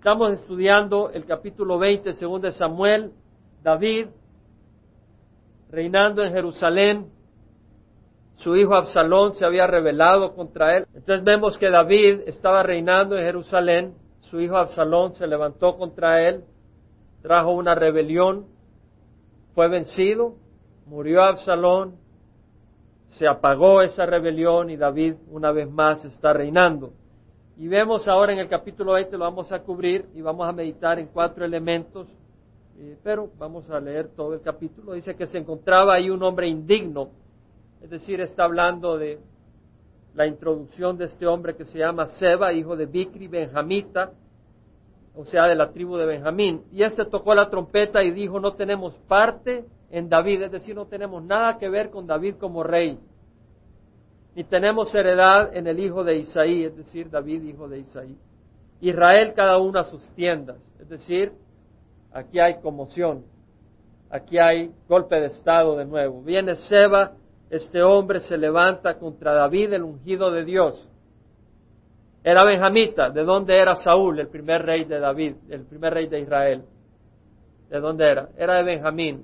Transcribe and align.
Estamos 0.00 0.32
estudiando 0.32 1.10
el 1.10 1.26
capítulo 1.26 1.78
20, 1.78 2.14
segundo 2.14 2.46
de 2.46 2.54
Samuel, 2.54 3.12
David, 3.62 4.06
reinando 5.70 6.24
en 6.24 6.32
Jerusalén. 6.32 7.10
Su 8.36 8.56
hijo 8.56 8.74
Absalón 8.74 9.34
se 9.34 9.44
había 9.44 9.66
rebelado 9.66 10.34
contra 10.34 10.78
él. 10.78 10.86
Entonces 10.94 11.22
vemos 11.22 11.58
que 11.58 11.68
David 11.68 12.20
estaba 12.24 12.62
reinando 12.62 13.18
en 13.18 13.26
Jerusalén. 13.26 13.94
Su 14.22 14.40
hijo 14.40 14.56
Absalón 14.56 15.12
se 15.16 15.26
levantó 15.26 15.76
contra 15.76 16.26
él, 16.26 16.44
trajo 17.20 17.50
una 17.50 17.74
rebelión, 17.74 18.46
fue 19.54 19.68
vencido, 19.68 20.36
murió 20.86 21.24
Absalón, 21.24 21.96
se 23.08 23.28
apagó 23.28 23.82
esa 23.82 24.06
rebelión 24.06 24.70
y 24.70 24.78
David 24.78 25.16
una 25.28 25.52
vez 25.52 25.70
más 25.70 26.02
está 26.06 26.32
reinando. 26.32 26.94
Y 27.60 27.68
vemos 27.68 28.08
ahora 28.08 28.32
en 28.32 28.38
el 28.38 28.48
capítulo 28.48 28.94
20, 28.94 29.18
lo 29.18 29.24
vamos 29.24 29.52
a 29.52 29.58
cubrir 29.58 30.06
y 30.14 30.22
vamos 30.22 30.48
a 30.48 30.52
meditar 30.52 30.98
en 30.98 31.08
cuatro 31.08 31.44
elementos, 31.44 32.08
eh, 32.78 32.96
pero 33.02 33.28
vamos 33.38 33.68
a 33.68 33.78
leer 33.78 34.08
todo 34.16 34.32
el 34.32 34.40
capítulo. 34.40 34.94
Dice 34.94 35.14
que 35.14 35.26
se 35.26 35.36
encontraba 35.36 35.92
ahí 35.92 36.08
un 36.08 36.22
hombre 36.22 36.48
indigno, 36.48 37.10
es 37.82 37.90
decir, 37.90 38.18
está 38.22 38.44
hablando 38.44 38.96
de 38.96 39.18
la 40.14 40.26
introducción 40.26 40.96
de 40.96 41.04
este 41.04 41.26
hombre 41.26 41.54
que 41.54 41.66
se 41.66 41.76
llama 41.76 42.06
Seba, 42.06 42.50
hijo 42.54 42.76
de 42.76 42.86
Bicri, 42.86 43.28
benjamita, 43.28 44.12
o 45.14 45.26
sea, 45.26 45.46
de 45.46 45.54
la 45.54 45.70
tribu 45.70 45.98
de 45.98 46.06
Benjamín. 46.06 46.62
Y 46.72 46.82
este 46.82 47.04
tocó 47.04 47.34
la 47.34 47.50
trompeta 47.50 48.02
y 48.02 48.10
dijo, 48.10 48.40
no 48.40 48.54
tenemos 48.54 48.94
parte 49.06 49.66
en 49.90 50.08
David, 50.08 50.44
es 50.44 50.52
decir, 50.52 50.74
no 50.74 50.86
tenemos 50.86 51.22
nada 51.22 51.58
que 51.58 51.68
ver 51.68 51.90
con 51.90 52.06
David 52.06 52.36
como 52.36 52.62
rey 52.62 52.98
ni 54.40 54.44
tenemos 54.44 54.94
heredad 54.94 55.54
en 55.54 55.66
el 55.66 55.78
hijo 55.78 56.02
de 56.02 56.16
Isaí, 56.16 56.64
es 56.64 56.74
decir, 56.74 57.10
David, 57.10 57.42
hijo 57.42 57.68
de 57.68 57.80
Isaí. 57.80 58.16
Israel 58.80 59.34
cada 59.36 59.58
una 59.58 59.80
a 59.80 59.84
sus 59.84 60.02
tiendas, 60.14 60.56
es 60.80 60.88
decir, 60.88 61.30
aquí 62.10 62.40
hay 62.40 62.58
conmoción, 62.62 63.22
aquí 64.08 64.38
hay 64.38 64.72
golpe 64.88 65.20
de 65.20 65.26
estado 65.26 65.76
de 65.76 65.84
nuevo. 65.84 66.22
Viene 66.22 66.54
Seba, 66.54 67.12
este 67.50 67.82
hombre 67.82 68.20
se 68.20 68.38
levanta 68.38 68.98
contra 68.98 69.34
David, 69.34 69.74
el 69.74 69.82
ungido 69.82 70.30
de 70.30 70.46
Dios. 70.46 70.88
Era 72.24 72.42
benjamita, 72.42 73.10
¿de 73.10 73.24
dónde 73.24 73.58
era 73.58 73.74
Saúl, 73.74 74.20
el 74.20 74.28
primer 74.28 74.62
rey 74.62 74.86
de 74.86 75.00
David, 75.00 75.34
el 75.50 75.66
primer 75.66 75.92
rey 75.92 76.06
de 76.06 76.18
Israel? 76.18 76.64
¿De 77.68 77.78
dónde 77.78 78.10
era? 78.10 78.30
Era 78.38 78.54
de 78.54 78.62
Benjamín, 78.62 79.22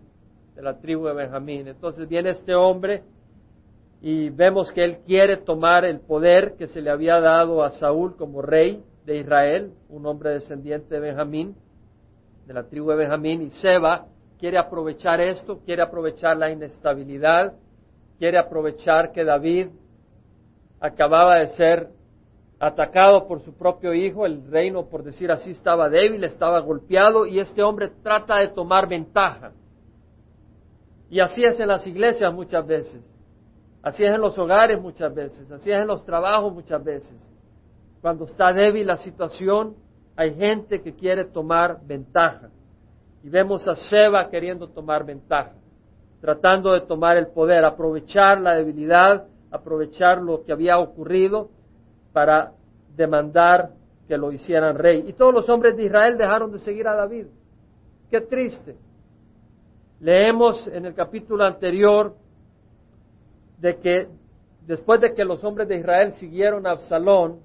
de 0.55 0.61
la 0.61 0.79
tribu 0.79 1.07
de 1.07 1.15
Benjamín. 1.15 1.69
Entonces 1.69 2.07
viene 2.07 2.29
este 2.29 2.55
hombre 2.55 3.03
y 4.09 4.31
vemos 4.31 4.71
que 4.71 4.85
él 4.85 4.99
quiere 5.05 5.39
tomar 5.39 5.85
el 5.85 5.99
poder 5.99 6.55
que 6.57 6.69
se 6.69 6.81
le 6.81 6.91
había 6.91 7.19
dado 7.19 7.65
a 7.65 7.73
Saúl 7.73 8.15
como 8.15 8.41
rey 8.41 8.81
de 9.05 9.17
Israel, 9.17 9.73
un 9.89 10.07
hombre 10.07 10.31
descendiente 10.31 10.95
de 10.95 11.01
Benjamín, 11.01 11.57
de 12.47 12.55
la 12.55 12.63
tribu 12.63 12.91
de 12.91 12.99
Benjamín, 12.99 13.43
y 13.43 13.51
Seba 13.51 14.07
quiere 14.39 14.59
aprovechar 14.59 15.21
esto, 15.21 15.59
quiere 15.65 15.83
aprovechar 15.83 16.37
la 16.37 16.53
inestabilidad, 16.53 17.55
quiere 18.17 18.39
aprovechar 18.39 19.11
que 19.11 19.25
David 19.25 19.71
acababa 20.79 21.39
de 21.39 21.49
ser 21.57 21.89
atacado 22.61 23.27
por 23.27 23.41
su 23.41 23.55
propio 23.55 23.93
hijo, 23.93 24.25
el 24.25 24.49
reino, 24.49 24.87
por 24.87 25.03
decir 25.03 25.33
así, 25.33 25.51
estaba 25.51 25.89
débil, 25.89 26.23
estaba 26.23 26.61
golpeado, 26.61 27.27
y 27.27 27.41
este 27.41 27.61
hombre 27.61 27.91
trata 28.05 28.37
de 28.37 28.51
tomar 28.51 28.89
ventaja. 28.89 29.51
Y 31.11 31.19
así 31.19 31.43
es 31.43 31.59
en 31.59 31.67
las 31.67 31.85
iglesias 31.89 32.33
muchas 32.33 32.65
veces. 32.65 33.16
Así 33.87 34.03
es 34.03 34.13
en 34.13 34.21
los 34.21 34.37
hogares 34.37 34.81
muchas 34.83 35.15
veces, 35.15 35.49
así 35.49 35.71
es 35.71 35.77
en 35.77 35.87
los 35.87 36.05
trabajos 36.05 36.53
muchas 36.53 36.83
veces. 36.83 37.15
Cuando 38.01 38.25
está 38.25 38.53
débil 38.53 38.85
la 38.85 38.97
situación, 38.97 39.77
hay 40.17 40.35
gente 40.35 40.83
que 40.83 40.93
quiere 40.93 41.25
tomar 41.25 41.79
ventaja. 41.87 42.49
Y 43.23 43.29
vemos 43.29 43.69
a 43.69 43.77
Seba 43.77 44.29
queriendo 44.29 44.67
tomar 44.67 45.07
ventaja, 45.07 45.53
tratando 46.21 46.73
de 46.73 46.81
tomar 46.81 47.17
el 47.17 47.29
poder, 47.29 47.65
aprovechar 47.65 48.41
la 48.41 48.57
debilidad, 48.57 49.29
aprovechar 49.53 50.21
lo 50.21 50.43
que 50.43 50.51
había 50.51 50.81
ocurrido 50.81 51.51
para 52.13 52.55
demandar 52.97 53.71
que 54.09 54.19
lo 54.19 54.33
hicieran 54.33 54.77
rey. 54.77 55.05
Y 55.07 55.13
todos 55.13 55.33
los 55.33 55.49
hombres 55.49 55.77
de 55.77 55.85
Israel 55.85 56.19
dejaron 56.19 56.51
de 56.51 56.59
seguir 56.59 56.89
a 56.89 56.97
David. 56.97 57.27
Qué 58.11 58.21
triste. 58.23 58.75
Leemos 60.01 60.67
en 60.67 60.87
el 60.87 60.95
capítulo 60.95 61.45
anterior 61.45 62.26
de 63.59 63.77
que 63.77 64.09
después 64.67 65.01
de 65.01 65.15
que 65.15 65.25
los 65.25 65.43
hombres 65.45 65.69
de 65.69 65.77
Israel 65.79 66.13
siguieron 66.15 66.67
a 66.67 66.73
Absalón, 66.73 67.41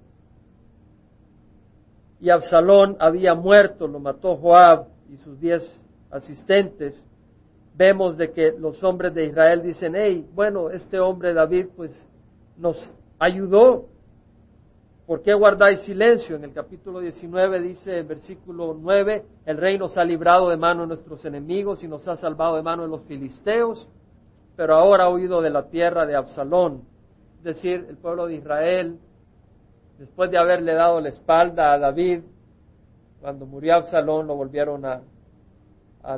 y 2.19 2.29
Absalón 2.29 2.97
había 2.99 3.33
muerto, 3.33 3.87
lo 3.87 3.99
mató 3.99 4.35
Joab 4.37 4.85
y 5.09 5.17
sus 5.17 5.39
diez 5.39 5.67
asistentes, 6.11 6.95
vemos 7.75 8.17
de 8.17 8.31
que 8.31 8.53
los 8.57 8.83
hombres 8.83 9.13
de 9.13 9.25
Israel 9.25 9.63
dicen, 9.63 9.93
hey, 9.95 10.27
bueno, 10.33 10.69
este 10.69 10.99
hombre 10.99 11.33
David 11.33 11.67
pues 11.75 12.05
nos 12.57 12.91
ayudó, 13.17 13.87
¿por 15.07 15.23
qué 15.23 15.33
guardáis 15.33 15.81
silencio? 15.81 16.35
En 16.35 16.43
el 16.43 16.53
capítulo 16.53 16.99
19 16.99 17.59
dice, 17.61 17.99
el 17.99 18.05
versículo 18.05 18.77
9, 18.79 19.23
el 19.45 19.57
rey 19.57 19.79
nos 19.79 19.97
ha 19.97 20.03
librado 20.03 20.49
de 20.49 20.57
mano 20.57 20.81
de 20.81 20.89
nuestros 20.89 21.25
enemigos 21.25 21.83
y 21.83 21.87
nos 21.87 22.07
ha 22.07 22.17
salvado 22.17 22.55
de 22.55 22.61
mano 22.61 22.83
de 22.83 22.89
los 22.89 23.01
filisteos 23.05 23.87
pero 24.61 24.75
ahora 24.75 25.05
ha 25.05 25.09
huido 25.09 25.41
de 25.41 25.49
la 25.49 25.69
tierra 25.69 26.05
de 26.05 26.15
Absalón. 26.15 26.83
Es 27.39 27.43
decir, 27.43 27.83
el 27.89 27.97
pueblo 27.97 28.27
de 28.27 28.35
Israel, 28.35 28.99
después 29.97 30.29
de 30.29 30.37
haberle 30.37 30.75
dado 30.75 31.01
la 31.01 31.09
espalda 31.09 31.73
a 31.73 31.79
David, 31.79 32.21
cuando 33.19 33.47
murió 33.47 33.73
Absalón 33.73 34.27
lo 34.27 34.35
volvieron 34.35 34.85
a, 34.85 35.01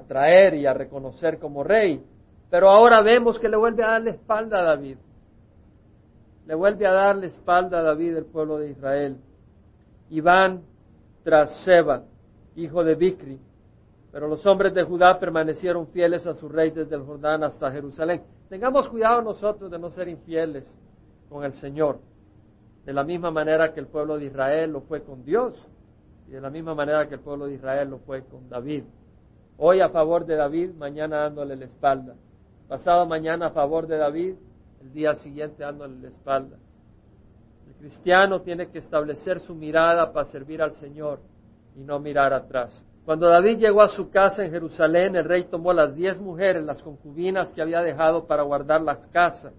traer 0.09 0.55
y 0.55 0.65
a 0.65 0.73
reconocer 0.73 1.39
como 1.39 1.63
rey. 1.63 2.03
Pero 2.49 2.69
ahora 2.69 3.01
vemos 3.01 3.39
que 3.39 3.47
le 3.47 3.55
vuelve 3.55 3.81
a 3.81 3.91
dar 3.91 4.01
la 4.01 4.09
espalda 4.09 4.59
a 4.59 4.63
David. 4.63 4.97
Le 6.45 6.53
vuelve 6.53 6.85
a 6.85 6.91
dar 6.91 7.15
la 7.15 7.27
espalda 7.27 7.79
a 7.79 7.83
David 7.83 8.17
el 8.17 8.25
pueblo 8.25 8.57
de 8.57 8.71
Israel. 8.71 9.15
Y 10.09 10.19
van 10.19 10.63
tras 11.23 11.63
Seba, 11.63 12.03
hijo 12.57 12.83
de 12.83 12.95
Bicri, 12.95 13.39
pero 14.13 14.27
los 14.27 14.45
hombres 14.45 14.75
de 14.75 14.83
Judá 14.83 15.19
permanecieron 15.19 15.87
fieles 15.87 16.27
a 16.27 16.35
su 16.35 16.47
rey 16.47 16.69
desde 16.69 16.95
el 16.95 17.01
Jordán 17.01 17.43
hasta 17.43 17.71
Jerusalén. 17.71 18.21
Tengamos 18.47 18.87
cuidado 18.87 19.23
nosotros 19.23 19.71
de 19.71 19.79
no 19.79 19.89
ser 19.89 20.07
infieles 20.07 20.71
con 21.29 21.43
el 21.43 21.53
Señor, 21.53 21.97
de 22.85 22.93
la 22.93 23.03
misma 23.03 23.31
manera 23.31 23.73
que 23.73 23.79
el 23.79 23.87
pueblo 23.87 24.19
de 24.19 24.25
Israel 24.25 24.71
lo 24.71 24.81
fue 24.81 25.01
con 25.01 25.25
Dios 25.25 25.55
y 26.27 26.31
de 26.31 26.39
la 26.39 26.51
misma 26.51 26.75
manera 26.75 27.07
que 27.07 27.15
el 27.15 27.21
pueblo 27.21 27.47
de 27.47 27.55
Israel 27.55 27.89
lo 27.89 27.97
fue 27.97 28.23
con 28.25 28.47
David. 28.47 28.83
Hoy 29.57 29.81
a 29.81 29.89
favor 29.89 30.27
de 30.27 30.35
David, 30.35 30.75
mañana 30.75 31.23
dándole 31.23 31.55
la 31.55 31.65
espalda. 31.65 32.13
Pasado 32.67 33.07
mañana 33.07 33.47
a 33.47 33.51
favor 33.51 33.87
de 33.87 33.97
David, 33.97 34.35
el 34.79 34.93
día 34.93 35.15
siguiente 35.15 35.63
dándole 35.63 35.99
la 35.99 36.09
espalda. 36.09 36.57
El 37.67 37.73
cristiano 37.79 38.41
tiene 38.41 38.67
que 38.67 38.77
establecer 38.77 39.39
su 39.39 39.55
mirada 39.55 40.13
para 40.13 40.25
servir 40.25 40.61
al 40.61 40.75
Señor 40.75 41.19
y 41.75 41.79
no 41.79 41.99
mirar 41.99 42.31
atrás. 42.31 42.85
Cuando 43.05 43.27
David 43.27 43.57
llegó 43.57 43.81
a 43.81 43.89
su 43.89 44.09
casa 44.09 44.45
en 44.45 44.51
Jerusalén, 44.51 45.17
el 45.17 45.25
rey 45.25 45.43
tomó 45.43 45.73
las 45.73 45.93
diez 45.93 46.17
mujeres, 46.21 46.63
las 46.63 46.81
concubinas 46.81 47.51
que 47.51 47.61
había 47.61 47.81
dejado 47.81 48.27
para 48.27 48.43
guardar 48.43 48.81
las 48.81 49.05
casas, 49.07 49.53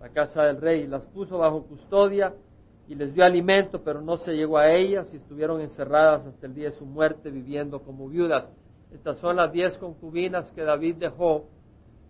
la 0.00 0.08
casa 0.08 0.42
del 0.42 0.60
rey, 0.60 0.88
las 0.88 1.06
puso 1.06 1.38
bajo 1.38 1.62
custodia 1.66 2.34
y 2.88 2.96
les 2.96 3.14
dio 3.14 3.24
alimento, 3.24 3.82
pero 3.84 4.00
no 4.00 4.16
se 4.16 4.32
llegó 4.32 4.58
a 4.58 4.72
ellas 4.72 5.08
y 5.12 5.18
estuvieron 5.18 5.60
encerradas 5.60 6.26
hasta 6.26 6.46
el 6.46 6.54
día 6.54 6.70
de 6.70 6.76
su 6.76 6.84
muerte 6.84 7.30
viviendo 7.30 7.80
como 7.80 8.08
viudas. 8.08 8.50
Estas 8.92 9.18
son 9.18 9.36
las 9.36 9.52
diez 9.52 9.76
concubinas 9.78 10.50
que 10.50 10.62
David 10.62 10.96
dejó 10.96 11.44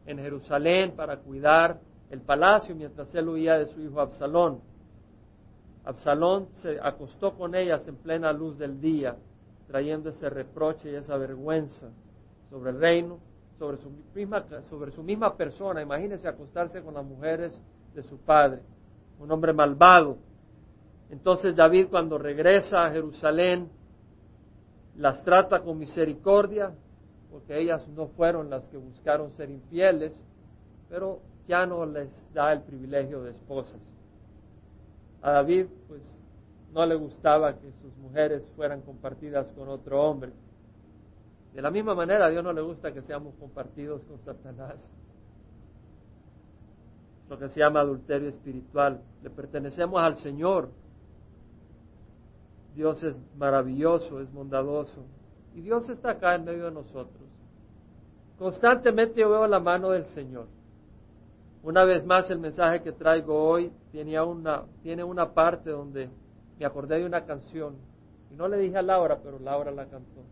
en 0.07 0.19
Jerusalén 0.19 0.93
para 0.97 1.19
cuidar 1.19 1.79
el 2.09 2.23
palacio 2.23 2.75
mientras 2.75 3.15
él 3.15 3.29
huía 3.29 3.59
de 3.59 3.67
su 3.67 3.83
hijo 3.83 4.01
Absalón. 4.01 4.61
Absalón 5.85 6.49
se 6.63 6.79
acostó 6.83 7.35
con 7.35 7.55
ellas 7.55 7.87
en 7.87 7.97
plena 7.97 8.33
luz 8.33 8.59
del 8.59 8.81
día 8.81 9.15
trayendo 9.67 10.11
ese 10.11 10.29
reproche 10.29 10.91
y 10.91 10.95
esa 10.95 11.16
vergüenza 11.16 11.91
sobre 12.51 12.71
el 12.71 12.81
reino, 12.81 13.19
sobre 13.59 13.78
su 13.78 13.91
misma, 14.15 14.45
sobre 14.69 14.93
su 14.93 15.03
misma 15.03 15.37
persona. 15.37 15.83
Imagínese 15.83 16.28
acostarse 16.28 16.83
con 16.83 16.95
las 16.95 17.05
mujeres 17.05 17.53
de 17.95 18.03
su 18.03 18.19
padre, 18.19 18.63
un 19.19 19.31
hombre 19.31 19.53
malvado. 19.53 20.19
Entonces 21.11 21.55
David 21.55 21.89
cuando 21.91 22.19
regresa 22.19 22.84
a 22.84 22.91
Jerusalén 22.91 23.71
las 24.97 25.25
trata 25.25 25.61
con 25.61 25.78
misericordia, 25.78 26.72
porque 27.31 27.59
ellas 27.59 27.87
no 27.89 28.09
fueron 28.09 28.49
las 28.49 28.65
que 28.67 28.77
buscaron 28.77 29.33
ser 29.33 29.51
infieles, 29.51 30.13
pero 30.89 31.21
ya 31.49 31.67
no 31.67 31.84
les 31.84 32.10
da 32.33 32.53
el 32.53 32.63
privilegio 32.63 33.22
de 33.22 33.33
esposas. 33.33 33.81
A 35.21 35.33
David, 35.33 35.67
pues 35.89 36.03
no 36.74 36.84
le 36.84 36.97
gustaba 36.97 37.54
que 37.54 37.71
sus 37.80 37.97
mujeres 37.98 38.42
fueran 38.56 38.82
compartidas 38.82 39.50
con 39.53 39.68
otro 39.68 40.03
hombre. 40.03 40.32
De 41.54 41.62
la 41.62 41.71
misma 41.71 41.94
manera, 41.94 42.26
a 42.26 42.30
Dios 42.30 42.42
no 42.42 42.53
le 42.53 42.62
gusta 42.62 42.92
que 42.92 43.00
seamos 43.03 43.32
compartidos 43.36 44.03
con 44.03 44.18
Satanás. 44.18 44.84
Lo 47.30 47.38
que 47.38 47.48
se 47.48 47.60
llama 47.60 47.78
adulterio 47.78 48.28
espiritual. 48.28 49.00
Le 49.22 49.30
pertenecemos 49.30 50.03
al 50.03 50.16
Señor. 50.16 50.68
Dios 52.74 53.00
es 53.04 53.15
maravilloso, 53.38 54.21
es 54.21 54.32
bondadoso. 54.32 55.04
Y 55.54 55.60
Dios 55.60 55.88
está 55.88 56.10
acá 56.10 56.34
en 56.34 56.44
medio 56.44 56.65
de 56.65 56.72
nosotros. 56.72 57.22
Constantemente 58.36 59.21
yo 59.21 59.30
veo 59.30 59.47
la 59.47 59.60
mano 59.60 59.91
del 59.91 60.06
Señor. 60.06 60.48
Una 61.62 61.84
vez 61.84 62.04
más 62.04 62.28
el 62.32 62.41
mensaje 62.41 62.82
que 62.82 62.91
traigo 62.91 63.48
hoy 63.48 63.71
tiene 63.92 64.21
una, 64.21 64.65
tiene 64.82 65.04
una 65.04 65.32
parte 65.32 65.71
donde 65.71 66.10
me 66.59 66.66
acordé 66.66 66.98
de 66.98 67.06
una 67.06 67.24
canción. 67.24 67.77
Y 68.30 68.34
no 68.34 68.48
le 68.48 68.59
dije 68.59 68.77
a 68.77 68.83
Laura, 68.83 69.18
pero 69.22 69.39
Laura 69.39 69.71
la 69.71 69.86
cantó. 69.86 70.22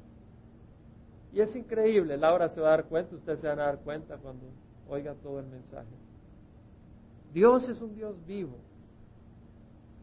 Y 1.33 1.41
es 1.41 1.55
increíble, 1.57 2.17
Laura 2.17 2.49
se 2.49 2.61
va 2.61 2.69
a 2.69 2.71
dar 2.73 2.85
cuenta, 2.85 3.15
ustedes 3.15 3.41
se 3.41 3.49
van 3.49 3.61
a 3.61 3.65
dar 3.65 3.79
cuenta 3.79 4.19
cuando 4.19 4.47
oigan 4.89 5.17
todo 5.23 5.41
el 5.41 5.47
mensaje. 5.47 5.89
Dios 7.33 7.69
es 7.69 7.81
un 7.81 7.95
Dios 7.95 8.15
vivo. 8.27 8.57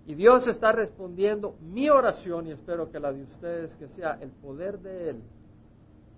Y 0.08 0.16
Dios 0.16 0.48
está 0.48 0.72
respondiendo 0.72 1.56
mi 1.62 1.88
oración 1.90 2.48
y 2.48 2.52
espero 2.52 2.92
que 2.92 3.00
la 3.00 3.14
de 3.14 3.24
ustedes, 3.24 3.76
que 3.76 3.88
sea 3.90 4.18
el 4.22 4.32
poder 4.32 4.80
de 4.80 5.12
Él 5.12 5.22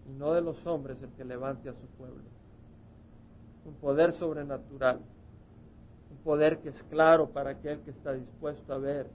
y 0.10 0.14
no 0.14 0.32
de 0.32 0.42
los 0.42 0.66
hombres 0.66 0.98
el 1.04 1.10
que 1.12 1.26
levante 1.26 1.68
a 1.68 1.74
su 1.74 1.86
pueblo. 1.98 2.24
Un 3.66 3.74
poder 3.76 4.14
sobrenatural, 4.14 5.00
un 6.10 6.18
poder 6.24 6.60
que 6.60 6.70
es 6.70 6.84
claro 6.84 7.30
para 7.30 7.52
aquel 7.52 7.82
que 7.82 7.92
está 7.92 8.14
dispuesto 8.14 8.74
a 8.74 8.78
ver, 8.78 9.08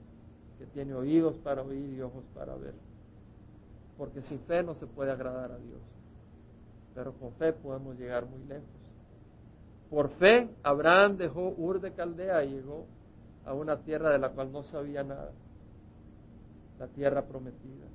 que 0.57 0.65
tiene 0.67 0.93
oídos 0.93 1.37
para 1.37 1.61
oír 1.61 1.93
y 1.93 2.01
ojos 2.01 2.23
para 2.33 2.55
ver. 2.55 2.73
Porque 3.97 4.21
sin 4.21 4.39
fe 4.41 4.63
no 4.63 4.75
se 4.75 4.85
puede 4.85 5.11
agradar 5.11 5.51
a 5.51 5.57
Dios, 5.57 5.81
pero 6.93 7.13
con 7.13 7.31
fe 7.33 7.53
podemos 7.53 7.97
llegar 7.97 8.25
muy 8.25 8.43
lejos. 8.45 8.67
Por 9.89 10.09
fe, 10.11 10.49
Abraham 10.63 11.17
dejó 11.17 11.53
Ur 11.57 11.79
de 11.79 11.93
Caldea 11.93 12.43
y 12.43 12.51
llegó 12.51 12.85
a 13.45 13.53
una 13.53 13.77
tierra 13.77 14.09
de 14.09 14.19
la 14.19 14.29
cual 14.29 14.51
no 14.51 14.63
sabía 14.63 15.03
nada, 15.03 15.31
la 16.79 16.87
tierra 16.87 17.23
prometida, 17.23 17.85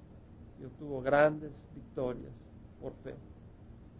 y 0.61 0.65
obtuvo 0.65 1.03
grandes 1.03 1.53
victorias 1.75 2.33
por 2.81 2.93
fe, 3.05 3.15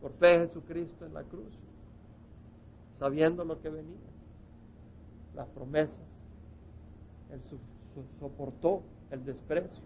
por 0.01 0.13
fe 0.13 0.35
en 0.35 0.49
Jesucristo 0.49 1.05
en 1.05 1.13
la 1.13 1.23
cruz, 1.25 1.53
sabiendo 2.99 3.45
lo 3.45 3.61
que 3.61 3.69
venía, 3.69 4.09
las 5.35 5.47
promesas, 5.49 5.95
soportó 8.19 8.83
el 9.11 9.25
desprecio, 9.25 9.85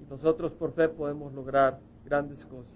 y 0.00 0.10
nosotros 0.10 0.52
por 0.52 0.72
fe 0.72 0.88
podemos 0.88 1.32
lograr 1.32 1.78
grandes 2.04 2.44
cosas. 2.46 2.72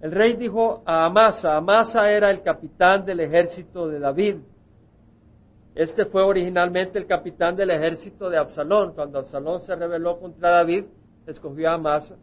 El 0.00 0.12
rey 0.12 0.36
dijo 0.36 0.82
a 0.84 1.06
Amasa, 1.06 1.56
Amasa 1.56 2.10
era 2.10 2.30
el 2.30 2.42
capitán 2.42 3.04
del 3.04 3.20
ejército 3.20 3.88
de 3.88 3.98
David, 3.98 4.36
este 5.76 6.06
fue 6.06 6.22
originalmente 6.22 6.98
el 6.98 7.06
capitán 7.06 7.54
del 7.54 7.70
ejército 7.70 8.30
de 8.30 8.38
Absalón. 8.38 8.94
Cuando 8.94 9.18
Absalón 9.18 9.60
se 9.60 9.76
rebeló 9.76 10.18
contra 10.18 10.48
David, 10.48 10.86
escogió 11.26 11.68
a 11.68 11.74
Amasa 11.74 12.16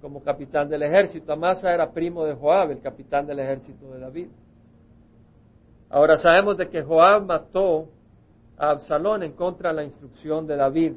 como 0.00 0.22
capitán 0.22 0.68
del 0.68 0.84
ejército. 0.84 1.32
Amasa 1.32 1.74
era 1.74 1.90
primo 1.90 2.24
de 2.24 2.34
Joab, 2.34 2.70
el 2.70 2.80
capitán 2.80 3.26
del 3.26 3.40
ejército 3.40 3.92
de 3.92 3.98
David. 3.98 4.28
Ahora 5.90 6.16
sabemos 6.18 6.56
de 6.56 6.68
que 6.68 6.82
Joab 6.82 7.26
mató 7.26 7.88
a 8.56 8.70
Absalón 8.70 9.22
en 9.22 9.32
contra 9.32 9.70
de 9.70 9.76
la 9.76 9.84
instrucción 9.84 10.46
de 10.46 10.56
David. 10.56 10.92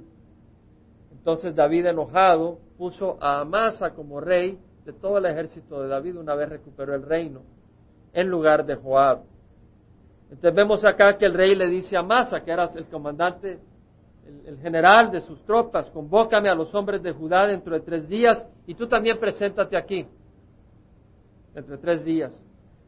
Entonces 1.12 1.56
David 1.56 1.88
enojado 1.88 2.60
puso 2.78 3.18
a 3.22 3.42
Amasa 3.42 3.92
como 3.92 4.20
rey 4.20 4.60
de 4.86 4.94
todo 4.94 5.18
el 5.18 5.26
ejército 5.26 5.82
de 5.82 5.88
David 5.88 6.18
una 6.18 6.36
vez 6.36 6.50
recuperó 6.50 6.94
el 6.94 7.04
reino 7.04 7.42
en 8.14 8.30
lugar 8.30 8.66
de 8.66 8.76
Joab. 8.76 9.24
Entonces 10.30 10.56
vemos 10.56 10.86
acá 10.86 11.18
que 11.18 11.26
el 11.26 11.34
rey 11.34 11.56
le 11.56 11.68
dice 11.68 11.98
a 11.98 12.04
Masa, 12.04 12.42
que 12.42 12.52
era 12.52 12.70
el 12.76 12.86
comandante, 12.86 13.60
el, 14.46 14.58
general 14.60 15.12
de 15.12 15.22
sus 15.22 15.44
tropas, 15.44 15.90
convócame 15.90 16.50
a 16.50 16.56
los 16.56 16.74
hombres 16.74 17.02
de 17.04 17.12
Judá 17.12 17.46
dentro 17.46 17.74
de 17.74 17.82
tres 17.82 18.08
días 18.08 18.44
y 18.66 18.74
tú 18.74 18.88
también 18.88 19.20
preséntate 19.20 19.78
aquí, 19.78 20.08
dentro 21.54 21.76
de 21.76 21.82
tres 21.82 22.04
días. 22.04 22.32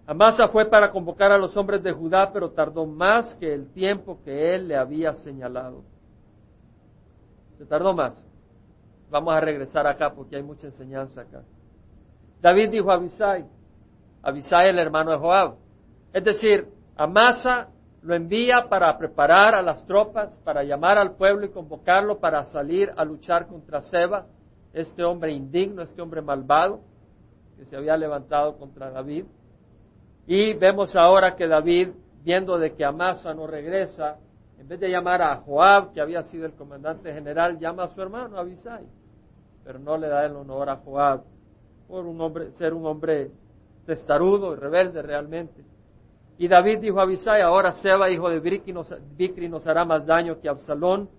Amasa 0.08 0.48
fue 0.48 0.66
para 0.66 0.90
convocar 0.90 1.34
a 1.34 1.38
los 1.38 1.56
hombres 1.58 1.84
de 1.84 1.92
Judá, 1.92 2.32
pero 2.32 2.52
tardó 2.52 2.86
más 2.86 3.36
que 3.36 3.54
el 3.54 3.74
tiempo 3.74 4.22
que 4.24 4.56
él 4.56 4.70
le 4.70 4.78
había 4.78 5.14
señalado. 5.16 5.84
Se 7.58 7.66
tardó 7.66 7.94
más. 7.94 8.14
Vamos 9.10 9.34
a 9.34 9.42
regresar 9.42 9.86
acá 9.86 10.14
porque 10.16 10.38
hay 10.38 10.44
mucha 10.44 10.68
enseñanza 10.68 11.22
acá. 11.22 11.44
David 12.42 12.70
dijo 12.70 12.90
a 12.90 12.94
Abisai, 12.94 13.46
Abisai 14.24 14.70
el 14.70 14.80
hermano 14.80 15.12
de 15.12 15.18
Joab. 15.18 15.56
Es 16.14 16.24
decir, 16.24 16.70
Amasa 16.96 17.68
lo 18.02 18.16
envía 18.16 18.70
para 18.70 18.98
preparar 18.98 19.56
a 19.56 19.62
las 19.62 19.86
tropas, 19.86 20.34
para 20.46 20.64
llamar 20.64 20.98
al 20.98 21.16
pueblo 21.16 21.46
y 21.46 21.50
convocarlo 21.50 22.20
para 22.20 22.46
salir 22.46 22.92
a 22.96 23.04
luchar 23.04 23.48
contra 23.48 23.82
Seba, 23.82 24.26
este 24.72 25.04
hombre 25.04 25.34
indigno, 25.34 25.82
este 25.82 26.02
hombre 26.02 26.22
malvado 26.22 26.80
que 27.58 27.66
se 27.66 27.76
había 27.76 27.98
levantado 27.98 28.58
contra 28.58 28.90
David. 28.90 29.26
Y 30.28 30.54
vemos 30.54 30.94
ahora 30.96 31.36
que 31.36 31.48
David, 31.48 31.90
viendo 32.24 32.58
de 32.60 32.74
que 32.74 32.84
Amasa 32.84 33.34
no 33.34 33.48
regresa, 33.48 34.18
en 34.60 34.68
vez 34.68 34.80
de 34.80 34.90
llamar 34.90 35.22
a 35.22 35.38
Joab, 35.38 35.94
que 35.94 36.02
había 36.02 36.22
sido 36.24 36.46
el 36.46 36.54
comandante 36.54 37.14
general, 37.14 37.58
llama 37.58 37.84
a 37.84 37.96
su 37.96 38.02
hermano 38.02 38.38
Abisai, 38.38 38.86
pero 39.64 39.80
no 39.80 39.98
le 39.98 40.10
da 40.10 40.26
el 40.26 40.36
honor 40.36 40.70
a 40.70 40.76
Joab 40.78 41.24
por 41.88 42.06
un 42.06 42.20
hombre, 42.20 42.52
ser 42.58 42.74
un 42.74 42.86
hombre 42.86 43.32
testarudo 43.86 44.54
y 44.54 44.58
rebelde 44.58 45.02
realmente. 45.02 45.64
Y 46.38 46.50
David 46.50 46.80
dijo 46.80 47.00
a 47.00 47.04
Abisai, 47.04 47.42
ahora 47.42 47.72
Seba, 47.74 48.10
hijo 48.10 48.30
de 48.30 48.40
Bicri, 48.40 49.48
nos, 49.48 49.66
hará 49.66 49.86
más 49.86 50.06
daño 50.06 50.40
que 50.42 50.50
Absalón. 50.50 51.10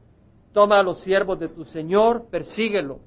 Toma 0.52 0.80
a 0.80 0.82
los 0.82 1.00
siervos 1.00 1.40
de 1.40 1.48
tu 1.48 1.64
Señor, 1.64 2.26
persíguelo. 2.30 3.00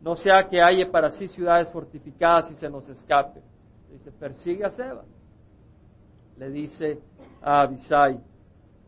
No 0.00 0.16
sea 0.16 0.48
que 0.48 0.62
haya 0.62 0.90
para 0.90 1.10
sí 1.10 1.28
ciudades 1.28 1.68
fortificadas 1.70 2.50
y 2.50 2.54
se 2.56 2.70
nos 2.70 2.88
escape. 2.88 3.42
Dice, 3.90 4.10
persigue 4.12 4.64
a 4.64 4.70
Seba. 4.70 5.04
Le 6.36 6.50
dice 6.50 7.00
a 7.42 7.62
Abisai. 7.62 8.20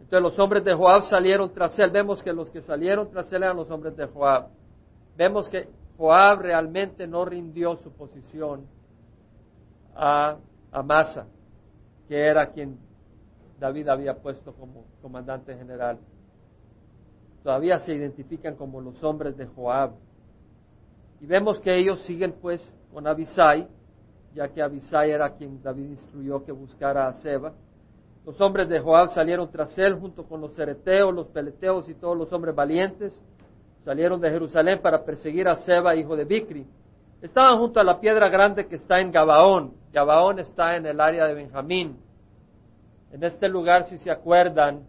Entonces 0.01 0.23
los 0.23 0.39
hombres 0.39 0.65
de 0.65 0.75
Joab 0.75 1.03
salieron 1.05 1.53
tras 1.53 1.79
él. 1.79 1.91
Vemos 1.91 2.23
que 2.23 2.33
los 2.33 2.51
que 2.51 2.63
salieron 2.63 3.11
tras 3.11 3.33
él 3.33 3.43
eran 3.43 3.57
los 3.57 3.71
hombres 3.71 3.97
de 3.97 4.07
Joab. 4.07 4.49
Vemos 5.17 5.49
que 5.49 5.69
Joab 5.97 6.41
realmente 6.41 7.07
no 7.07 7.25
rindió 7.25 7.77
su 7.77 7.91
posición 7.93 8.67
a 9.95 10.37
Amasa 10.71 11.27
que 12.09 12.17
era 12.27 12.51
quien 12.51 12.79
David 13.61 13.89
había 13.89 14.15
puesto 14.15 14.55
como 14.55 14.87
comandante 15.03 15.55
general. 15.57 15.99
Todavía 17.43 17.79
se 17.81 17.95
identifican 17.95 18.57
como 18.57 18.81
los 18.81 19.03
hombres 19.05 19.37
de 19.37 19.47
Joab. 19.47 19.93
Y 21.21 21.27
vemos 21.27 21.61
que 21.61 21.77
ellos 21.77 22.01
siguen 22.03 22.35
pues 22.41 22.67
con 22.93 23.07
Abisai, 23.07 23.69
ya 24.35 24.49
que 24.49 24.63
Abisai 24.63 25.11
era 25.11 25.31
quien 25.31 25.63
David 25.63 25.91
instruyó 25.91 26.45
que 26.45 26.53
buscara 26.53 27.09
a 27.09 27.15
Seba. 27.15 27.53
Los 28.25 28.41
hombres 28.41 28.69
de 28.69 28.79
Joab 28.79 29.11
salieron 29.11 29.51
tras 29.51 29.77
él 29.79 29.95
junto 29.95 30.25
con 30.25 30.41
los 30.41 30.55
cereteos, 30.55 31.15
los 31.15 31.29
peleteos 31.29 31.89
y 31.89 31.95
todos 31.95 32.17
los 32.17 32.33
hombres 32.33 32.55
valientes. 32.55 33.13
Salieron 33.85 34.21
de 34.21 34.31
Jerusalén 34.31 34.81
para 34.83 35.05
perseguir 35.05 35.49
a 35.49 35.57
Seba, 35.57 35.97
hijo 35.97 36.15
de 36.15 36.25
Bicri. 36.25 36.67
Estaban 37.23 37.59
junto 37.59 37.81
a 37.81 37.85
la 37.85 38.01
piedra 38.01 38.29
grande 38.29 38.67
que 38.67 38.77
está 38.77 39.01
en 39.01 39.11
Gabaón. 39.11 39.73
Gabaón 39.93 40.39
está 40.39 40.77
en 40.77 40.87
el 40.87 41.01
área 41.01 41.27
de 41.27 41.35
Benjamín. 41.35 41.97
En 43.11 43.25
este 43.25 43.49
lugar, 43.49 43.85
si 43.85 43.99
se 43.99 44.11
acuerdan, 44.11 44.83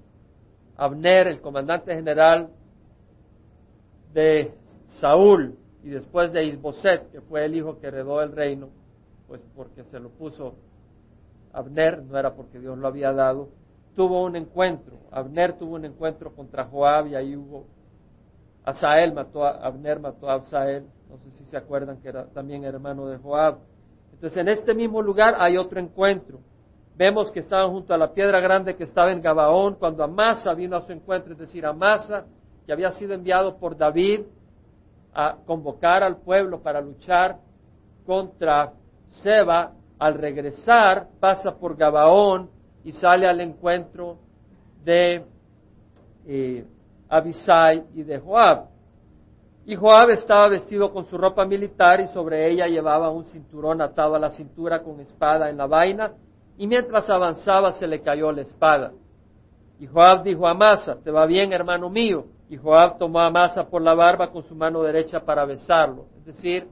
Abner, 0.75 1.27
el 1.27 1.41
comandante 1.41 1.93
general 1.93 2.49
de 4.13 4.53
Saúl 4.99 5.55
y 5.83 5.89
después 5.89 6.31
de 6.31 6.45
Isboset, 6.45 7.11
que 7.11 7.21
fue 7.21 7.45
el 7.45 7.55
hijo 7.55 7.79
que 7.79 7.87
heredó 7.87 8.21
el 8.21 8.31
reino, 8.33 8.69
pues 9.29 9.41
porque 9.55 9.83
se 9.85 9.99
lo 9.99 10.09
puso 10.09 10.55
Abner, 11.53 12.03
no 12.03 12.17
era 12.17 12.33
porque 12.33 12.59
Dios 12.59 12.77
lo 12.77 12.87
había 12.87 13.13
dado, 13.13 13.49
tuvo 13.95 14.23
un 14.25 14.35
encuentro. 14.35 14.97
Abner 15.11 15.57
tuvo 15.57 15.75
un 15.75 15.85
encuentro 15.85 16.33
contra 16.35 16.65
Joab 16.65 17.07
y 17.07 17.15
ahí 17.15 17.35
hubo 17.35 17.67
Asael 18.65 19.13
mató 19.13 19.45
a 19.45 19.51
Abner, 19.51 19.99
mató 19.99 20.29
a 20.29 20.35
Asael, 20.35 20.85
no 21.07 21.17
sé 21.17 21.31
si 21.31 21.45
se 21.45 21.57
acuerdan 21.57 22.01
que 22.01 22.09
era 22.09 22.25
también 22.25 22.63
hermano 22.65 23.07
de 23.07 23.17
Joab. 23.17 23.59
Entonces 24.13 24.37
en 24.37 24.47
este 24.49 24.73
mismo 24.73 25.01
lugar 25.01 25.35
hay 25.37 25.57
otro 25.57 25.79
encuentro. 25.79 26.39
Vemos 26.95 27.31
que 27.31 27.39
estaban 27.39 27.71
junto 27.71 27.93
a 27.93 27.97
la 27.97 28.13
piedra 28.13 28.39
grande 28.41 28.75
que 28.75 28.83
estaba 28.83 29.11
en 29.11 29.21
Gabaón 29.21 29.75
cuando 29.75 30.03
Amasa 30.03 30.53
vino 30.55 30.75
a 30.75 30.81
su 30.81 30.91
encuentro, 30.91 31.33
es 31.33 31.39
decir, 31.39 31.65
Amasa, 31.65 32.25
que 32.65 32.73
había 32.73 32.91
sido 32.91 33.13
enviado 33.13 33.57
por 33.57 33.77
David 33.77 34.21
a 35.13 35.37
convocar 35.45 36.03
al 36.03 36.17
pueblo 36.17 36.61
para 36.61 36.81
luchar 36.81 37.37
contra 38.05 38.73
Seba, 39.09 39.73
al 39.97 40.13
regresar 40.15 41.07
pasa 41.19 41.51
por 41.51 41.75
Gabaón 41.75 42.49
y 42.83 42.93
sale 42.93 43.27
al 43.27 43.41
encuentro 43.41 44.17
de 44.83 45.25
eh, 46.25 46.65
Abisai 47.09 47.83
y 47.95 48.03
de 48.03 48.19
Joab. 48.19 48.67
Y 49.65 49.75
Joab 49.75 50.09
estaba 50.11 50.47
vestido 50.47 50.91
con 50.91 51.05
su 51.05 51.17
ropa 51.17 51.45
militar 51.45 51.99
y 52.01 52.07
sobre 52.07 52.49
ella 52.49 52.67
llevaba 52.67 53.11
un 53.11 53.25
cinturón 53.25 53.81
atado 53.81 54.15
a 54.15 54.19
la 54.19 54.31
cintura 54.31 54.81
con 54.81 54.99
espada 54.99 55.49
en 55.49 55.57
la 55.57 55.67
vaina, 55.67 56.13
y 56.57 56.67
mientras 56.67 57.09
avanzaba 57.09 57.71
se 57.73 57.87
le 57.87 58.01
cayó 58.01 58.31
la 58.31 58.41
espada. 58.41 58.91
Y 59.79 59.87
Joab 59.87 60.23
dijo 60.23 60.47
a 60.47 60.51
Amasa, 60.51 60.97
¿te 61.01 61.11
va 61.11 61.25
bien, 61.25 61.53
hermano 61.53 61.89
mío? 61.89 62.25
Y 62.49 62.57
Joab 62.57 62.97
tomó 62.97 63.19
a 63.19 63.27
Amasa 63.27 63.69
por 63.69 63.81
la 63.81 63.93
barba 63.93 64.31
con 64.31 64.43
su 64.43 64.55
mano 64.55 64.81
derecha 64.81 65.21
para 65.21 65.45
besarlo. 65.45 66.07
Es 66.17 66.25
decir, 66.25 66.67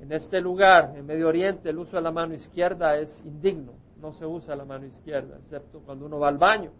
en 0.00 0.12
este 0.12 0.40
lugar, 0.40 0.94
en 0.96 1.06
Medio 1.06 1.28
Oriente, 1.28 1.70
el 1.70 1.78
uso 1.78 1.96
de 1.96 2.02
la 2.02 2.12
mano 2.12 2.34
izquierda 2.34 2.96
es 2.96 3.22
indigno. 3.24 3.72
No 4.00 4.12
se 4.12 4.26
usa 4.26 4.54
la 4.54 4.64
mano 4.64 4.86
izquierda, 4.86 5.38
excepto 5.38 5.80
cuando 5.80 6.06
uno 6.06 6.18
va 6.18 6.28
al 6.28 6.38
baño. 6.38 6.70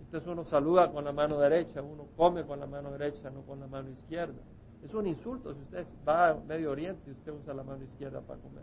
Entonces 0.00 0.28
uno 0.28 0.44
saluda 0.44 0.90
con 0.92 1.04
la 1.04 1.12
mano 1.12 1.38
derecha, 1.38 1.82
uno 1.82 2.06
come 2.16 2.44
con 2.44 2.60
la 2.60 2.66
mano 2.66 2.92
derecha, 2.92 3.28
no 3.28 3.42
con 3.42 3.58
la 3.58 3.66
mano 3.66 3.90
izquierda. 3.90 4.40
Es 4.84 4.94
un 4.94 5.06
insulto 5.06 5.52
si 5.52 5.60
usted 5.62 5.84
va 6.06 6.28
a 6.28 6.34
Medio 6.34 6.70
Oriente 6.70 7.02
y 7.08 7.10
usted 7.10 7.32
usa 7.32 7.52
la 7.52 7.64
mano 7.64 7.82
izquierda 7.82 8.20
para 8.20 8.40
comer. 8.40 8.62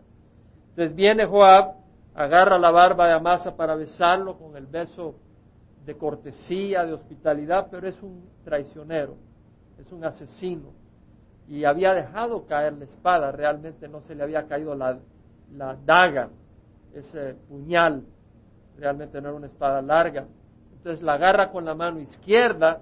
Entonces 0.70 0.96
viene 0.96 1.26
Joab, 1.26 1.74
agarra 2.14 2.56
la 2.56 2.70
barba 2.70 3.06
de 3.06 3.12
Amasa 3.12 3.54
para 3.54 3.74
besarlo 3.74 4.38
con 4.38 4.56
el 4.56 4.66
beso 4.66 5.16
de 5.84 5.96
cortesía, 5.96 6.84
de 6.86 6.94
hospitalidad, 6.94 7.68
pero 7.70 7.86
es 7.86 8.02
un 8.02 8.24
traicionero, 8.42 9.16
es 9.78 9.92
un 9.92 10.02
asesino. 10.02 10.72
Y 11.48 11.64
había 11.64 11.92
dejado 11.92 12.46
caer 12.46 12.72
la 12.74 12.84
espada, 12.84 13.32
realmente 13.32 13.88
no 13.88 14.00
se 14.00 14.14
le 14.14 14.22
había 14.22 14.46
caído 14.46 14.74
la, 14.74 14.98
la 15.52 15.76
daga, 15.84 16.30
ese 16.94 17.34
puñal, 17.48 18.04
realmente 18.78 19.20
no 19.20 19.28
era 19.28 19.36
una 19.36 19.46
espada 19.46 19.82
larga. 19.82 20.26
Entonces 20.72 21.02
la 21.02 21.14
agarra 21.14 21.50
con 21.50 21.64
la 21.64 21.74
mano 21.74 22.00
izquierda, 22.00 22.80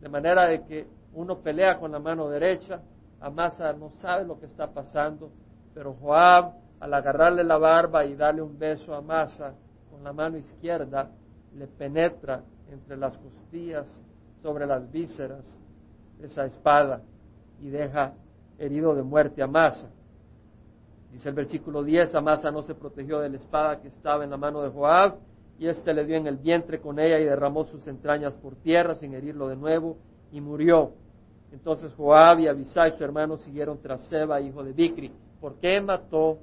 de 0.00 0.08
manera 0.08 0.46
de 0.46 0.64
que 0.64 0.86
uno 1.14 1.38
pelea 1.38 1.78
con 1.78 1.92
la 1.92 1.98
mano 1.98 2.28
derecha, 2.28 2.80
Amasa 3.20 3.72
no 3.72 3.90
sabe 4.00 4.24
lo 4.24 4.38
que 4.38 4.46
está 4.46 4.72
pasando, 4.72 5.30
pero 5.74 5.94
Joab, 5.94 6.54
al 6.80 6.94
agarrarle 6.94 7.44
la 7.44 7.56
barba 7.56 8.04
y 8.04 8.16
darle 8.16 8.42
un 8.42 8.58
beso 8.58 8.94
a 8.94 8.98
Amasa 8.98 9.54
con 9.90 10.02
la 10.02 10.12
mano 10.12 10.38
izquierda, 10.38 11.10
le 11.54 11.66
penetra 11.66 12.42
entre 12.70 12.96
las 12.96 13.16
costillas, 13.18 13.86
sobre 14.42 14.66
las 14.66 14.90
vísceras, 14.90 15.46
esa 16.20 16.46
espada, 16.46 17.00
y 17.62 17.70
deja 17.70 18.14
herido 18.58 18.94
de 18.94 19.02
muerte 19.02 19.40
a 19.40 19.46
Amasa. 19.46 19.88
Dice 21.12 21.28
el 21.28 21.34
versículo 21.34 21.82
10, 21.82 22.14
Amasa 22.14 22.50
no 22.50 22.62
se 22.62 22.74
protegió 22.74 23.20
de 23.20 23.28
la 23.28 23.36
espada 23.36 23.80
que 23.80 23.88
estaba 23.88 24.24
en 24.24 24.30
la 24.30 24.36
mano 24.36 24.62
de 24.62 24.70
Joab, 24.70 25.16
y 25.58 25.68
éste 25.68 25.94
le 25.94 26.04
dio 26.04 26.16
en 26.16 26.26
el 26.26 26.38
vientre 26.38 26.80
con 26.80 26.98
ella 26.98 27.18
y 27.18 27.24
derramó 27.24 27.64
sus 27.64 27.86
entrañas 27.86 28.34
por 28.34 28.56
tierra 28.56 28.96
sin 28.96 29.14
herirlo 29.14 29.48
de 29.48 29.56
nuevo, 29.56 29.96
y 30.32 30.40
murió. 30.40 30.92
Entonces 31.52 31.92
Joab 31.94 32.40
y 32.40 32.48
Abisai, 32.48 32.96
su 32.96 33.04
hermano, 33.04 33.36
siguieron 33.36 33.78
tras 33.80 34.00
Seba, 34.06 34.40
hijo 34.40 34.64
de 34.64 34.72
Bicri. 34.72 35.12
¿Por 35.40 35.56
qué 35.56 35.80
mató 35.80 36.38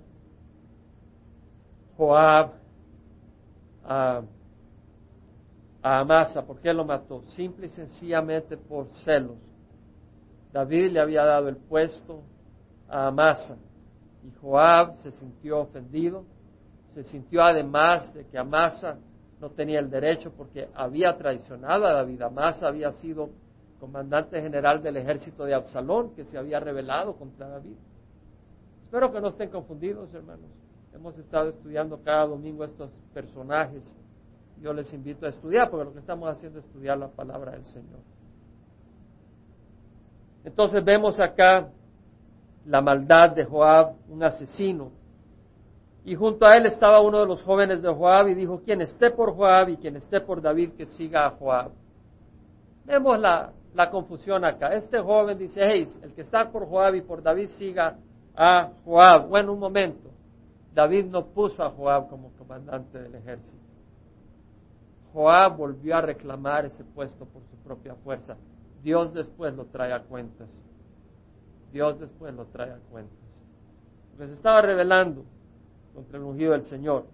Joab 1.97 2.51
a, 3.83 4.21
Amasa? 5.81 6.45
¿Por 6.45 6.59
qué 6.59 6.73
lo 6.73 6.85
mató? 6.85 7.23
Simple 7.29 7.67
y 7.67 7.69
sencillamente 7.69 8.55
por 8.55 8.87
celos. 9.03 9.37
David 10.51 10.91
le 10.91 10.99
había 10.99 11.23
dado 11.23 11.49
el 11.49 11.57
puesto 11.57 12.21
a 12.87 13.07
Amasa 13.07 13.57
y 14.23 14.31
Joab 14.41 14.97
se 14.97 15.11
sintió 15.11 15.59
ofendido, 15.59 16.25
se 16.93 17.03
sintió 17.03 17.43
además 17.43 18.13
de 18.13 18.25
que 18.25 18.37
Amasa 18.37 18.97
no 19.39 19.51
tenía 19.51 19.79
el 19.79 19.89
derecho 19.89 20.31
porque 20.35 20.67
había 20.73 21.17
traicionado 21.17 21.85
a 21.85 21.93
David. 21.93 22.21
Amasa 22.21 22.67
había 22.67 22.91
sido 22.93 23.29
comandante 23.79 24.41
general 24.41 24.83
del 24.83 24.97
ejército 24.97 25.45
de 25.45 25.53
Absalón, 25.53 26.13
que 26.15 26.25
se 26.25 26.37
había 26.37 26.59
rebelado 26.59 27.15
contra 27.15 27.47
David. 27.47 27.77
Espero 28.83 29.11
que 29.11 29.21
no 29.21 29.29
estén 29.29 29.49
confundidos, 29.49 30.13
hermanos. 30.13 30.49
Hemos 30.93 31.17
estado 31.17 31.49
estudiando 31.49 32.01
cada 32.03 32.25
domingo 32.25 32.65
estos 32.65 32.91
personajes. 33.13 33.83
Yo 34.61 34.73
les 34.73 34.91
invito 34.93 35.25
a 35.25 35.29
estudiar, 35.29 35.69
porque 35.69 35.85
lo 35.85 35.93
que 35.93 35.99
estamos 35.99 36.29
haciendo 36.29 36.59
es 36.59 36.65
estudiar 36.65 36.97
la 36.97 37.07
palabra 37.07 37.53
del 37.53 37.63
Señor. 37.65 37.99
Entonces 40.43 40.83
vemos 40.83 41.19
acá 41.19 41.69
la 42.65 42.81
maldad 42.81 43.31
de 43.31 43.45
Joab, 43.45 43.93
un 44.09 44.23
asesino. 44.23 44.91
Y 46.05 46.15
junto 46.15 46.45
a 46.45 46.57
él 46.57 46.65
estaba 46.65 47.01
uno 47.01 47.19
de 47.19 47.25
los 47.25 47.43
jóvenes 47.43 47.81
de 47.81 47.93
Joab 47.93 48.29
y 48.29 48.35
dijo, 48.35 48.61
quien 48.63 48.81
esté 48.81 49.11
por 49.11 49.35
Joab 49.35 49.69
y 49.69 49.77
quien 49.77 49.95
esté 49.97 50.21
por 50.21 50.41
David, 50.41 50.71
que 50.73 50.85
siga 50.85 51.25
a 51.25 51.31
Joab. 51.31 51.71
Vemos 52.85 53.19
la, 53.19 53.51
la 53.73 53.89
confusión 53.89 54.45
acá. 54.45 54.73
Este 54.73 54.99
joven 54.99 55.37
dice, 55.37 55.61
hey, 55.63 55.87
el 56.01 56.13
que 56.13 56.21
está 56.21 56.51
por 56.51 56.67
Joab 56.67 56.95
y 56.95 57.01
por 57.01 57.21
David 57.21 57.49
siga 57.57 57.97
a 58.35 58.71
Joab. 58.83 59.27
Bueno, 59.27 59.53
un 59.53 59.59
momento. 59.59 60.09
David 60.73 61.05
no 61.05 61.25
puso 61.25 61.63
a 61.63 61.69
Joab 61.69 62.09
como 62.09 62.31
comandante 62.37 62.97
del 62.99 63.15
ejército. 63.15 63.57
Joab 65.13 65.57
volvió 65.57 65.97
a 65.97 66.01
reclamar 66.01 66.65
ese 66.65 66.83
puesto 66.83 67.25
por 67.25 67.41
su 67.43 67.57
propia 67.57 67.95
fuerza. 67.95 68.37
Dios 68.83 69.13
después 69.13 69.53
lo 69.55 69.65
trae 69.65 69.93
a 69.93 70.03
cuentas. 70.03 70.49
Dios 71.71 71.99
después 71.99 72.33
lo 72.33 72.45
trae 72.45 72.71
a 72.71 72.79
cuentas. 72.91 73.17
Porque 74.17 74.33
estaba 74.33 74.61
rebelando 74.61 75.23
contra 75.93 76.17
el 76.17 76.23
ungido 76.23 76.53
del 76.53 76.63
Señor. 76.63 77.05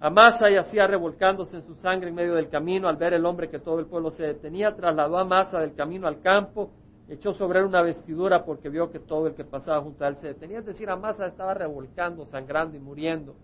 Amasa 0.00 0.48
yacía 0.48 0.86
revolcándose 0.86 1.56
en 1.56 1.66
su 1.66 1.74
sangre 1.76 2.08
en 2.08 2.14
medio 2.14 2.34
del 2.34 2.48
camino 2.48 2.88
al 2.88 2.96
ver 2.96 3.14
el 3.14 3.26
hombre 3.26 3.50
que 3.50 3.58
todo 3.58 3.80
el 3.80 3.86
pueblo 3.86 4.12
se 4.12 4.22
detenía, 4.22 4.76
trasladó 4.76 5.18
a 5.18 5.22
Amasa 5.22 5.58
del 5.58 5.74
camino 5.74 6.06
al 6.06 6.20
campo, 6.20 6.70
echó 7.08 7.34
sobre 7.34 7.58
él 7.58 7.66
una 7.66 7.82
vestidura 7.82 8.44
porque 8.44 8.68
vio 8.68 8.92
que 8.92 9.00
todo 9.00 9.26
el 9.26 9.34
que 9.34 9.44
pasaba 9.44 9.82
junto 9.82 10.04
a 10.04 10.08
él 10.08 10.16
se 10.16 10.28
detenía. 10.28 10.60
Es 10.60 10.66
decir, 10.66 10.88
Amasa 10.88 11.26
estaba 11.26 11.52
revolcando, 11.54 12.26
sangrando 12.26 12.76
y 12.76 12.80
muriendo. 12.80 13.34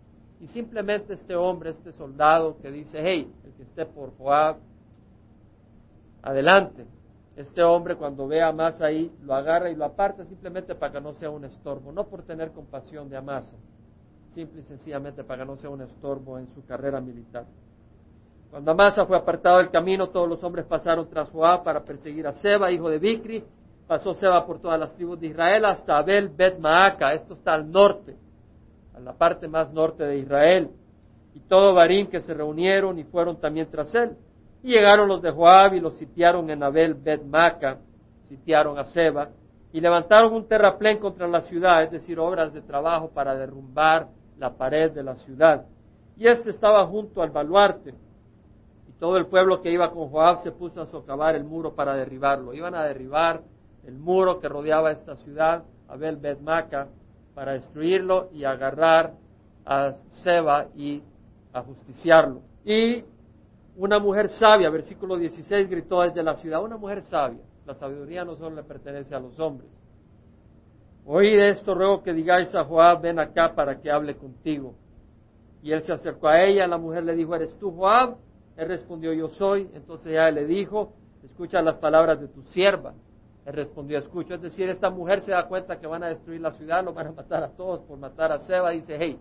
Y 0.41 0.47
simplemente 0.47 1.15
este 1.15 1.35
hombre, 1.35 1.71
este 1.71 1.93
soldado 1.93 2.57
que 2.61 2.71
dice, 2.71 2.99
hey, 3.03 3.33
el 3.45 3.53
que 3.55 3.63
esté 3.63 3.87
por 3.87 4.17
Joab, 4.17 4.59
adelante. 6.23 6.87
Este 7.37 7.63
hombre 7.63 7.97
cuando 7.97 8.27
ve 8.29 8.43
a 8.43 8.49
Amasa 8.49 8.87
ahí, 8.87 9.13
lo 9.23 9.35
agarra 9.35 9.71
y 9.71 9.75
lo 9.75 9.85
aparta 9.85 10.25
simplemente 10.25 10.75
para 10.75 10.93
que 10.93 11.01
no 11.01 11.15
sea 11.15 11.31
un 11.31 11.45
estorbo, 11.45 11.91
no 11.91 12.05
por 12.05 12.23
tener 12.23 12.53
compasión 12.53 13.09
de 13.09 13.17
Amasa 13.17 13.57
simple 14.35 14.61
y 14.61 14.65
sencillamente 14.65 15.23
para 15.25 15.43
que 15.43 15.47
no 15.47 15.57
sea 15.57 15.71
un 15.71 15.81
estorbo 15.81 16.39
en 16.39 16.49
su 16.55 16.65
carrera 16.67 17.01
militar. 17.01 17.45
Cuando 18.51 18.73
Amasa 18.73 19.07
fue 19.07 19.17
apartado 19.17 19.59
del 19.59 19.71
camino, 19.71 20.09
todos 20.09 20.29
los 20.29 20.43
hombres 20.45 20.67
pasaron 20.67 21.09
tras 21.09 21.31
Joab 21.31 21.65
para 21.65 21.83
perseguir 21.83 22.27
a 22.27 22.35
Seba, 22.35 22.71
hijo 22.71 22.89
de 22.89 22.99
Bicri. 22.99 23.45
Pasó 23.87 24.15
Seba 24.15 24.45
por 24.47 24.61
todas 24.61 24.79
las 24.79 24.95
tribus 24.95 25.21
de 25.21 25.29
Israel 25.29 25.65
hasta 25.65 25.99
Abel 25.99 26.29
Bet 26.29 26.59
Maaca. 26.59 27.15
Esto 27.15 27.35
está 27.35 27.55
al 27.55 27.71
norte, 27.71 28.17
a 28.95 29.01
la 29.01 29.13
parte 29.13 29.49
más 29.49 29.73
norte 29.73 30.05
de 30.05 30.19
Israel. 30.19 30.71
Y 31.35 31.41
todo 31.41 31.75
Barín 31.75 32.07
que 32.09 32.21
se 32.21 32.33
reunieron 32.33 32.99
y 32.99 33.05
fueron 33.05 33.41
también 33.41 33.69
tras 33.71 33.93
él. 33.95 34.17
Y 34.65 34.71
llegaron 34.71 35.09
los 35.09 35.21
de 35.21 35.31
Joab 35.31 35.75
y 35.75 35.81
los 35.81 35.93
sitiaron 35.99 36.49
en 36.49 36.63
Abel 36.63 36.95
Bet 36.95 37.23
Maaca, 37.23 37.81
sitiaron 38.31 38.79
a 38.79 38.85
Seba 38.87 39.29
y 39.75 39.79
levantaron 39.79 40.33
un 40.33 40.49
terraplén 40.49 40.97
contra 40.97 41.29
la 41.29 41.43
ciudad, 41.43 41.83
es 41.83 41.91
decir, 41.91 42.19
obras 42.19 42.51
de 42.55 42.63
trabajo 42.63 43.11
para 43.11 43.35
derrumbar 43.35 44.09
la 44.39 44.57
pared 44.57 44.91
de 44.91 45.03
la 45.03 45.17
ciudad. 45.17 45.67
Y 46.17 46.27
este 46.27 46.49
estaba 46.49 46.87
junto 46.87 47.21
al 47.21 47.29
baluarte. 47.29 47.93
Y 48.89 48.93
todo 48.99 49.19
el 49.19 49.27
pueblo 49.27 49.61
que 49.61 49.71
iba 49.71 49.91
con 49.91 50.09
Joab 50.09 50.43
se 50.43 50.51
puso 50.51 50.81
a 50.81 50.87
socavar 50.87 51.35
el 51.35 51.45
muro 51.45 51.75
para 51.75 51.95
derribarlo. 51.95 52.55
Iban 52.55 52.75
a 52.75 52.85
derribar 52.85 53.43
el 53.87 53.99
muro 53.99 54.41
que 54.41 54.49
rodeaba 54.49 54.93
esta 54.93 55.17
ciudad, 55.17 55.65
Abel 55.89 56.17
Bedmaca, 56.17 56.89
para 57.35 57.53
destruirlo 57.53 58.31
y 58.33 58.45
agarrar 58.45 59.13
a 59.67 59.93
Seba 60.23 60.69
y 60.75 61.03
ajusticiarlo. 61.53 62.41
Y 62.65 63.05
una 63.77 63.99
mujer 63.99 64.29
sabia, 64.31 64.71
versículo 64.71 65.17
16, 65.17 65.69
gritó 65.69 66.03
desde 66.03 66.23
la 66.23 66.37
ciudad, 66.37 66.63
una 66.63 66.77
mujer 66.77 67.03
sabia. 67.11 67.43
La 67.67 67.75
sabiduría 67.75 68.25
no 68.25 68.37
solo 68.37 68.57
le 68.57 68.63
pertenece 68.63 69.15
a 69.15 69.21
los 69.21 69.39
hombres. 69.41 69.71
Oí 71.07 71.35
esto, 71.35 71.75
ruego 71.75 72.03
que 72.03 72.13
digáis 72.13 72.55
a 72.55 72.65
Joab, 72.65 73.03
ven 73.03 73.19
acá 73.19 73.55
para 73.55 73.81
que 73.81 73.91
hable 73.91 74.17
contigo. 74.17 74.75
Y 75.63 75.73
él 75.73 75.83
se 75.83 75.93
acercó 75.93 76.29
a 76.29 76.43
ella, 76.43 76.67
la 76.67 76.79
mujer 76.79 77.05
le 77.05 77.15
dijo, 77.15 77.35
¿eres 77.35 77.59
tú 77.59 77.73
Joab? 77.73 78.17
Él 78.57 78.69
respondió, 78.69 79.13
yo 79.13 79.29
soy. 79.29 79.69
Entonces 79.75 80.13
ella 80.13 80.31
le 80.31 80.47
dijo, 80.47 80.93
escucha 81.23 81.61
las 81.63 81.77
palabras 81.77 82.21
de 82.21 82.29
tu 82.29 82.43
sierva. 82.45 82.95
Él 83.45 83.53
respondió, 83.53 83.99
escucho. 83.99 84.35
Es 84.35 84.43
decir, 84.43 84.69
esta 84.69 84.91
mujer 84.91 85.23
se 85.23 85.33
da 85.33 85.47
cuenta 85.47 85.79
que 85.79 85.87
van 85.87 86.03
a 86.05 86.09
destruir 86.09 86.41
la 86.41 86.53
ciudad, 86.53 86.85
lo 86.85 86.93
van 86.93 87.09
a 87.09 87.13
matar 87.13 87.43
a 87.43 87.49
todos 87.51 87.81
por 87.81 87.99
matar 87.99 88.33
a 88.33 88.39
Seba. 88.39 88.71
Dice, 88.71 88.97
hey, 88.99 89.19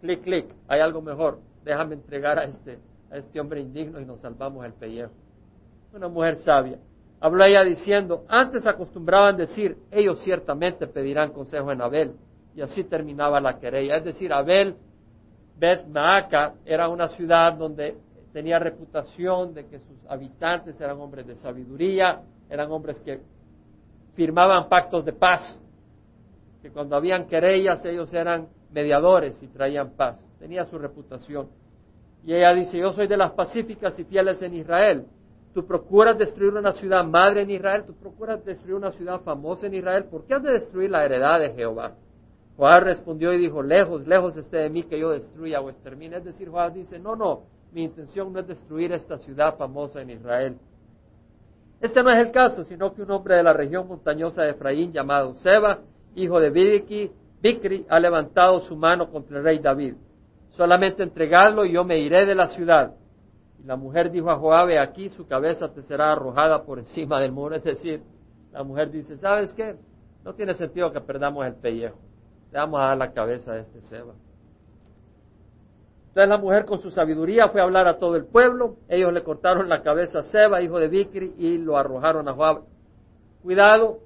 clic, 0.00 0.22
clic, 0.22 0.46
hay 0.66 0.80
algo 0.80 1.02
mejor. 1.02 1.40
Déjame 1.64 1.94
entregar 1.94 2.38
a 2.38 2.44
este, 2.44 2.78
a 3.10 3.18
este 3.18 3.40
hombre 3.40 3.60
indigno 3.60 4.00
y 4.00 4.04
nos 4.04 4.20
salvamos 4.20 4.64
el 4.64 4.72
pellejo. 4.72 5.12
Una 5.92 6.08
mujer 6.08 6.36
sabia. 6.38 6.78
Habló 7.20 7.44
ella 7.44 7.64
diciendo, 7.64 8.24
antes 8.28 8.66
acostumbraban 8.66 9.36
decir, 9.36 9.76
ellos 9.90 10.20
ciertamente 10.22 10.86
pedirán 10.86 11.32
consejo 11.32 11.72
en 11.72 11.80
Abel. 11.80 12.14
Y 12.54 12.60
así 12.60 12.84
terminaba 12.84 13.40
la 13.40 13.58
querella. 13.58 13.96
Es 13.96 14.04
decir, 14.04 14.32
Abel, 14.32 14.76
Beth 15.58 15.86
Maaca, 15.88 16.54
era 16.64 16.88
una 16.88 17.08
ciudad 17.08 17.54
donde 17.54 17.96
tenía 18.32 18.58
reputación 18.58 19.54
de 19.54 19.66
que 19.66 19.78
sus 19.80 20.04
habitantes 20.08 20.80
eran 20.80 21.00
hombres 21.00 21.26
de 21.26 21.36
sabiduría, 21.36 22.20
eran 22.48 22.70
hombres 22.70 23.00
que 23.00 23.20
firmaban 24.14 24.68
pactos 24.68 25.04
de 25.04 25.12
paz, 25.12 25.58
que 26.62 26.70
cuando 26.70 26.96
habían 26.96 27.26
querellas 27.26 27.84
ellos 27.84 28.12
eran 28.12 28.48
mediadores 28.72 29.42
y 29.42 29.48
traían 29.48 29.90
paz. 29.90 30.18
Tenía 30.38 30.64
su 30.64 30.78
reputación. 30.78 31.48
Y 32.24 32.34
ella 32.34 32.52
dice, 32.54 32.78
yo 32.78 32.92
soy 32.92 33.06
de 33.06 33.16
las 33.16 33.32
pacíficas 33.32 33.98
y 33.98 34.04
fieles 34.04 34.42
en 34.42 34.54
Israel 34.54 35.06
Tú 35.54 35.66
procuras 35.66 36.18
destruir 36.18 36.52
una 36.52 36.72
ciudad 36.72 37.04
madre 37.04 37.42
en 37.42 37.50
Israel, 37.50 37.84
tú 37.84 37.94
procuras 37.94 38.44
destruir 38.44 38.74
una 38.74 38.92
ciudad 38.92 39.20
famosa 39.22 39.66
en 39.66 39.74
Israel. 39.74 40.04
¿Por 40.04 40.24
qué 40.24 40.34
has 40.34 40.42
de 40.44 40.52
destruir 40.52 40.90
la 40.90 41.04
heredad 41.04 41.40
de 41.40 41.50
Jehová? 41.52 41.94
Joab 42.56 42.84
respondió 42.84 43.32
y 43.32 43.38
dijo, 43.38 43.62
lejos, 43.62 44.06
lejos 44.06 44.36
esté 44.36 44.58
de 44.58 44.70
mí 44.70 44.82
que 44.84 44.98
yo 44.98 45.10
destruya 45.10 45.60
o 45.60 45.70
extermine. 45.70 46.16
Es 46.16 46.24
decir, 46.24 46.48
Joab 46.48 46.74
dice, 46.74 46.98
no, 46.98 47.16
no, 47.16 47.42
mi 47.72 47.82
intención 47.82 48.32
no 48.32 48.40
es 48.40 48.46
destruir 48.46 48.92
esta 48.92 49.18
ciudad 49.18 49.56
famosa 49.56 50.00
en 50.00 50.10
Israel. 50.10 50.58
Este 51.80 52.02
no 52.02 52.10
es 52.10 52.18
el 52.18 52.30
caso, 52.30 52.64
sino 52.64 52.92
que 52.94 53.02
un 53.02 53.10
hombre 53.10 53.36
de 53.36 53.42
la 53.42 53.52
región 53.52 53.88
montañosa 53.88 54.42
de 54.42 54.50
Efraín 54.50 54.92
llamado 54.92 55.34
Seba, 55.38 55.80
hijo 56.14 56.40
de 56.40 56.50
Bidiki, 56.50 57.10
Bikri, 57.40 57.86
ha 57.88 58.00
levantado 58.00 58.60
su 58.60 58.76
mano 58.76 59.10
contra 59.10 59.38
el 59.38 59.44
rey 59.44 59.58
David. 59.58 59.94
Solamente 60.56 61.02
entregadlo 61.02 61.64
y 61.64 61.72
yo 61.72 61.84
me 61.84 61.98
iré 61.98 62.26
de 62.26 62.34
la 62.34 62.48
ciudad. 62.48 62.94
Y 63.62 63.64
la 63.64 63.76
mujer 63.76 64.10
dijo 64.10 64.30
a 64.30 64.36
Joab, 64.36 64.70
aquí 64.78 65.08
su 65.10 65.26
cabeza 65.26 65.72
te 65.72 65.82
será 65.82 66.12
arrojada 66.12 66.64
por 66.64 66.78
encima 66.78 67.20
del 67.20 67.32
muro. 67.32 67.54
Es 67.54 67.64
decir, 67.64 68.02
la 68.52 68.64
mujer 68.64 68.90
dice, 68.90 69.16
¿sabes 69.18 69.52
qué? 69.52 69.76
No 70.24 70.34
tiene 70.34 70.54
sentido 70.54 70.92
que 70.92 71.00
perdamos 71.00 71.46
el 71.46 71.54
pellejo. 71.54 71.98
Le 72.50 72.58
vamos 72.58 72.80
a 72.80 72.86
dar 72.86 72.98
la 72.98 73.12
cabeza 73.12 73.52
de 73.52 73.60
este 73.60 73.80
Seba. 73.82 74.14
Entonces 76.08 76.28
la 76.28 76.38
mujer 76.38 76.64
con 76.64 76.80
su 76.80 76.90
sabiduría 76.90 77.48
fue 77.48 77.60
a 77.60 77.64
hablar 77.64 77.86
a 77.86 77.98
todo 77.98 78.16
el 78.16 78.24
pueblo. 78.24 78.76
Ellos 78.88 79.12
le 79.12 79.22
cortaron 79.22 79.68
la 79.68 79.82
cabeza 79.82 80.20
a 80.20 80.22
Seba, 80.24 80.60
hijo 80.60 80.80
de 80.80 80.88
Bikri, 80.88 81.34
y 81.36 81.58
lo 81.58 81.76
arrojaron 81.76 82.28
a 82.28 82.32
Joab. 82.32 82.62
Cuidado, 83.42 83.98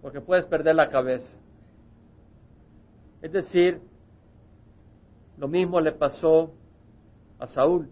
porque 0.00 0.20
puedes 0.20 0.46
perder 0.46 0.76
la 0.76 0.88
cabeza. 0.88 1.41
Es 3.22 3.32
decir, 3.32 3.80
lo 5.38 5.48
mismo 5.48 5.80
le 5.80 5.92
pasó 5.92 6.52
a 7.38 7.46
Saúl, 7.46 7.88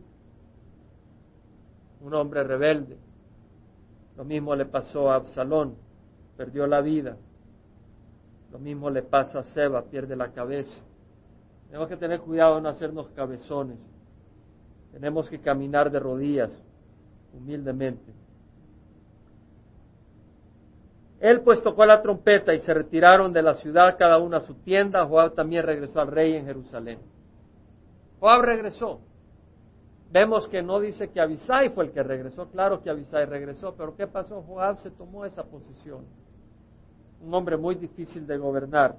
un 2.00 2.14
hombre 2.14 2.42
rebelde. 2.44 2.98
Lo 4.16 4.24
mismo 4.24 4.54
le 4.54 4.66
pasó 4.66 5.10
a 5.10 5.14
Absalón, 5.14 5.76
perdió 6.36 6.66
la 6.66 6.80
vida. 6.80 7.16
Lo 8.52 8.58
mismo 8.58 8.90
le 8.90 9.02
pasa 9.02 9.38
a 9.38 9.44
Seba, 9.44 9.82
pierde 9.84 10.16
la 10.16 10.32
cabeza. 10.32 10.78
Tenemos 11.68 11.88
que 11.88 11.96
tener 11.96 12.20
cuidado 12.20 12.56
de 12.56 12.62
no 12.62 12.68
hacernos 12.68 13.08
cabezones. 13.10 13.78
Tenemos 14.92 15.30
que 15.30 15.40
caminar 15.40 15.90
de 15.90 16.00
rodillas, 16.00 16.50
humildemente. 17.32 18.12
Él 21.20 21.42
pues 21.42 21.62
tocó 21.62 21.84
la 21.84 22.00
trompeta 22.00 22.54
y 22.54 22.60
se 22.60 22.72
retiraron 22.72 23.32
de 23.32 23.42
la 23.42 23.54
ciudad 23.54 23.96
cada 23.98 24.18
uno 24.18 24.38
a 24.38 24.40
su 24.40 24.54
tienda. 24.54 25.04
Joab 25.06 25.34
también 25.34 25.64
regresó 25.64 26.00
al 26.00 26.08
rey 26.08 26.34
en 26.34 26.46
Jerusalén. 26.46 26.98
Joab 28.18 28.40
regresó. 28.40 29.00
Vemos 30.10 30.48
que 30.48 30.62
no 30.62 30.80
dice 30.80 31.10
que 31.10 31.20
Abisai 31.20 31.68
fue 31.70 31.84
el 31.84 31.92
que 31.92 32.02
regresó. 32.02 32.48
Claro 32.48 32.82
que 32.82 32.88
Abisai 32.88 33.26
regresó, 33.26 33.74
pero 33.76 33.94
¿qué 33.96 34.06
pasó? 34.06 34.42
Joab 34.42 34.78
se 34.78 34.90
tomó 34.90 35.26
esa 35.26 35.44
posición. 35.44 36.06
Un 37.22 37.34
hombre 37.34 37.58
muy 37.58 37.74
difícil 37.74 38.26
de 38.26 38.38
gobernar. 38.38 38.96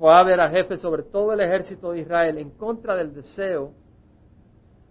Joab 0.00 0.28
era 0.28 0.50
jefe 0.50 0.76
sobre 0.78 1.04
todo 1.04 1.32
el 1.32 1.40
ejército 1.40 1.92
de 1.92 2.00
Israel 2.00 2.38
en 2.38 2.50
contra 2.50 2.96
del 2.96 3.14
deseo 3.14 3.72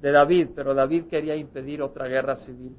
de 0.01 0.11
David, 0.11 0.51
pero 0.55 0.73
David 0.73 1.07
quería 1.07 1.35
impedir 1.35 1.81
otra 1.81 2.07
guerra 2.07 2.37
civil 2.37 2.75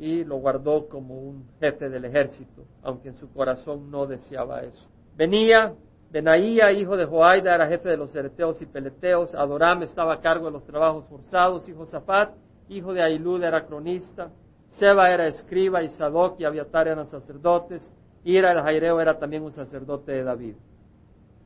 y 0.00 0.24
lo 0.24 0.36
guardó 0.36 0.88
como 0.88 1.14
un 1.14 1.44
jefe 1.60 1.90
del 1.90 2.06
ejército, 2.06 2.64
aunque 2.82 3.10
en 3.10 3.16
su 3.16 3.30
corazón 3.34 3.90
no 3.90 4.06
deseaba 4.06 4.62
eso. 4.62 4.88
Venía 5.14 5.74
Benaía, 6.10 6.72
hijo 6.72 6.96
de 6.96 7.04
Joaida, 7.04 7.54
era 7.54 7.68
jefe 7.68 7.90
de 7.90 7.98
los 7.98 8.14
ereteos 8.16 8.60
y 8.62 8.66
peleteos, 8.66 9.34
Adoram 9.34 9.82
estaba 9.82 10.14
a 10.14 10.20
cargo 10.20 10.46
de 10.46 10.52
los 10.52 10.64
trabajos 10.64 11.04
forzados, 11.04 11.68
y 11.68 11.74
Josafat, 11.74 12.30
hijo 12.70 12.94
de 12.94 13.02
Ailud, 13.02 13.44
era 13.44 13.66
cronista, 13.66 14.30
Seba 14.70 15.10
era 15.10 15.26
escriba, 15.26 15.82
y 15.82 15.90
Sadoc 15.90 16.40
y 16.40 16.44
Abiatar 16.46 16.88
eran 16.88 17.06
sacerdotes, 17.06 17.86
Ira 18.24 18.52
el 18.52 18.60
Jaireo 18.60 19.00
era 19.00 19.18
también 19.18 19.42
un 19.42 19.52
sacerdote 19.52 20.12
de 20.12 20.24
David. 20.24 20.56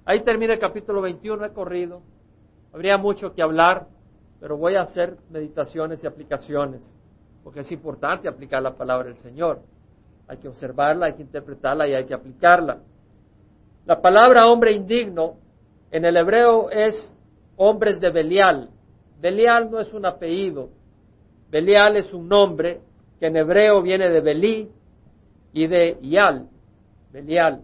Ahí 0.04 0.22
termina 0.22 0.54
el 0.54 0.60
capítulo 0.60 1.02
21, 1.02 1.44
he 1.44 1.52
corrido. 1.52 2.02
Habría 2.72 2.98
mucho 2.98 3.34
que 3.34 3.42
hablar, 3.42 3.88
pero 4.38 4.56
voy 4.56 4.76
a 4.76 4.82
hacer 4.82 5.16
meditaciones 5.28 6.02
y 6.04 6.06
aplicaciones, 6.06 6.93
porque 7.44 7.60
es 7.60 7.70
importante 7.70 8.26
aplicar 8.26 8.62
la 8.62 8.74
palabra 8.74 9.08
del 9.08 9.18
Señor. 9.18 9.60
Hay 10.26 10.38
que 10.38 10.48
observarla, 10.48 11.06
hay 11.06 11.12
que 11.12 11.22
interpretarla 11.22 11.86
y 11.86 11.94
hay 11.94 12.06
que 12.06 12.14
aplicarla. 12.14 12.78
La 13.84 14.00
palabra 14.00 14.48
hombre 14.48 14.72
indigno 14.72 15.36
en 15.90 16.06
el 16.06 16.16
hebreo 16.16 16.70
es 16.70 17.12
hombres 17.56 18.00
de 18.00 18.10
Belial. 18.10 18.70
Belial 19.20 19.70
no 19.70 19.78
es 19.78 19.92
un 19.92 20.06
apellido. 20.06 20.70
Belial 21.50 21.98
es 21.98 22.12
un 22.14 22.26
nombre 22.26 22.80
que 23.20 23.26
en 23.26 23.36
hebreo 23.36 23.82
viene 23.82 24.08
de 24.08 24.20
Belí 24.22 24.70
y 25.52 25.66
de 25.66 25.98
Ial. 26.00 26.48
Belial. 27.12 27.62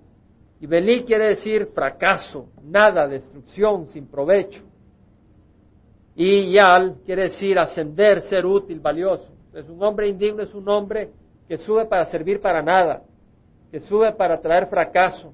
Y 0.60 0.66
Belí 0.66 1.04
quiere 1.04 1.28
decir 1.28 1.70
fracaso, 1.74 2.50
nada, 2.62 3.08
destrucción, 3.08 3.88
sin 3.88 4.06
provecho. 4.06 4.62
Y 6.14 6.52
Yal 6.52 6.98
quiere 7.06 7.22
decir 7.22 7.58
ascender, 7.58 8.20
ser 8.22 8.44
útil, 8.44 8.78
valioso. 8.78 9.39
Es 9.52 9.68
un 9.68 9.82
hombre 9.82 10.08
indigno, 10.08 10.42
es 10.42 10.54
un 10.54 10.68
hombre 10.68 11.10
que 11.48 11.58
sube 11.58 11.84
para 11.86 12.04
servir 12.06 12.40
para 12.40 12.62
nada, 12.62 13.02
que 13.70 13.80
sube 13.80 14.12
para 14.12 14.40
traer 14.40 14.68
fracaso. 14.68 15.32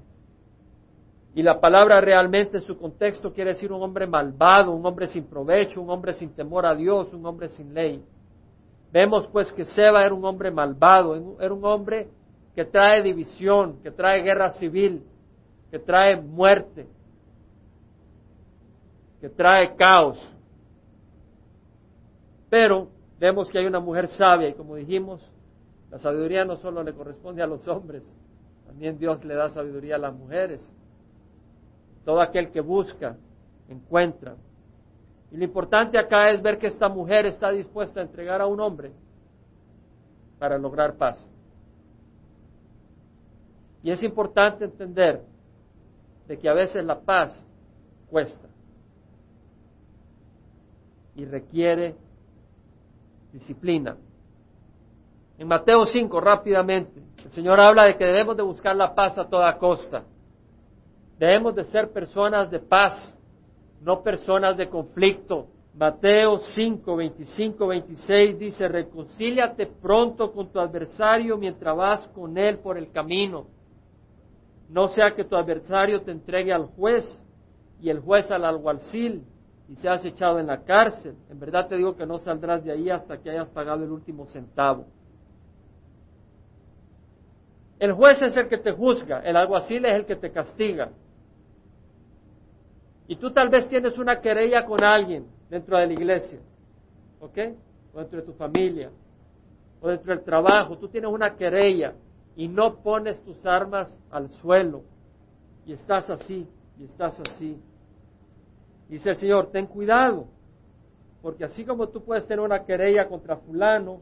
Y 1.35 1.43
la 1.43 1.59
palabra 1.59 2.01
realmente 2.01 2.57
en 2.57 2.63
su 2.63 2.77
contexto 2.77 3.31
quiere 3.31 3.53
decir 3.53 3.71
un 3.71 3.83
hombre 3.83 4.07
malvado, 4.07 4.71
un 4.71 4.83
hombre 4.83 5.05
sin 5.07 5.25
provecho, 5.25 5.79
un 5.79 5.89
hombre 5.91 6.13
sin 6.13 6.31
temor 6.31 6.65
a 6.65 6.73
Dios, 6.73 7.13
un 7.13 7.23
hombre 7.27 7.49
sin 7.49 7.73
ley. 7.73 8.03
Vemos 8.91 9.27
pues 9.27 9.51
que 9.51 9.65
Seba 9.65 10.03
era 10.03 10.15
un 10.15 10.25
hombre 10.25 10.49
malvado, 10.49 11.37
era 11.39 11.53
un 11.53 11.63
hombre 11.63 12.07
que 12.55 12.65
trae 12.65 13.03
división, 13.03 13.79
que 13.83 13.91
trae 13.91 14.23
guerra 14.23 14.49
civil, 14.51 15.03
que 15.69 15.77
trae 15.77 16.19
muerte, 16.19 16.87
que 19.21 19.29
trae 19.29 19.75
caos. 19.75 20.17
Pero 22.49 22.87
vemos 23.19 23.49
que 23.49 23.59
hay 23.59 23.65
una 23.65 23.79
mujer 23.79 24.07
sabia 24.09 24.49
y 24.49 24.53
como 24.53 24.75
dijimos, 24.75 25.21
la 25.89 25.99
sabiduría 25.99 26.45
no 26.45 26.57
solo 26.57 26.83
le 26.83 26.93
corresponde 26.93 27.41
a 27.41 27.47
los 27.47 27.67
hombres, 27.67 28.03
también 28.65 28.97
Dios 28.97 29.23
le 29.23 29.33
da 29.33 29.49
sabiduría 29.49 29.95
a 29.95 29.99
las 29.99 30.13
mujeres. 30.13 30.61
Todo 32.03 32.21
aquel 32.21 32.51
que 32.51 32.61
busca, 32.61 33.17
encuentra. 33.69 34.35
Y 35.31 35.37
lo 35.37 35.43
importante 35.43 35.97
acá 35.97 36.29
es 36.29 36.41
ver 36.41 36.57
que 36.57 36.67
esta 36.67 36.89
mujer 36.89 37.25
está 37.25 37.51
dispuesta 37.51 37.99
a 37.99 38.03
entregar 38.03 38.41
a 38.41 38.47
un 38.47 38.59
hombre 38.59 38.91
para 40.37 40.57
lograr 40.57 40.95
paz. 40.95 41.17
Y 43.83 43.91
es 43.91 44.03
importante 44.03 44.65
entender 44.65 45.21
de 46.27 46.37
que 46.37 46.49
a 46.49 46.53
veces 46.53 46.83
la 46.83 46.99
paz 46.99 47.41
cuesta 48.09 48.47
y 51.15 51.25
requiere 51.25 51.95
disciplina. 53.37 53.97
En 55.37 55.47
Mateo 55.47 55.85
5, 55.85 56.19
rápidamente, 56.19 57.01
el 57.23 57.31
Señor 57.31 57.59
habla 57.59 57.85
de 57.85 57.97
que 57.97 58.05
debemos 58.05 58.35
de 58.35 58.43
buscar 58.43 58.75
la 58.75 58.95
paz 58.95 59.17
a 59.17 59.29
toda 59.29 59.57
costa. 59.57 60.03
Debemos 61.19 61.55
de 61.55 61.63
ser 61.65 61.91
personas 61.91 62.49
de 62.49 62.59
paz, 62.59 63.13
no 63.81 64.01
personas 64.01 64.57
de 64.57 64.69
conflicto. 64.69 65.47
Mateo 65.73 66.39
5, 66.39 66.95
25, 66.95 67.67
26 67.67 68.39
dice, 68.39 68.67
reconcíliate 68.67 69.67
pronto 69.67 70.31
con 70.31 70.51
tu 70.51 70.59
adversario 70.59 71.37
mientras 71.37 71.77
vas 71.77 72.07
con 72.07 72.37
él 72.37 72.57
por 72.59 72.77
el 72.77 72.91
camino 72.91 73.45
no 74.69 74.89
sea 74.89 75.15
que 75.15 75.23
tu 75.23 75.35
adversario 75.35 76.01
te 76.01 76.11
entregue 76.11 76.51
al 76.51 76.65
juez 76.65 77.05
y 77.81 77.89
el 77.89 77.99
juez 77.99 78.29
al 78.31 78.43
alguacil 78.43 79.23
y 79.69 79.75
seas 79.75 80.03
echado 80.05 80.39
en 80.39 80.47
la 80.47 80.63
cárcel. 80.63 81.15
En 81.29 81.39
verdad 81.39 81.67
te 81.67 81.75
digo 81.75 81.95
que 81.95 82.05
no 82.05 82.19
saldrás 82.19 82.63
de 82.63 82.71
ahí 82.71 82.89
hasta 82.89 83.17
que 83.17 83.29
hayas 83.29 83.49
pagado 83.49 83.83
el 83.83 83.91
último 83.91 84.25
centavo. 84.27 84.85
El 87.79 87.93
juez 87.93 88.21
es 88.21 88.35
el 88.37 88.47
que 88.47 88.57
te 88.57 88.71
juzga, 88.71 89.19
el 89.19 89.35
alguacil 89.35 89.85
es 89.85 89.93
el 89.93 90.05
que 90.05 90.15
te 90.15 90.31
castiga. 90.31 90.89
Y 93.07 93.15
tú 93.17 93.31
tal 93.31 93.49
vez 93.49 93.69
tienes 93.69 93.97
una 93.97 94.19
querella 94.19 94.65
con 94.65 94.83
alguien 94.83 95.27
dentro 95.49 95.77
de 95.77 95.87
la 95.87 95.93
iglesia, 95.93 96.39
¿ok? 97.19 97.37
O 97.93 97.99
dentro 97.99 98.19
de 98.19 98.25
tu 98.25 98.33
familia, 98.33 98.89
o 99.79 99.87
dentro 99.87 100.13
del 100.13 100.23
trabajo, 100.23 100.77
tú 100.77 100.87
tienes 100.89 101.11
una 101.11 101.35
querella 101.35 101.93
y 102.35 102.47
no 102.47 102.81
pones 102.81 103.23
tus 103.23 103.45
armas 103.45 103.95
al 104.09 104.29
suelo 104.29 104.83
y 105.65 105.73
estás 105.73 106.09
así 106.09 106.47
y 106.79 106.85
estás 106.85 107.19
así. 107.19 107.59
Dice 108.89 109.09
el 109.09 109.17
Señor, 109.17 109.51
ten 109.51 109.67
cuidado, 109.67 110.27
porque 111.21 111.43
así 111.43 111.65
como 111.65 111.89
tú 111.89 112.03
puedes 112.03 112.25
tener 112.25 112.43
una 112.43 112.63
querella 112.65 113.07
contra 113.07 113.37
fulano, 113.37 114.01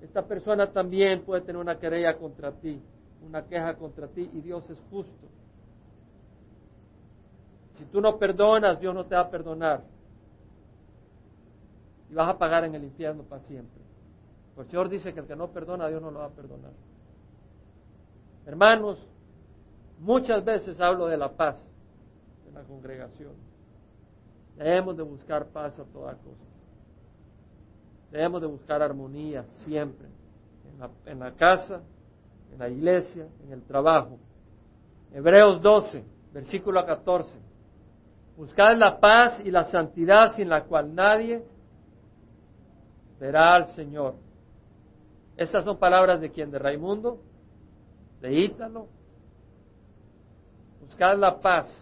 esta 0.00 0.26
persona 0.26 0.72
también 0.72 1.22
puede 1.22 1.42
tener 1.42 1.60
una 1.60 1.78
querella 1.78 2.16
contra 2.16 2.52
ti, 2.52 2.80
una 3.24 3.44
queja 3.44 3.74
contra 3.74 4.08
ti 4.08 4.28
y 4.32 4.40
Dios 4.40 4.68
es 4.70 4.80
justo. 4.90 5.28
Si 7.74 7.84
tú 7.86 8.00
no 8.00 8.18
perdonas, 8.18 8.80
Dios 8.80 8.94
no 8.94 9.06
te 9.06 9.14
va 9.14 9.22
a 9.22 9.30
perdonar. 9.30 9.82
y 12.10 12.14
vas 12.14 12.28
a 12.28 12.36
pagar 12.36 12.64
en 12.64 12.74
el 12.74 12.84
infierno 12.84 13.22
para 13.22 13.40
siempre. 13.42 13.80
Pues 14.54 14.66
el 14.66 14.70
Señor 14.70 14.88
dice 14.90 15.14
que 15.14 15.20
el 15.20 15.26
que 15.26 15.34
no 15.34 15.48
perdona, 15.48 15.88
Dios 15.88 16.02
no 16.02 16.10
lo 16.10 16.18
va 16.18 16.26
a 16.26 16.30
perdonar. 16.30 16.72
Hermanos, 18.44 18.98
muchas 19.98 20.44
veces 20.44 20.78
hablo 20.80 21.06
de 21.06 21.16
la 21.16 21.30
paz 21.30 21.56
en 22.46 22.54
la 22.54 22.62
congregación. 22.64 23.32
Debemos 24.56 24.96
de 24.96 25.02
buscar 25.02 25.46
paz 25.46 25.78
a 25.78 25.84
toda 25.84 26.14
costa. 26.14 26.44
Debemos 28.10 28.40
de 28.42 28.46
buscar 28.46 28.82
armonía 28.82 29.44
siempre, 29.64 30.06
en 31.06 31.18
la, 31.18 31.32
casa, 31.32 31.80
en 32.52 32.58
la 32.58 32.68
iglesia, 32.68 33.26
en 33.44 33.52
el 33.52 33.62
trabajo. 33.62 34.18
Hebreos 35.12 35.62
12, 35.62 36.04
versículo 36.32 36.84
14. 36.84 37.30
Buscad 38.36 38.76
la 38.76 38.98
paz 39.00 39.40
y 39.44 39.50
la 39.50 39.64
santidad 39.64 40.34
sin 40.34 40.48
la 40.48 40.64
cual 40.64 40.94
nadie 40.94 41.42
verá 43.18 43.54
al 43.54 43.74
Señor. 43.74 44.14
Estas 45.36 45.64
son 45.64 45.78
palabras 45.78 46.20
de 46.20 46.30
quien, 46.30 46.50
de 46.50 46.58
Raimundo, 46.58 47.18
de 48.20 48.40
Ítalo. 48.40 48.88
Buscad 50.80 51.16
la 51.18 51.40
paz, 51.40 51.72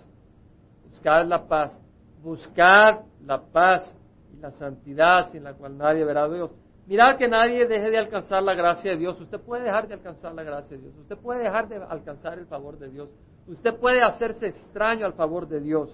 buscad 0.89 1.27
la 1.27 1.47
paz, 1.49 1.77
buscad 2.23 3.01
la 3.25 3.41
paz 3.41 3.95
y 4.33 4.41
la 4.41 4.51
santidad 4.53 5.31
sin 5.31 5.45
la 5.45 5.55
cual 5.55 5.77
nadie 5.77 6.05
verá 6.05 6.25
a 6.25 6.29
Dios. 6.29 6.51
Mirad 6.87 7.19
que 7.19 7.29
nadie 7.29 7.67
deje 7.67 7.91
de 7.91 7.99
alcanzar 7.99 8.43
la 8.43 8.55
gracia 8.55 8.91
de 8.91 8.97
Dios. 8.97 9.21
Usted 9.21 9.41
puede 9.41 9.65
dejar 9.65 9.87
de 9.87 9.95
alcanzar 9.95 10.35
la 10.35 10.43
gracia 10.43 10.77
de 10.77 10.83
Dios. 10.83 10.97
Usted 10.97 11.17
puede 11.19 11.45
dejar 11.45 11.69
de 11.69 11.77
alcanzar 11.77 12.39
el 12.39 12.47
favor 12.47 12.79
de 12.79 12.89
Dios. 12.89 13.09
Usted 13.47 13.77
puede 13.77 14.03
hacerse 14.03 14.47
extraño 14.49 15.07
al 15.07 15.13
favor 15.13 15.47
de 15.47 15.61
Dios 15.61 15.91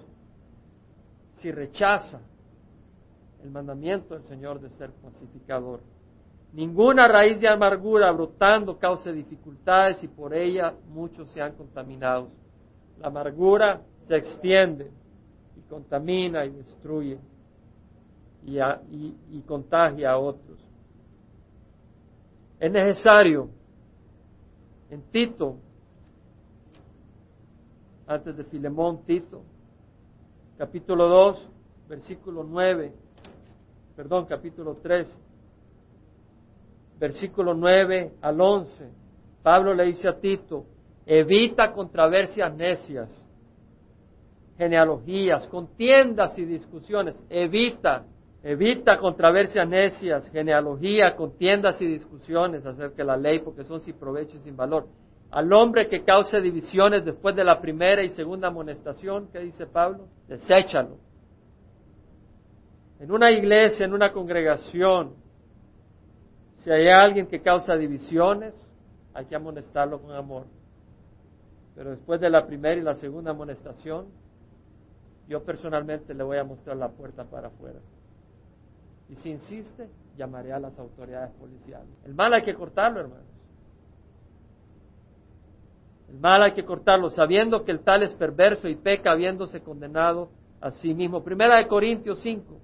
si 1.35 1.53
rechaza 1.53 2.21
el 3.43 3.51
mandamiento 3.51 4.15
del 4.15 4.25
Señor 4.25 4.61
de 4.61 4.71
ser 4.71 4.91
pacificador. 5.03 5.81
Ninguna 6.53 7.07
raíz 7.07 7.41
de 7.41 7.49
amargura 7.49 8.11
brotando 8.13 8.79
cause 8.79 9.13
dificultades 9.13 10.03
y 10.03 10.09
por 10.09 10.33
ella 10.33 10.73
muchos 10.89 11.29
sean 11.33 11.53
contaminados. 11.53 12.31
La 12.99 13.09
amargura 13.09 13.83
se 14.09 14.17
extiende 14.17 14.91
y 15.57 15.61
contamina 15.69 16.45
y 16.45 16.51
destruye 16.51 17.19
y, 18.45 18.59
y 19.33 19.43
contagia 19.47 20.13
a 20.13 20.19
otros. 20.19 20.59
Es 22.61 22.71
necesario 22.71 23.51
en 24.91 25.03
Tito, 25.11 25.57
antes 28.07 28.37
de 28.37 28.45
Filemón, 28.45 29.05
Tito, 29.05 29.43
capítulo 30.57 31.09
2, 31.09 31.49
versículo 31.89 32.45
9, 32.45 32.93
perdón, 33.97 34.27
capítulo 34.27 34.77
3, 34.83 35.07
versículo 36.99 37.55
9 37.55 38.15
al 38.21 38.41
11, 38.41 38.91
Pablo 39.43 39.75
le 39.75 39.87
dice 39.87 40.09
a 40.09 40.19
Tito, 40.19 40.65
evita 41.05 41.73
controversias 41.73 42.55
necias, 42.55 43.11
genealogías, 44.57 45.47
contiendas 45.49 46.39
y 46.39 46.45
discusiones, 46.45 47.21
evita, 47.29 48.05
evita 48.43 48.99
controversias 48.99 49.69
necias, 49.69 50.29
genealogía, 50.31 51.15
contiendas 51.15 51.81
y 51.83 51.87
discusiones 51.87 52.65
acerca 52.65 52.97
de 52.97 53.05
la 53.05 53.17
ley, 53.17 53.41
porque 53.41 53.65
son 53.65 53.81
sin 53.83 53.95
provecho 53.95 54.37
y 54.37 54.41
sin 54.41 54.57
valor. 54.57 54.87
Al 55.31 55.53
hombre 55.53 55.89
que 55.89 56.05
cause 56.05 56.41
divisiones 56.41 57.05
después 57.05 57.35
de 57.35 57.45
la 57.45 57.61
primera 57.61 58.03
y 58.03 58.11
segunda 58.11 58.49
amonestación, 58.49 59.29
¿qué 59.33 59.41
dice 59.41 59.67
Pablo? 59.67 60.09
Deséchalo. 60.29 60.99
En 62.99 63.11
una 63.11 63.31
iglesia, 63.31 63.85
en 63.85 63.93
una 63.93 64.13
congregación, 64.13 65.15
si 66.65 66.71
hay 66.71 66.89
alguien 66.89 67.27
que 67.27 67.43
causa 67.43 67.77
divisiones, 67.77 68.55
hay 69.13 69.27
que 69.27 69.37
amonestarlo 69.37 70.01
con 70.01 70.13
amor. 70.13 70.47
Pero 71.75 71.91
después 71.91 72.21
de 72.21 72.31
la 72.31 72.47
primera 72.47 72.81
y 72.81 72.83
la 72.83 72.95
segunda 72.95 73.33
amonestación, 73.33 74.07
yo 75.29 75.43
personalmente 75.43 76.15
le 76.15 76.23
voy 76.23 76.39
a 76.39 76.45
mostrar 76.45 76.77
la 76.77 76.89
puerta 76.89 77.25
para 77.25 77.49
afuera. 77.49 77.81
Y 79.09 79.17
si 79.17 79.31
insiste, 79.31 79.89
llamaré 80.17 80.53
a 80.53 80.59
las 80.59 80.79
autoridades 80.79 81.33
policiales. 81.35 81.89
El 82.05 82.15
mal 82.15 82.33
hay 82.33 82.43
que 82.43 82.55
cortarlo, 82.55 83.01
hermanos. 83.01 83.27
El 86.09 86.19
mal 86.19 86.43
hay 86.43 86.53
que 86.53 86.65
cortarlo, 86.65 87.11
sabiendo 87.11 87.65
que 87.65 87.73
el 87.73 87.81
tal 87.81 88.03
es 88.03 88.13
perverso 88.15 88.69
y 88.69 88.77
peca 88.77 89.13
habiéndose 89.13 89.61
condenado 89.61 90.31
a 90.61 90.71
sí 90.71 90.95
mismo. 90.95 91.23
Primera 91.23 91.57
de 91.57 91.67
Corintios 91.67 92.21
5. 92.21 92.61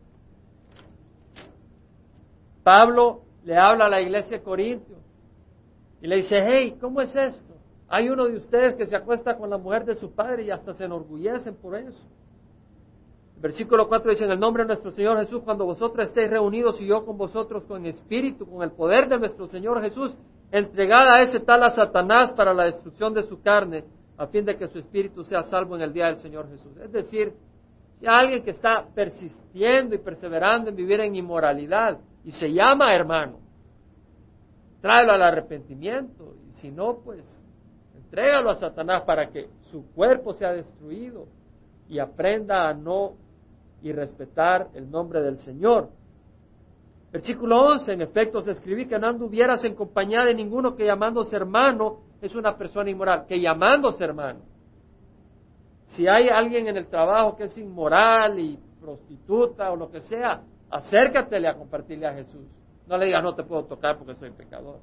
Pablo 2.62 3.22
le 3.44 3.57
habla 3.57 3.87
a 3.87 3.88
la 3.88 4.01
iglesia 4.01 4.38
de 4.38 4.44
Corintios 4.44 4.98
y 6.01 6.07
le 6.07 6.16
dice, 6.16 6.38
hey, 6.40 6.77
¿cómo 6.81 7.01
es 7.01 7.14
esto? 7.14 7.53
Hay 7.88 8.09
uno 8.09 8.27
de 8.27 8.37
ustedes 8.37 8.75
que 8.77 8.87
se 8.87 8.96
acuesta 8.96 9.37
con 9.37 9.51
la 9.51 9.59
mujer 9.59 9.85
de 9.85 9.96
su 9.96 10.12
padre 10.12 10.44
y 10.44 10.51
hasta 10.51 10.75
se 10.75 10.85
enorgullecen 10.85 11.57
por 11.57 11.77
eso. 11.77 12.01
Versículo 13.42 13.88
4 13.88 14.11
dice, 14.12 14.24
en 14.24 14.31
el 14.31 14.38
nombre 14.38 14.62
de 14.62 14.68
nuestro 14.68 14.92
Señor 14.92 15.18
Jesús, 15.18 15.42
cuando 15.42 15.64
vosotros 15.64 16.07
estéis 16.07 16.31
reunidos 16.31 16.81
y 16.81 16.87
yo 16.87 17.05
con 17.05 17.18
vosotros 17.18 17.64
con 17.64 17.85
espíritu, 17.87 18.48
con 18.48 18.62
el 18.62 18.70
poder 18.70 19.09
de 19.09 19.18
nuestro 19.18 19.48
Señor 19.48 19.83
Jesús, 19.83 20.16
entregada 20.52 21.16
a 21.16 21.22
ese 21.22 21.40
tal 21.40 21.64
a 21.64 21.70
Satanás 21.70 22.33
para 22.35 22.55
la 22.55 22.66
destrucción 22.66 23.12
de 23.12 23.24
su 23.24 23.42
carne, 23.42 23.83
a 24.16 24.28
fin 24.28 24.44
de 24.44 24.57
que 24.57 24.68
su 24.68 24.78
espíritu 24.78 25.24
sea 25.24 25.42
salvo 25.42 25.74
en 25.74 25.83
el 25.83 25.92
día 25.92 26.07
del 26.07 26.18
Señor 26.18 26.48
Jesús. 26.50 26.76
Es 26.76 26.92
decir, 26.92 27.33
si 27.98 28.07
alguien 28.07 28.44
que 28.44 28.52
está 28.52 28.87
persistiendo 28.94 29.96
y 29.96 29.98
perseverando 29.98 30.70
en 30.70 30.76
vivir 30.76 31.00
en 31.00 31.16
inmoralidad, 31.16 31.98
y 32.24 32.31
se 32.31 32.52
llama 32.52 32.94
hermano, 32.94 33.40
tráelo 34.81 35.14
al 35.14 35.22
arrepentimiento 35.22 36.37
y 36.48 36.52
si 36.61 36.70
no, 36.70 36.98
pues 37.05 37.24
entrégalo 37.96 38.50
a 38.50 38.55
Satanás 38.55 39.02
para 39.02 39.31
que 39.31 39.48
su 39.72 39.85
cuerpo 39.94 40.33
sea 40.33 40.52
destruido 40.52 41.26
y 41.88 41.98
aprenda 41.98 42.68
a 42.68 42.74
no 42.74 43.16
y 43.82 43.92
respetar 43.92 44.68
el 44.74 44.90
nombre 44.90 45.20
del 45.22 45.38
Señor. 45.38 45.90
Versículo 47.12 47.60
11, 47.60 47.92
en 47.92 48.00
efecto, 48.00 48.40
se 48.40 48.52
escribí 48.52 48.86
que 48.86 48.98
no 48.98 49.08
anduvieras 49.08 49.62
en 49.64 49.74
compañía 49.74 50.24
de 50.24 50.34
ninguno 50.34 50.74
que 50.74 50.86
llamándose 50.86 51.36
hermano 51.36 51.98
es 52.22 52.34
una 52.34 52.56
persona 52.56 52.88
inmoral, 52.88 53.26
que 53.26 53.40
llamándose 53.40 54.02
hermano. 54.02 54.40
Si 55.88 56.08
hay 56.08 56.28
alguien 56.28 56.68
en 56.68 56.76
el 56.78 56.86
trabajo 56.86 57.36
que 57.36 57.44
es 57.44 57.58
inmoral 57.58 58.38
y 58.38 58.58
prostituta 58.80 59.70
o 59.70 59.76
lo 59.76 59.90
que 59.90 60.00
sea, 60.00 60.42
acércatele 60.70 61.48
a 61.48 61.54
compartirle 61.54 62.06
a 62.06 62.14
Jesús. 62.14 62.46
No 62.86 62.96
le 62.96 63.06
digas, 63.06 63.22
no 63.22 63.34
te 63.34 63.42
puedo 63.42 63.64
tocar 63.64 63.98
porque 63.98 64.14
soy 64.14 64.30
pecador. 64.30 64.80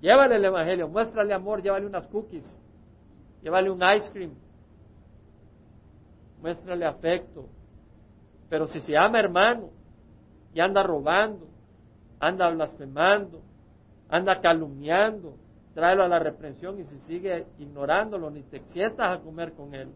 Llévale 0.00 0.36
el 0.36 0.44
Evangelio, 0.44 0.88
muéstrale 0.88 1.32
amor, 1.32 1.62
llévale 1.62 1.86
unas 1.86 2.06
cookies, 2.08 2.44
llévale 3.42 3.70
un 3.70 3.80
ice 3.96 4.10
cream, 4.10 4.34
muéstrale 6.40 6.84
afecto. 6.84 7.46
Pero 8.54 8.68
si 8.68 8.80
se 8.82 8.96
ama 8.96 9.18
hermano 9.18 9.70
y 10.52 10.60
anda 10.60 10.80
robando, 10.84 11.48
anda 12.20 12.48
blasfemando, 12.50 13.40
anda 14.08 14.40
calumniando, 14.40 15.34
tráelo 15.74 16.04
a 16.04 16.08
la 16.08 16.20
reprensión 16.20 16.78
y 16.78 16.84
si 16.84 17.00
sigue 17.00 17.46
ignorándolo, 17.58 18.30
ni 18.30 18.44
te 18.44 18.60
sientas 18.68 19.08
a 19.08 19.20
comer 19.20 19.54
con 19.54 19.74
él, 19.74 19.88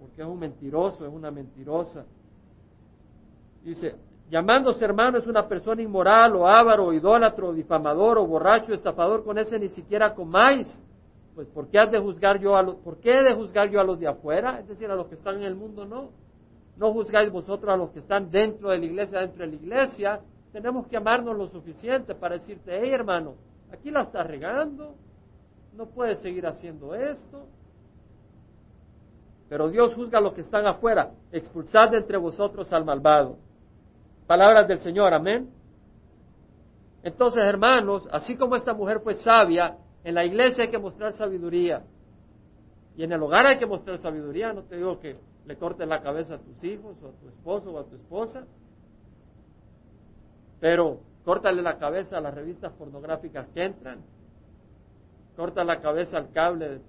porque 0.00 0.22
es 0.22 0.26
un 0.26 0.40
mentiroso, 0.40 1.06
es 1.06 1.12
una 1.12 1.30
mentirosa. 1.30 2.04
Dice, 3.62 3.94
llamándose 4.28 4.84
hermano 4.84 5.18
es 5.18 5.26
una 5.28 5.46
persona 5.46 5.80
inmoral 5.80 6.34
o 6.34 6.48
avaro 6.48 6.86
o 6.86 6.92
idólatro 6.92 7.50
o 7.50 7.54
difamador 7.54 8.18
o 8.18 8.26
borracho 8.26 8.74
estafador, 8.74 9.22
con 9.22 9.38
ese 9.38 9.56
ni 9.56 9.68
siquiera 9.68 10.16
comáis. 10.16 10.66
Pues 11.36 11.46
¿por 11.46 11.68
qué 11.68 11.78
has 11.78 11.92
de 11.92 12.00
juzgar 12.00 12.40
yo 12.40 12.56
a 12.56 12.62
los, 12.64 12.74
¿por 12.74 12.98
qué 12.98 13.22
de 13.22 13.34
juzgar 13.34 13.70
yo 13.70 13.78
a 13.78 13.84
los 13.84 14.00
de 14.00 14.08
afuera? 14.08 14.58
Es 14.58 14.66
decir, 14.66 14.90
a 14.90 14.96
los 14.96 15.06
que 15.06 15.14
están 15.14 15.36
en 15.36 15.44
el 15.44 15.54
mundo, 15.54 15.84
no. 15.84 16.26
No 16.78 16.92
juzgáis 16.92 17.30
vosotros 17.30 17.72
a 17.72 17.76
los 17.76 17.90
que 17.90 17.98
están 17.98 18.30
dentro 18.30 18.70
de 18.70 18.78
la 18.78 18.84
iglesia, 18.84 19.20
dentro 19.20 19.44
de 19.44 19.48
la 19.48 19.56
iglesia. 19.56 20.20
Tenemos 20.52 20.86
que 20.86 20.96
amarnos 20.96 21.36
lo 21.36 21.48
suficiente 21.48 22.14
para 22.14 22.36
decirte, 22.36 22.78
hey 22.80 22.90
hermano, 22.90 23.34
aquí 23.72 23.90
la 23.90 24.02
estás 24.02 24.26
regando, 24.26 24.94
no 25.74 25.86
puedes 25.86 26.20
seguir 26.20 26.46
haciendo 26.46 26.94
esto. 26.94 27.46
Pero 29.48 29.68
Dios 29.70 29.94
juzga 29.94 30.18
a 30.18 30.20
los 30.20 30.34
que 30.34 30.42
están 30.42 30.66
afuera, 30.66 31.10
expulsad 31.32 31.90
de 31.90 31.98
entre 31.98 32.16
vosotros 32.16 32.72
al 32.72 32.84
malvado. 32.84 33.38
Palabras 34.26 34.68
del 34.68 34.78
Señor, 34.78 35.12
amén. 35.14 35.50
Entonces, 37.02 37.42
hermanos, 37.42 38.06
así 38.12 38.36
como 38.36 38.56
esta 38.56 38.74
mujer 38.74 39.00
fue 39.00 39.14
sabia, 39.14 39.76
en 40.04 40.14
la 40.14 40.24
iglesia 40.24 40.64
hay 40.64 40.70
que 40.70 40.78
mostrar 40.78 41.12
sabiduría. 41.14 41.82
Y 42.96 43.04
en 43.04 43.12
el 43.12 43.22
hogar 43.22 43.46
hay 43.46 43.58
que 43.58 43.66
mostrar 43.66 43.98
sabiduría. 43.98 44.52
No 44.52 44.64
te 44.64 44.76
digo 44.76 44.98
que 44.98 45.16
le 45.48 45.56
cortes 45.56 45.88
la 45.88 46.02
cabeza 46.02 46.34
a 46.34 46.38
tus 46.38 46.62
hijos, 46.62 46.94
o 47.02 47.08
a 47.08 47.12
tu 47.12 47.28
esposo, 47.28 47.72
o 47.72 47.78
a 47.78 47.84
tu 47.84 47.96
esposa. 47.96 48.44
Pero 50.60 51.00
córtale 51.24 51.62
la 51.62 51.78
cabeza 51.78 52.18
a 52.18 52.20
las 52.20 52.34
revistas 52.34 52.70
pornográficas 52.74 53.48
que 53.54 53.64
entran. 53.64 54.00
Corta 55.36 55.64
la 55.64 55.80
cabeza 55.80 56.18
al 56.18 56.32
cable 56.32 56.68
de 56.68 56.80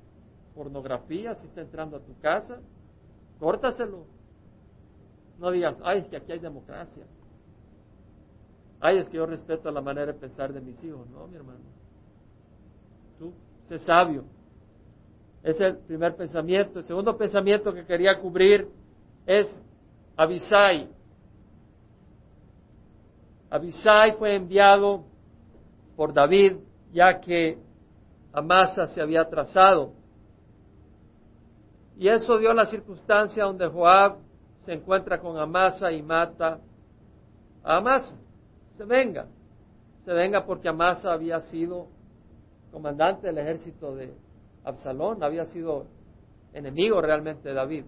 pornografía 0.56 1.36
si 1.36 1.48
está 1.48 1.62
entrando 1.62 1.96
a 1.96 2.02
tu 2.02 2.20
casa. 2.20 2.60
Córtaselo. 3.40 4.04
No 5.38 5.52
digas, 5.52 5.78
ay, 5.82 6.00
es 6.00 6.08
que 6.10 6.18
aquí 6.18 6.34
hay 6.34 6.40
democracia. 6.40 7.06
Ay, 8.82 8.98
es 8.98 9.08
que 9.08 9.16
yo 9.16 9.26
respeto 9.26 9.72
la 9.72 9.80
manera 9.80 10.12
de 10.12 10.20
pensar 10.20 10.52
de 10.52 10.60
mis 10.60 10.84
hijos. 10.84 11.08
No, 11.12 11.28
mi 11.28 11.38
hermano. 11.38 11.60
Tú, 13.18 13.32
sé 13.70 13.80
sabio. 13.80 14.26
Es 15.44 15.60
el 15.60 15.78
primer 15.78 16.16
pensamiento. 16.16 16.80
El 16.80 16.86
segundo 16.86 17.18
pensamiento 17.18 17.74
que 17.74 17.86
quería 17.86 18.20
cubrir 18.20 18.68
es 19.26 19.48
Abisai. 20.18 20.90
Abisai 23.50 24.14
fue 24.18 24.36
enviado 24.36 25.06
por 25.96 26.14
David 26.14 26.58
ya 26.92 27.20
que 27.20 27.58
Amasa 28.34 28.88
se 28.88 29.02
había 29.02 29.28
trazado. 29.28 29.94
Y 31.98 32.08
eso 32.08 32.38
dio 32.38 32.54
la 32.54 32.66
circunstancia 32.66 33.44
donde 33.44 33.68
Joab 33.68 34.18
se 34.66 34.74
encuentra 34.74 35.20
con 35.20 35.38
Amasa 35.38 35.92
y 35.92 36.02
mata 36.02 36.60
a 37.64 37.78
Amasa. 37.78 38.16
Se 38.78 38.86
venga. 38.86 39.28
Se 40.06 40.14
venga 40.14 40.46
porque 40.46 40.70
Amasa 40.70 41.12
había 41.12 41.42
sido 41.42 41.88
comandante 42.72 43.28
del 43.28 43.40
ejército 43.40 43.96
de 43.96 44.14
Absalón, 44.70 45.24
había 45.24 45.46
sido 45.46 45.86
enemigo 46.54 47.02
realmente 47.02 47.50
de 47.50 47.56
David. 47.56 47.86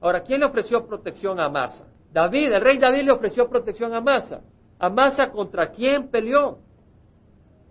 Ahora, 0.00 0.22
¿quién 0.22 0.40
le 0.40 0.46
ofreció 0.46 0.86
protección 0.86 1.40
a 1.40 1.46
Amasa? 1.46 1.86
David, 2.12 2.52
el 2.52 2.60
rey 2.60 2.78
David 2.78 3.04
le 3.04 3.12
ofreció 3.12 3.48
protección 3.48 3.92
a 3.92 3.98
Amasa. 3.98 4.42
Amasa 4.78 5.30
contra 5.30 5.70
quién 5.72 6.08
peleó? 6.08 6.58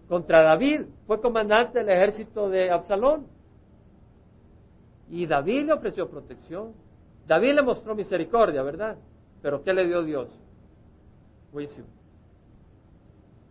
Contra 0.08 0.42
David. 0.42 0.82
Fue 1.08 1.22
comandante 1.22 1.80
del 1.80 1.90
ejército 1.90 2.50
de 2.50 2.72
Absalón. 2.72 3.28
Y 5.10 5.26
David 5.26 5.66
le 5.66 5.74
ofreció 5.74 6.10
protección. 6.10 6.74
David 7.28 7.56
le 7.56 7.62
mostró 7.62 7.96
misericordia, 7.96 8.62
¿verdad? 8.64 8.98
Pero 9.42 9.64
¿qué 9.64 9.74
le 9.74 9.86
dio 9.88 10.04
Dios? 10.04 10.30
Juicio. 11.52 11.86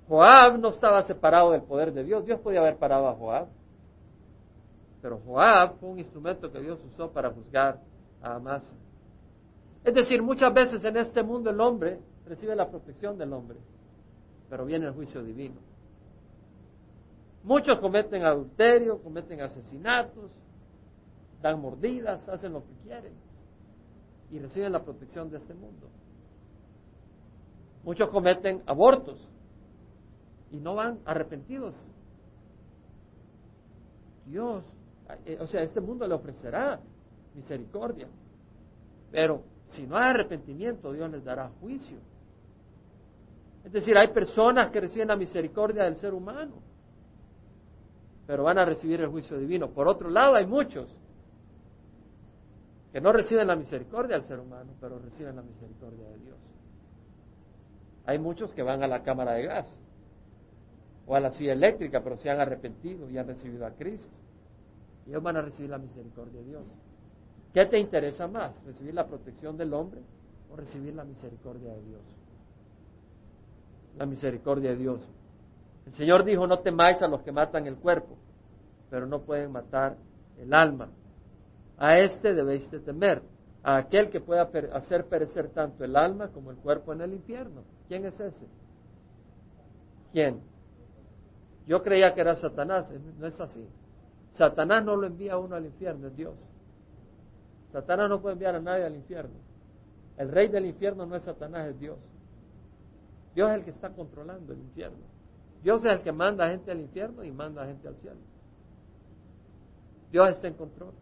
Joab 0.08 0.58
no 0.58 0.68
estaba 0.68 1.02
separado 1.02 1.52
del 1.52 1.62
poder 1.62 1.92
de 1.92 2.04
Dios. 2.04 2.26
Dios 2.26 2.40
podía 2.40 2.60
haber 2.60 2.76
parado 2.76 3.08
a 3.08 3.14
Joab. 3.14 3.48
Pero 5.04 5.18
Joab 5.18 5.80
fue 5.80 5.90
un 5.90 5.98
instrumento 5.98 6.50
que 6.50 6.58
Dios 6.60 6.82
usó 6.82 7.10
para 7.10 7.30
juzgar 7.30 7.78
a 8.22 8.36
Amasa. 8.36 8.74
Es 9.84 9.92
decir, 9.92 10.22
muchas 10.22 10.54
veces 10.54 10.82
en 10.82 10.96
este 10.96 11.22
mundo 11.22 11.50
el 11.50 11.60
hombre 11.60 12.00
recibe 12.24 12.56
la 12.56 12.70
protección 12.70 13.18
del 13.18 13.34
hombre, 13.34 13.58
pero 14.48 14.64
viene 14.64 14.86
el 14.86 14.94
juicio 14.94 15.22
divino. 15.22 15.56
Muchos 17.42 17.78
cometen 17.80 18.24
adulterio, 18.24 19.02
cometen 19.02 19.42
asesinatos, 19.42 20.30
dan 21.42 21.60
mordidas, 21.60 22.26
hacen 22.26 22.54
lo 22.54 22.64
que 22.64 22.72
quieren 22.82 23.12
y 24.30 24.38
reciben 24.38 24.72
la 24.72 24.82
protección 24.82 25.28
de 25.28 25.36
este 25.36 25.52
mundo. 25.52 25.86
Muchos 27.82 28.08
cometen 28.08 28.62
abortos 28.64 29.18
y 30.50 30.56
no 30.56 30.74
van 30.74 31.00
arrepentidos. 31.04 31.76
Dios, 34.24 34.64
o 35.40 35.46
sea, 35.46 35.62
este 35.62 35.80
mundo 35.80 36.06
le 36.06 36.14
ofrecerá 36.14 36.80
misericordia, 37.34 38.08
pero 39.10 39.42
si 39.68 39.86
no 39.86 39.96
hay 39.96 40.10
arrepentimiento, 40.10 40.92
Dios 40.92 41.10
les 41.10 41.24
dará 41.24 41.48
juicio. 41.60 41.98
Es 43.64 43.72
decir, 43.72 43.96
hay 43.96 44.08
personas 44.08 44.70
que 44.70 44.80
reciben 44.80 45.08
la 45.08 45.16
misericordia 45.16 45.84
del 45.84 45.96
ser 45.96 46.12
humano, 46.12 46.62
pero 48.26 48.44
van 48.44 48.58
a 48.58 48.64
recibir 48.64 49.00
el 49.00 49.08
juicio 49.08 49.38
divino. 49.38 49.70
Por 49.70 49.88
otro 49.88 50.10
lado, 50.10 50.34
hay 50.34 50.46
muchos 50.46 50.88
que 52.92 53.00
no 53.00 53.12
reciben 53.12 53.46
la 53.46 53.56
misericordia 53.56 54.16
del 54.16 54.24
ser 54.26 54.38
humano, 54.38 54.72
pero 54.80 54.98
reciben 54.98 55.36
la 55.36 55.42
misericordia 55.42 56.08
de 56.10 56.18
Dios. 56.18 56.38
Hay 58.06 58.18
muchos 58.18 58.52
que 58.52 58.62
van 58.62 58.82
a 58.82 58.86
la 58.86 59.02
cámara 59.02 59.32
de 59.32 59.44
gas 59.44 59.66
o 61.06 61.16
a 61.16 61.20
la 61.20 61.30
silla 61.30 61.54
eléctrica, 61.54 62.02
pero 62.02 62.16
se 62.18 62.30
han 62.30 62.40
arrepentido 62.40 63.08
y 63.10 63.18
han 63.18 63.26
recibido 63.26 63.66
a 63.66 63.72
Cristo. 63.72 64.23
Y 65.06 65.10
ellos 65.10 65.22
van 65.22 65.36
a 65.36 65.42
recibir 65.42 65.70
la 65.70 65.78
misericordia 65.78 66.40
de 66.40 66.46
Dios. 66.46 66.64
¿Qué 67.52 67.66
te 67.66 67.78
interesa 67.78 68.26
más? 68.26 68.60
¿Recibir 68.64 68.94
la 68.94 69.06
protección 69.06 69.56
del 69.56 69.72
hombre 69.74 70.00
o 70.50 70.56
recibir 70.56 70.94
la 70.94 71.04
misericordia 71.04 71.72
de 71.72 71.82
Dios? 71.82 72.02
La 73.96 74.06
misericordia 74.06 74.70
de 74.70 74.76
Dios. 74.76 75.00
El 75.86 75.92
Señor 75.92 76.24
dijo, 76.24 76.46
no 76.46 76.60
temáis 76.60 77.00
a 77.02 77.06
los 77.06 77.22
que 77.22 77.30
matan 77.30 77.66
el 77.66 77.76
cuerpo, 77.76 78.16
pero 78.90 79.06
no 79.06 79.20
pueden 79.20 79.52
matar 79.52 79.96
el 80.38 80.52
alma. 80.52 80.88
A 81.76 81.98
este 81.98 82.34
debéis 82.34 82.68
de 82.70 82.80
temer, 82.80 83.22
a 83.62 83.76
aquel 83.76 84.10
que 84.10 84.20
pueda 84.20 84.50
hacer 84.72 85.06
perecer 85.06 85.50
tanto 85.50 85.84
el 85.84 85.96
alma 85.96 86.28
como 86.28 86.50
el 86.50 86.56
cuerpo 86.56 86.92
en 86.92 87.02
el 87.02 87.12
infierno. 87.12 87.62
¿Quién 87.88 88.06
es 88.06 88.18
ese? 88.18 88.46
¿Quién? 90.12 90.40
Yo 91.66 91.82
creía 91.82 92.14
que 92.14 92.20
era 92.20 92.34
Satanás, 92.34 92.92
no 93.18 93.26
es 93.26 93.40
así. 93.40 93.66
Satanás 94.34 94.84
no 94.84 94.96
lo 94.96 95.06
envía 95.06 95.34
a 95.34 95.38
uno 95.38 95.56
al 95.56 95.64
infierno, 95.64 96.08
es 96.08 96.16
Dios. 96.16 96.34
Satanás 97.72 98.08
no 98.08 98.20
puede 98.20 98.34
enviar 98.34 98.54
a 98.56 98.60
nadie 98.60 98.84
al 98.84 98.94
infierno. 98.94 99.34
El 100.16 100.30
rey 100.30 100.48
del 100.48 100.66
infierno 100.66 101.06
no 101.06 101.16
es 101.16 101.24
Satanás, 101.24 101.68
es 101.68 101.78
Dios. 101.78 101.98
Dios 103.34 103.50
es 103.50 103.56
el 103.56 103.64
que 103.64 103.70
está 103.70 103.90
controlando 103.90 104.52
el 104.52 104.60
infierno. 104.60 105.04
Dios 105.62 105.84
es 105.84 105.92
el 105.92 106.02
que 106.02 106.12
manda 106.12 106.48
gente 106.48 106.70
al 106.70 106.80
infierno 106.80 107.24
y 107.24 107.30
manda 107.30 107.66
gente 107.66 107.88
al 107.88 107.96
cielo. 107.96 108.20
Dios 110.10 110.28
está 110.28 110.48
en 110.48 110.54
control. 110.54 110.92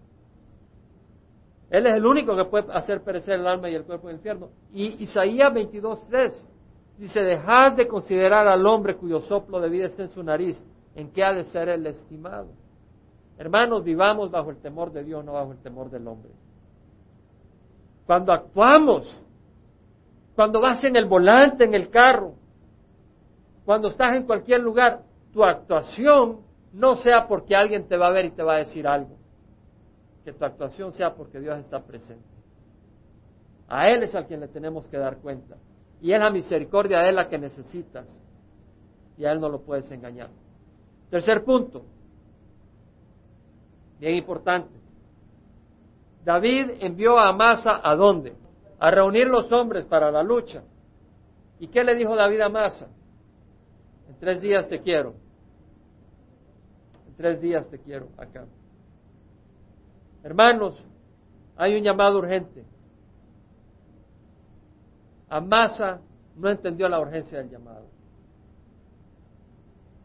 Él 1.71 1.87
es 1.87 1.95
el 1.95 2.05
único 2.05 2.37
que 2.37 2.45
puede 2.45 2.73
hacer 2.73 3.03
perecer 3.03 3.41
el 3.41 3.47
alma 3.47 3.69
y 3.71 3.75
el 3.75 3.85
cuerpo 3.85 4.09
del 4.09 4.17
infierno. 4.17 4.51
Y 4.73 5.03
Isaías 5.03 5.51
22.3 5.53 6.33
dice, 6.99 7.21
dejad 7.21 7.73
de 7.73 7.89
considerar 7.89 8.47
al 8.47 8.65
hombre 8.67 8.97
cuyo 8.97 9.21
soplo 9.21 9.59
de 9.59 9.71
vida 9.71 9.87
está 9.87 10.03
en 10.03 10.11
su 10.11 10.23
nariz, 10.23 10.63
en 10.95 11.11
qué 11.13 11.25
ha 11.25 11.33
de 11.33 11.45
ser 11.45 11.71
el 11.71 11.87
estimado. 11.87 12.49
Hermanos, 13.39 13.83
vivamos 13.83 14.31
bajo 14.31 14.51
el 14.51 14.59
temor 14.59 14.93
de 14.93 15.05
Dios, 15.05 15.25
no 15.25 15.33
bajo 15.33 15.53
el 15.53 15.59
temor 15.59 15.91
del 15.91 16.07
hombre. 16.07 16.31
Cuando 18.07 18.33
actuamos, 18.33 19.21
cuando 20.35 20.61
vas 20.61 20.83
en 20.85 20.97
el 20.97 21.07
volante, 21.07 21.65
en 21.65 21.75
el 21.75 21.91
carro, 21.91 22.35
cuando 23.65 23.89
estás 23.89 24.15
en 24.15 24.25
cualquier 24.25 24.61
lugar, 24.61 25.03
tu 25.33 25.45
actuación 25.45 26.41
no 26.73 26.97
sea 26.97 27.27
porque 27.29 27.55
alguien 27.55 27.87
te 27.87 27.97
va 27.97 28.09
a 28.09 28.13
ver 28.13 28.27
y 28.27 28.31
te 28.33 28.43
va 28.43 28.55
a 28.55 28.59
decir 28.59 28.87
algo. 28.87 29.17
Que 30.25 30.33
tu 30.33 30.45
actuación 30.45 30.93
sea 30.93 31.15
porque 31.15 31.41
Dios 31.41 31.59
está 31.59 31.81
presente. 31.83 32.25
A 33.69 33.89
Él 33.89 34.03
es 34.03 34.15
al 34.15 34.27
quien 34.27 34.41
le 34.41 34.49
tenemos 34.49 34.87
que 34.89 34.99
dar 34.99 35.19
cuenta. 35.19 35.57
Y 36.01 36.13
es 36.13 36.19
la 36.19 36.31
misericordia 36.31 37.01
de 37.01 37.11
Él 37.11 37.17
la 37.17 37.29
que 37.29 37.39
necesitas. 37.39 38.07
Y 39.17 39.25
a 39.25 39.33
Él 39.33 39.41
no 39.41 39.49
lo 39.49 39.63
puedes 39.63 39.91
engañar. 39.91 40.29
Tercer 41.11 41.45
punto. 41.45 41.85
Bien 44.03 44.17
importante. 44.17 44.75
David 46.25 46.73
envió 46.81 47.17
a 47.17 47.29
Amasa 47.29 47.81
a 47.81 47.95
dónde? 47.95 48.35
A 48.81 48.91
reunir 48.91 49.29
los 49.29 49.53
hombres 49.53 49.85
para 49.85 50.11
la 50.11 50.25
lucha. 50.25 50.65
¿Y 51.61 51.69
qué 51.69 51.85
le 51.85 51.95
dijo 51.95 52.17
David 52.17 52.41
a 52.41 52.47
Amasa? 52.47 52.89
En 54.09 54.19
tres 54.19 54.41
días 54.41 54.69
te 54.69 54.81
quiero. 54.81 55.15
En 57.07 57.15
tres 57.15 57.41
días 57.41 57.69
te 57.71 57.79
quiero 57.79 58.09
acá. 58.19 58.45
Hermanos, 60.25 60.85
hay 61.57 61.77
un 61.77 61.85
llamado 61.85 62.19
urgente. 62.19 62.65
Amasa 65.29 66.01
no 66.35 66.51
entendió 66.51 66.89
la 66.89 66.99
urgencia 66.99 67.39
del 67.39 67.51
llamado. 67.51 67.87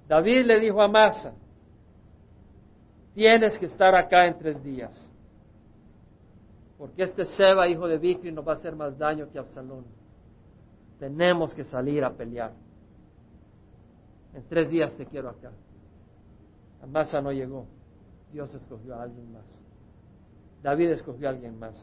David 0.07 0.45
le 0.45 0.59
dijo 0.59 0.83
a 0.83 0.85
Amasa, 0.85 1.33
tienes 3.17 3.57
que 3.57 3.65
estar 3.65 3.95
acá 3.95 4.27
en 4.27 4.37
tres 4.37 4.63
días, 4.63 4.91
porque 6.77 7.01
este 7.01 7.25
Seba, 7.25 7.67
hijo 7.67 7.87
de 7.87 7.97
Vicri, 7.97 8.31
nos 8.31 8.47
va 8.47 8.51
a 8.51 8.55
hacer 8.57 8.75
más 8.75 8.95
daño 8.95 9.27
que 9.31 9.39
Absalón. 9.39 9.85
Tenemos 10.99 11.51
que 11.55 11.63
salir 11.63 12.03
a 12.03 12.13
pelear. 12.13 12.51
En 14.35 14.47
tres 14.47 14.69
días 14.69 14.95
te 14.95 15.07
quiero 15.07 15.29
acá. 15.29 15.49
Amasa 16.83 17.19
no 17.19 17.31
llegó. 17.31 17.65
Dios 18.31 18.53
escogió 18.53 18.93
a 18.93 19.01
alguien 19.01 19.33
más. 19.33 19.45
David 20.61 20.91
escogió 20.91 21.27
a 21.27 21.31
alguien 21.31 21.57
más. 21.57 21.73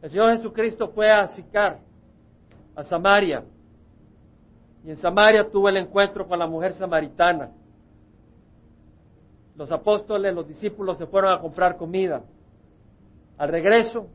El 0.00 0.10
Señor 0.10 0.36
Jesucristo 0.36 0.90
fue 0.90 1.10
a 1.10 1.26
Sicar, 1.26 1.80
a 2.76 2.84
Samaria. 2.84 3.42
Y 4.84 4.90
en 4.90 4.96
Samaria 4.96 5.50
tuvo 5.50 5.68
el 5.68 5.78
encuentro 5.78 6.28
con 6.28 6.38
la 6.38 6.46
mujer 6.46 6.74
samaritana. 6.74 7.50
Los 9.56 9.70
apóstoles, 9.70 10.34
los 10.34 10.48
discípulos 10.48 10.98
se 10.98 11.06
fueron 11.06 11.32
a 11.32 11.40
comprar 11.40 11.76
comida. 11.76 12.22
Al 13.38 13.48
regreso, 13.48 14.08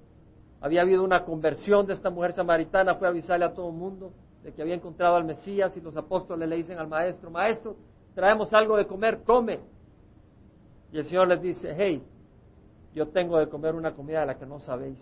había 0.62 0.82
habido 0.82 1.04
una 1.04 1.24
conversión 1.24 1.86
de 1.86 1.94
esta 1.94 2.10
mujer 2.10 2.34
samaritana, 2.34 2.96
fue 2.96 3.08
a 3.08 3.12
avisarle 3.12 3.46
a 3.46 3.54
todo 3.54 3.70
el 3.70 3.76
mundo 3.76 4.12
de 4.44 4.54
que 4.54 4.62
había 4.62 4.76
encontrado 4.76 5.16
al 5.16 5.26
Mesías 5.26 5.76
y 5.76 5.82
los 5.82 5.96
apóstoles 5.96 6.48
le 6.48 6.58
dicen 6.58 6.78
al 6.78 6.88
maestro, 6.88 7.30
maestro, 7.30 7.76
traemos 8.16 8.52
algo 8.54 8.78
de 8.78 8.86
comer, 8.86 9.24
come. 9.24 9.60
Y 10.92 10.98
el 10.98 11.06
Señor 11.06 11.28
les 11.28 11.42
dice, 11.42 11.74
hey, 11.78 12.04
yo 12.94 13.08
tengo 13.10 13.38
de 13.38 13.48
comer 13.48 13.76
una 13.76 13.94
comida 13.94 14.22
de 14.22 14.26
la 14.26 14.38
que 14.38 14.46
no 14.46 14.60
sabéis. 14.60 15.00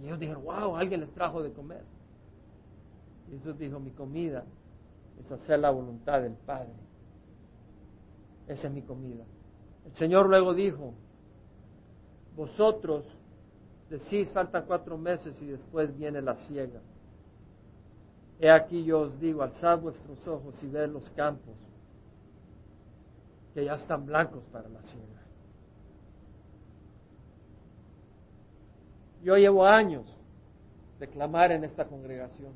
Y 0.00 0.06
ellos 0.06 0.18
dijeron, 0.18 0.44
wow, 0.44 0.76
alguien 0.76 1.00
les 1.00 1.12
trajo 1.12 1.42
de 1.42 1.52
comer. 1.52 1.82
Jesús 3.30 3.58
dijo, 3.58 3.78
mi 3.78 3.90
comida 3.90 4.44
es 5.20 5.30
hacer 5.30 5.58
la 5.58 5.70
voluntad 5.70 6.22
del 6.22 6.34
Padre. 6.34 6.72
Esa 8.48 8.68
es 8.68 8.72
mi 8.72 8.82
comida. 8.82 9.24
El 9.86 9.94
Señor 9.94 10.28
luego 10.28 10.54
dijo, 10.54 10.94
vosotros 12.34 13.04
decís 13.90 14.30
faltan 14.32 14.64
cuatro 14.66 14.96
meses 14.98 15.40
y 15.40 15.46
después 15.46 15.96
viene 15.96 16.22
la 16.22 16.34
ciega. 16.34 16.80
He 18.40 18.50
aquí 18.50 18.84
yo 18.84 19.00
os 19.00 19.20
digo, 19.20 19.42
alzad 19.42 19.80
vuestros 19.80 20.26
ojos 20.26 20.62
y 20.62 20.68
ved 20.68 20.88
los 20.88 21.08
campos, 21.10 21.54
que 23.52 23.64
ya 23.64 23.74
están 23.74 24.06
blancos 24.06 24.44
para 24.52 24.68
la 24.68 24.80
ciega. 24.82 25.22
Yo 29.22 29.36
llevo 29.36 29.66
años 29.66 30.06
de 31.00 31.08
clamar 31.08 31.50
en 31.50 31.64
esta 31.64 31.86
congregación 31.86 32.52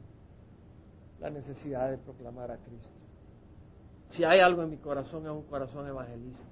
la 1.21 1.31
necesidad 1.31 1.91
de 1.91 1.99
proclamar 1.99 2.51
a 2.51 2.57
Cristo. 2.57 3.02
Si 4.13 4.25
hay 4.25 4.41
algo 4.41 4.63
en 4.63 4.71
mi 4.71 4.77
corazón 4.77 5.25
es 5.25 5.33
un 5.33 5.43
corazón 5.45 5.87
evangelista. 5.87 6.45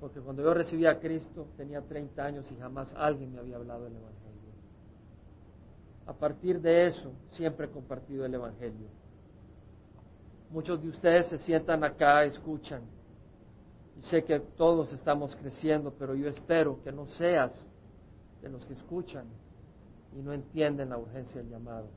Porque 0.00 0.20
cuando 0.20 0.42
yo 0.42 0.54
recibí 0.54 0.86
a 0.86 0.98
Cristo 1.00 1.48
tenía 1.56 1.80
30 1.82 2.24
años 2.24 2.46
y 2.52 2.56
jamás 2.56 2.92
alguien 2.94 3.32
me 3.32 3.40
había 3.40 3.56
hablado 3.56 3.84
del 3.84 3.96
Evangelio. 3.96 4.28
A 6.06 6.12
partir 6.12 6.60
de 6.60 6.86
eso 6.86 7.10
siempre 7.32 7.66
he 7.66 7.70
compartido 7.70 8.24
el 8.24 8.32
Evangelio. 8.32 8.86
Muchos 10.50 10.80
de 10.80 10.88
ustedes 10.88 11.26
se 11.26 11.38
sientan 11.38 11.82
acá, 11.82 12.24
escuchan. 12.24 12.82
Y 13.98 14.02
sé 14.04 14.22
que 14.22 14.38
todos 14.38 14.92
estamos 14.92 15.34
creciendo, 15.34 15.92
pero 15.98 16.14
yo 16.14 16.28
espero 16.28 16.80
que 16.84 16.92
no 16.92 17.08
seas 17.16 17.50
de 18.40 18.48
los 18.48 18.64
que 18.64 18.74
escuchan 18.74 19.26
y 20.16 20.22
no 20.22 20.32
entienden 20.32 20.90
la 20.90 20.98
urgencia 20.98 21.42
del 21.42 21.50
llamado, 21.50 21.88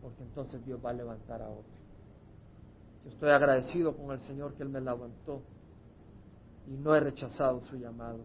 porque 0.00 0.22
entonces 0.22 0.64
Dios 0.64 0.80
va 0.82 0.90
a 0.90 0.94
levantar 0.94 1.42
a 1.42 1.50
otro. 1.50 1.75
Estoy 3.06 3.30
agradecido 3.30 3.96
con 3.96 4.10
el 4.10 4.20
Señor 4.22 4.54
que 4.54 4.62
Él 4.62 4.68
me 4.68 4.80
levantó 4.80 5.42
y 6.66 6.72
no 6.72 6.94
he 6.94 7.00
rechazado 7.00 7.60
su 7.62 7.76
llamado, 7.76 8.18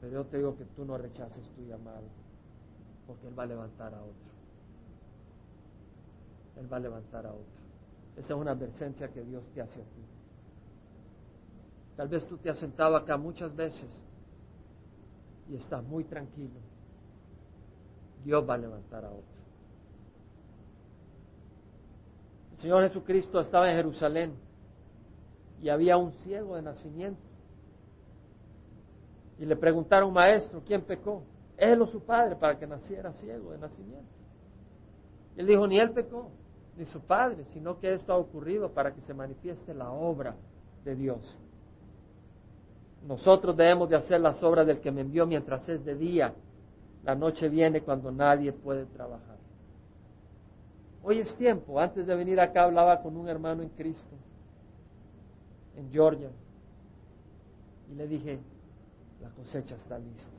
pero 0.00 0.12
yo 0.12 0.24
te 0.26 0.38
digo 0.38 0.56
que 0.56 0.64
tú 0.64 0.84
no 0.84 0.98
rechaces 0.98 1.42
tu 1.54 1.62
llamado, 1.62 2.02
porque 3.06 3.28
Él 3.28 3.38
va 3.38 3.44
a 3.44 3.46
levantar 3.46 3.94
a 3.94 3.98
otro. 4.02 4.30
Él 6.60 6.72
va 6.72 6.76
a 6.78 6.80
levantar 6.80 7.26
a 7.26 7.30
otro. 7.30 7.60
Esa 8.16 8.34
es 8.34 8.40
una 8.40 8.50
advertencia 8.50 9.08
que 9.08 9.22
Dios 9.22 9.44
te 9.54 9.60
hace 9.60 9.80
a 9.80 9.84
ti. 9.84 10.04
Tal 11.96 12.08
vez 12.08 12.26
tú 12.26 12.38
te 12.38 12.50
has 12.50 12.58
sentado 12.58 12.96
acá 12.96 13.16
muchas 13.16 13.54
veces 13.54 13.88
y 15.48 15.56
estás 15.56 15.84
muy 15.84 16.04
tranquilo. 16.04 16.58
Dios 18.24 18.48
va 18.48 18.54
a 18.54 18.58
levantar 18.58 19.04
a 19.04 19.10
otro. 19.10 19.40
El 22.49 22.49
Señor 22.60 22.82
Jesucristo 22.82 23.40
estaba 23.40 23.70
en 23.70 23.76
Jerusalén 23.76 24.34
y 25.62 25.70
había 25.70 25.96
un 25.96 26.12
ciego 26.12 26.56
de 26.56 26.62
nacimiento. 26.62 27.20
Y 29.38 29.46
le 29.46 29.56
preguntaron, 29.56 30.12
maestro, 30.12 30.62
¿quién 30.66 30.82
pecó? 30.82 31.22
Él 31.56 31.80
o 31.80 31.86
su 31.86 32.00
padre 32.00 32.36
para 32.36 32.58
que 32.58 32.66
naciera 32.66 33.12
ciego 33.14 33.52
de 33.52 33.58
nacimiento. 33.58 34.12
Y 35.36 35.40
él 35.40 35.46
dijo, 35.46 35.66
ni 35.66 35.78
él 35.78 35.90
pecó, 35.92 36.30
ni 36.76 36.84
su 36.84 37.00
padre, 37.00 37.44
sino 37.54 37.78
que 37.78 37.94
esto 37.94 38.12
ha 38.12 38.18
ocurrido 38.18 38.70
para 38.70 38.92
que 38.94 39.00
se 39.02 39.14
manifieste 39.14 39.72
la 39.72 39.90
obra 39.90 40.36
de 40.84 40.94
Dios. 40.94 41.38
Nosotros 43.06 43.56
debemos 43.56 43.88
de 43.88 43.96
hacer 43.96 44.20
las 44.20 44.42
obras 44.42 44.66
del 44.66 44.80
que 44.80 44.90
me 44.90 45.00
envió 45.00 45.26
mientras 45.26 45.66
es 45.66 45.82
de 45.82 45.94
día. 45.94 46.34
La 47.04 47.14
noche 47.14 47.48
viene 47.48 47.80
cuando 47.80 48.12
nadie 48.12 48.52
puede 48.52 48.84
trabajar. 48.84 49.39
Hoy 51.02 51.18
es 51.18 51.34
tiempo. 51.36 51.80
Antes 51.80 52.06
de 52.06 52.14
venir 52.14 52.40
acá 52.40 52.64
hablaba 52.64 53.02
con 53.02 53.16
un 53.16 53.28
hermano 53.28 53.62
en 53.62 53.70
Cristo, 53.70 54.16
en 55.76 55.90
Georgia, 55.90 56.30
y 57.90 57.94
le 57.94 58.06
dije, 58.06 58.38
la 59.20 59.30
cosecha 59.30 59.74
está 59.74 59.98
lista. 59.98 60.30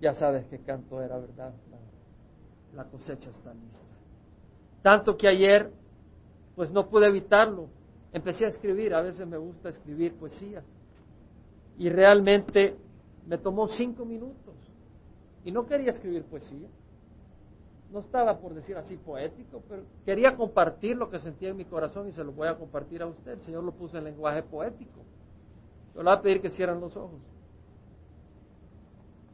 Ya 0.00 0.14
sabes 0.14 0.46
qué 0.46 0.58
canto 0.58 1.00
era, 1.02 1.18
¿verdad? 1.18 1.52
La, 1.70 2.82
la 2.82 2.90
cosecha 2.90 3.30
está 3.30 3.54
lista. 3.54 3.84
Tanto 4.82 5.16
que 5.16 5.28
ayer, 5.28 5.72
pues 6.54 6.70
no 6.70 6.88
pude 6.88 7.06
evitarlo. 7.06 7.68
Empecé 8.12 8.46
a 8.46 8.48
escribir, 8.48 8.94
a 8.94 9.00
veces 9.00 9.26
me 9.26 9.36
gusta 9.36 9.68
escribir 9.68 10.14
poesía 10.14 10.62
y 11.78 11.88
realmente 11.88 12.76
me 13.26 13.38
tomó 13.38 13.68
cinco 13.68 14.04
minutos. 14.04 14.54
Y 15.44 15.52
no 15.52 15.66
quería 15.66 15.90
escribir 15.90 16.24
poesía. 16.24 16.68
No 17.90 18.00
estaba 18.00 18.38
por 18.38 18.54
decir 18.54 18.76
así 18.76 18.96
poético, 18.96 19.62
pero 19.68 19.82
quería 20.04 20.36
compartir 20.36 20.96
lo 20.96 21.08
que 21.08 21.18
sentía 21.20 21.48
en 21.48 21.56
mi 21.56 21.64
corazón 21.64 22.08
y 22.08 22.12
se 22.12 22.22
lo 22.22 22.32
voy 22.32 22.48
a 22.48 22.58
compartir 22.58 23.02
a 23.02 23.06
usted. 23.06 23.32
El 23.32 23.42
Señor 23.42 23.64
lo 23.64 23.72
puso 23.72 23.96
en 23.96 24.04
lenguaje 24.04 24.42
poético. 24.42 25.00
Yo 25.94 26.02
le 26.02 26.10
voy 26.10 26.18
a 26.18 26.22
pedir 26.22 26.42
que 26.42 26.50
cierren 26.50 26.80
los 26.80 26.94
ojos. 26.96 27.20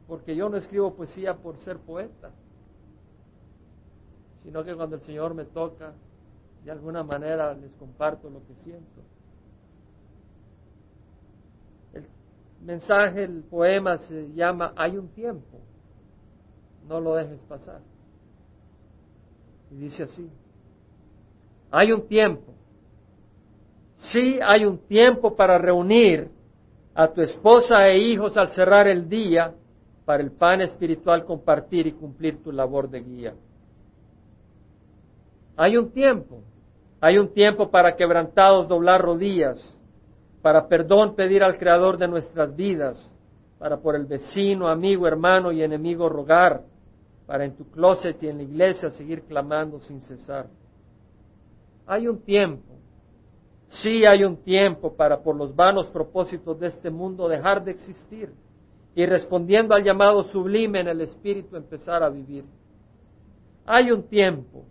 Porque 0.07 0.35
yo 0.35 0.47
no 0.47 0.57
escribo 0.57 0.93
poesía 0.93 1.35
por 1.35 1.57
ser 1.59 1.79
poeta, 1.79 2.31
sino 4.43 4.63
que 4.63 4.73
cuando 4.75 4.95
el 4.95 5.01
Señor 5.01 5.33
me 5.33 5.45
toca, 5.45 5.93
de 6.63 6.71
alguna 6.71 7.03
manera 7.03 7.53
les 7.53 7.73
comparto 7.73 8.29
lo 8.29 8.45
que 8.45 8.55
siento. 8.63 9.01
mensaje, 12.61 13.23
el 13.23 13.43
poema 13.43 13.99
se 13.99 14.33
llama 14.33 14.73
Hay 14.75 14.97
un 14.97 15.09
tiempo, 15.09 15.59
no 16.87 16.99
lo 16.99 17.15
dejes 17.15 17.39
pasar. 17.41 17.81
Y 19.71 19.75
dice 19.75 20.03
así, 20.03 20.29
hay 21.71 21.91
un 21.91 22.07
tiempo, 22.07 22.53
sí 23.97 24.39
hay 24.41 24.65
un 24.65 24.77
tiempo 24.87 25.35
para 25.35 25.57
reunir 25.57 26.29
a 26.93 27.07
tu 27.07 27.21
esposa 27.21 27.87
e 27.89 27.97
hijos 27.97 28.37
al 28.37 28.51
cerrar 28.51 28.87
el 28.87 29.09
día 29.09 29.53
para 30.05 30.23
el 30.23 30.31
pan 30.31 30.61
espiritual 30.61 31.25
compartir 31.25 31.87
y 31.87 31.91
cumplir 31.91 32.41
tu 32.41 32.51
labor 32.51 32.89
de 32.89 33.01
guía. 33.01 33.33
Hay 35.57 35.77
un 35.77 35.91
tiempo, 35.91 36.41
hay 37.01 37.17
un 37.17 37.33
tiempo 37.33 37.69
para 37.69 37.95
quebrantados 37.95 38.67
doblar 38.67 39.01
rodillas, 39.01 39.57
para 40.41 40.67
perdón 40.67 41.15
pedir 41.15 41.43
al 41.43 41.57
Creador 41.57 41.97
de 41.97 42.07
nuestras 42.07 42.55
vidas, 42.55 42.97
para 43.57 43.77
por 43.77 43.95
el 43.95 44.05
vecino, 44.05 44.67
amigo, 44.67 45.07
hermano 45.07 45.51
y 45.51 45.63
enemigo 45.63 46.07
rogar, 46.07 46.61
para 47.25 47.45
en 47.45 47.55
tu 47.55 47.69
closet 47.71 48.21
y 48.21 48.27
en 48.27 48.37
la 48.37 48.43
iglesia 48.43 48.89
seguir 48.91 49.23
clamando 49.23 49.79
sin 49.79 50.01
cesar. 50.01 50.47
Hay 51.87 52.07
un 52.07 52.21
tiempo, 52.21 52.75
sí 53.67 54.05
hay 54.05 54.23
un 54.23 54.37
tiempo 54.37 54.95
para 54.95 55.21
por 55.21 55.35
los 55.35 55.55
vanos 55.55 55.87
propósitos 55.87 56.59
de 56.59 56.67
este 56.67 56.89
mundo 56.89 57.27
dejar 57.27 57.63
de 57.63 57.71
existir 57.71 58.31
y 58.95 59.05
respondiendo 59.05 59.75
al 59.75 59.83
llamado 59.83 60.23
sublime 60.25 60.79
en 60.79 60.87
el 60.87 61.01
Espíritu 61.01 61.55
empezar 61.55 62.01
a 62.01 62.09
vivir. 62.09 62.45
Hay 63.65 63.91
un 63.91 64.03
tiempo, 64.03 64.63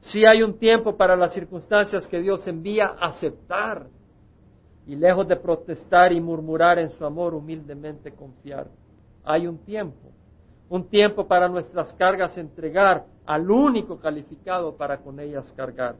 sí 0.00 0.24
hay 0.24 0.42
un 0.42 0.58
tiempo 0.58 0.96
para 0.96 1.16
las 1.16 1.32
circunstancias 1.32 2.06
que 2.06 2.20
Dios 2.20 2.46
envía 2.46 2.86
aceptar 2.86 3.86
y 4.86 4.96
lejos 4.96 5.28
de 5.28 5.36
protestar 5.36 6.12
y 6.12 6.20
murmurar 6.20 6.78
en 6.78 6.90
su 6.92 7.04
amor, 7.04 7.34
humildemente 7.34 8.12
confiar. 8.12 8.66
Hay 9.24 9.46
un 9.46 9.58
tiempo, 9.58 10.10
un 10.72 10.88
tiempo 10.88 11.28
para 11.28 11.50
nuestras 11.50 11.92
cargas 11.98 12.38
entregar 12.38 13.04
al 13.26 13.50
único 13.50 14.00
calificado 14.00 14.74
para 14.74 14.96
con 14.96 15.20
ellas 15.20 15.52
cargar. 15.54 15.96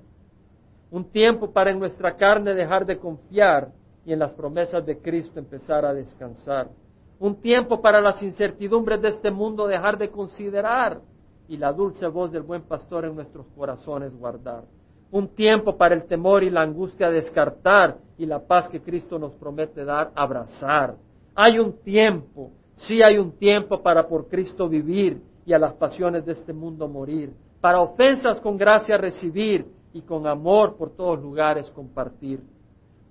Un 0.91 1.05
tiempo 1.11 1.53
para 1.53 1.71
en 1.71 1.79
nuestra 1.79 2.17
carne 2.17 2.55
dejar 2.55 2.87
de 2.87 2.97
confiar 2.97 3.69
y 4.07 4.15
en 4.15 4.19
las 4.19 4.33
promesas 4.33 4.87
de 4.87 4.99
Cristo 4.99 5.39
empezar 5.39 5.85
a 5.85 5.93
descansar. 5.93 6.71
Un 7.19 7.37
tiempo 7.43 7.83
para 7.83 8.01
las 8.01 8.23
incertidumbres 8.23 9.03
de 9.03 9.11
este 9.11 9.31
mundo 9.31 9.67
dejar 9.67 9.99
de 9.99 10.11
considerar 10.11 11.03
y 11.49 11.59
la 11.59 11.71
dulce 11.71 12.07
voz 12.07 12.33
del 12.33 12.43
buen 12.43 12.63
pastor 12.63 13.05
en 13.05 13.15
nuestros 13.15 13.47
corazones 13.55 14.17
guardar 14.19 14.65
un 15.11 15.29
tiempo 15.35 15.77
para 15.77 15.95
el 15.95 16.05
temor 16.07 16.43
y 16.43 16.49
la 16.49 16.63
angustia 16.63 17.11
descartar 17.11 17.99
y 18.17 18.25
la 18.25 18.39
paz 18.47 18.71
que 18.71 18.81
Cristo 18.81 19.19
nos 19.19 19.35
promete 19.35 19.85
dar, 19.85 20.11
abrazar. 20.15 20.97
Hay 21.35 21.59
un 21.59 21.83
tiempo, 21.83 22.53
sí 22.77 23.03
hay 23.03 23.19
un 23.19 23.33
tiempo 23.33 23.83
para 23.83 24.07
por 24.07 24.29
Cristo 24.29 24.69
vivir 24.69 25.23
y 25.45 25.53
a 25.53 25.59
las 25.59 25.75
pasiones 25.75 26.25
de 26.25 26.33
este 26.33 26.53
mundo 26.53 26.89
morir, 26.89 27.33
para 27.61 27.81
ofensas 27.81 28.41
con 28.41 28.57
gracia 28.57 28.97
recibir 28.97 29.67
y 29.93 30.03
con 30.03 30.27
amor 30.27 30.77
por 30.77 30.91
todos 30.97 31.21
lugares 31.21 31.69
compartir. 31.71 32.41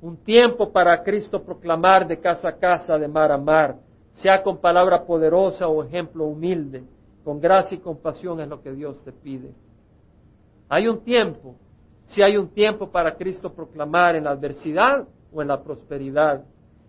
Un 0.01 0.17
tiempo 0.17 0.71
para 0.71 1.03
Cristo 1.03 1.43
proclamar 1.43 2.07
de 2.07 2.19
casa 2.19 2.49
a 2.49 2.57
casa, 2.57 2.97
de 2.97 3.07
mar 3.07 3.31
a 3.31 3.37
mar, 3.37 3.77
sea 4.13 4.41
con 4.41 4.57
palabra 4.57 5.05
poderosa 5.05 5.67
o 5.67 5.83
ejemplo 5.83 6.25
humilde, 6.25 6.83
con 7.23 7.39
gracia 7.39 7.75
y 7.75 7.81
compasión 7.81 8.39
es 8.41 8.47
lo 8.47 8.61
que 8.61 8.71
Dios 8.71 8.99
te 9.03 9.11
pide. 9.11 9.51
Hay 10.69 10.87
un 10.87 11.03
tiempo 11.03 11.55
si 12.11 12.21
hay 12.21 12.35
un 12.35 12.49
tiempo 12.49 12.91
para 12.91 13.15
Cristo 13.15 13.53
proclamar 13.53 14.15
en 14.15 14.25
la 14.25 14.31
adversidad 14.31 15.07
o 15.31 15.41
en 15.41 15.47
la 15.47 15.63
prosperidad, 15.63 16.43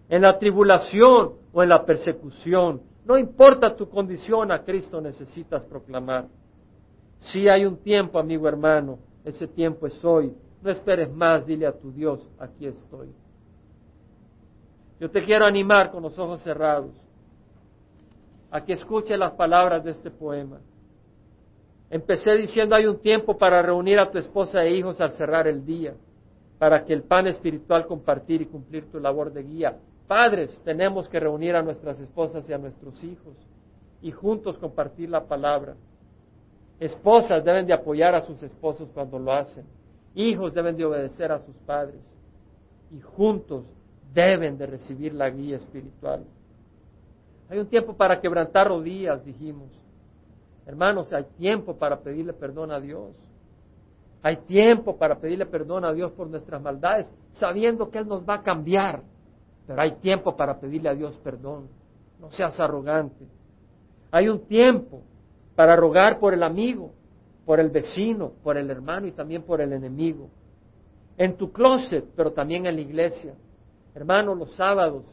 en 0.09 0.23
la 0.23 0.39
tribulación 0.39 1.35
o 1.53 1.63
en 1.63 1.69
la 1.69 1.85
persecución. 1.85 2.81
No 3.05 3.19
importa 3.19 3.77
tu 3.77 3.89
condición, 3.89 4.53
a 4.53 4.63
Cristo 4.63 5.01
necesitas 5.01 5.63
proclamar. 5.65 6.27
Si 7.19 7.49
hay 7.49 7.65
un 7.65 7.77
tiempo, 7.77 8.19
amigo 8.19 8.49
hermano, 8.49 8.99
ese 9.25 9.47
tiempo 9.47 9.87
es 9.87 10.05
hoy. 10.05 10.33
No 10.63 10.71
esperes 10.71 11.13
más, 11.13 11.45
dile 11.47 11.67
a 11.67 11.73
tu 11.73 11.93
Dios, 11.93 12.21
aquí 12.39 12.67
estoy. 12.67 13.09
Yo 15.01 15.11
te 15.11 15.25
quiero 15.25 15.45
animar 15.45 15.91
con 15.91 16.03
los 16.03 16.17
ojos 16.19 16.41
cerrados 16.43 16.93
a 18.53 18.65
que 18.65 18.75
escuche 18.75 19.17
las 19.17 19.33
palabras 19.33 19.83
de 19.83 19.93
este 19.93 20.11
poema. 20.11 20.61
Empecé 21.91 22.37
diciendo 22.37 22.77
hay 22.77 22.87
un 22.87 23.01
tiempo 23.01 23.37
para 23.37 23.63
reunir 23.63 23.99
a 23.99 24.11
tu 24.11 24.19
esposa 24.19 24.63
e 24.63 24.77
hijos 24.77 25.01
al 25.01 25.13
cerrar 25.13 25.49
el 25.49 25.65
día, 25.65 25.95
para 26.59 26.85
que 26.85 26.93
el 26.93 27.03
pan 27.03 27.27
espiritual 27.27 27.87
compartir 27.87 28.43
y 28.43 28.47
cumplir 28.47 28.91
tu 28.91 29.01
labor 29.01 29.33
de 29.33 29.43
guía. 29.43 29.79
Padres, 30.13 30.61
tenemos 30.63 31.09
que 31.09 31.19
reunir 31.19 31.57
a 31.57 31.63
nuestras 31.63 31.99
esposas 31.99 32.47
y 32.47 32.53
a 32.53 32.59
nuestros 32.59 33.03
hijos 33.03 33.35
y 34.03 34.11
juntos 34.11 34.59
compartir 34.59 35.09
la 35.09 35.25
palabra. 35.25 35.75
Esposas 36.79 37.43
deben 37.43 37.67
de 37.67 37.73
apoyar 37.73 38.15
a 38.15 38.21
sus 38.21 38.43
esposos 38.43 38.91
cuando 38.93 39.19
lo 39.19 39.33
hacen. 39.33 39.65
Hijos 40.15 40.53
deben 40.53 40.77
de 40.77 40.85
obedecer 40.85 41.33
a 41.33 41.39
sus 41.39 41.57
padres. 41.65 42.03
Y 42.91 43.01
juntos 43.01 43.65
deben 44.13 44.59
de 44.59 44.67
recibir 44.67 45.15
la 45.15 45.31
guía 45.31 45.57
espiritual. 45.57 46.27
Hay 47.49 47.59
un 47.59 47.69
tiempo 47.69 47.97
para 47.97 48.21
quebrantar 48.21 48.69
rodillas, 48.69 49.25
dijimos. 49.25 49.71
Hermanos, 50.67 51.11
hay 51.15 51.25
tiempo 51.39 51.79
para 51.79 52.01
pedirle 52.01 52.35
perdón 52.35 52.71
a 52.71 52.81
Dios. 52.81 53.13
Hay 54.23 54.37
tiempo 54.37 54.99
para 54.99 55.19
pedirle 55.19 55.47
perdón 55.47 55.87
a 55.87 55.93
Dios 55.95 56.13
por 56.13 56.27
nuestras 56.27 56.61
maldades, 56.61 57.11
sabiendo 57.33 57.91
que 57.91 57.97
Él 57.97 58.07
nos 58.07 58.29
va 58.29 58.35
a 58.35 58.43
cambiar. 58.43 59.11
Pero 59.67 59.81
hay 59.81 59.93
tiempo 59.97 60.37
para 60.37 60.59
pedirle 60.59 60.89
a 60.89 60.95
Dios 60.95 61.17
perdón. 61.23 61.69
No 62.21 62.31
seas 62.31 62.59
arrogante. 62.61 63.27
Hay 64.11 64.29
un 64.29 64.47
tiempo 64.47 65.03
para 65.55 65.77
rogar 65.77 66.19
por 66.19 66.35
el 66.35 66.43
amigo, 66.43 66.93
por 67.45 67.61
el 67.61 67.71
vecino, 67.71 68.33
por 68.43 68.57
el 68.57 68.71
hermano 68.71 69.07
y 69.07 69.13
también 69.13 69.43
por 69.43 69.61
el 69.61 69.73
enemigo. 69.73 70.29
En 71.17 71.37
tu 71.37 71.53
closet, 71.53 72.05
pero 72.17 72.33
también 72.33 72.67
en 72.67 72.77
la 72.77 72.81
iglesia. 72.81 73.35
Hermano, 73.95 74.35
los 74.35 74.55
sábados 74.55 75.05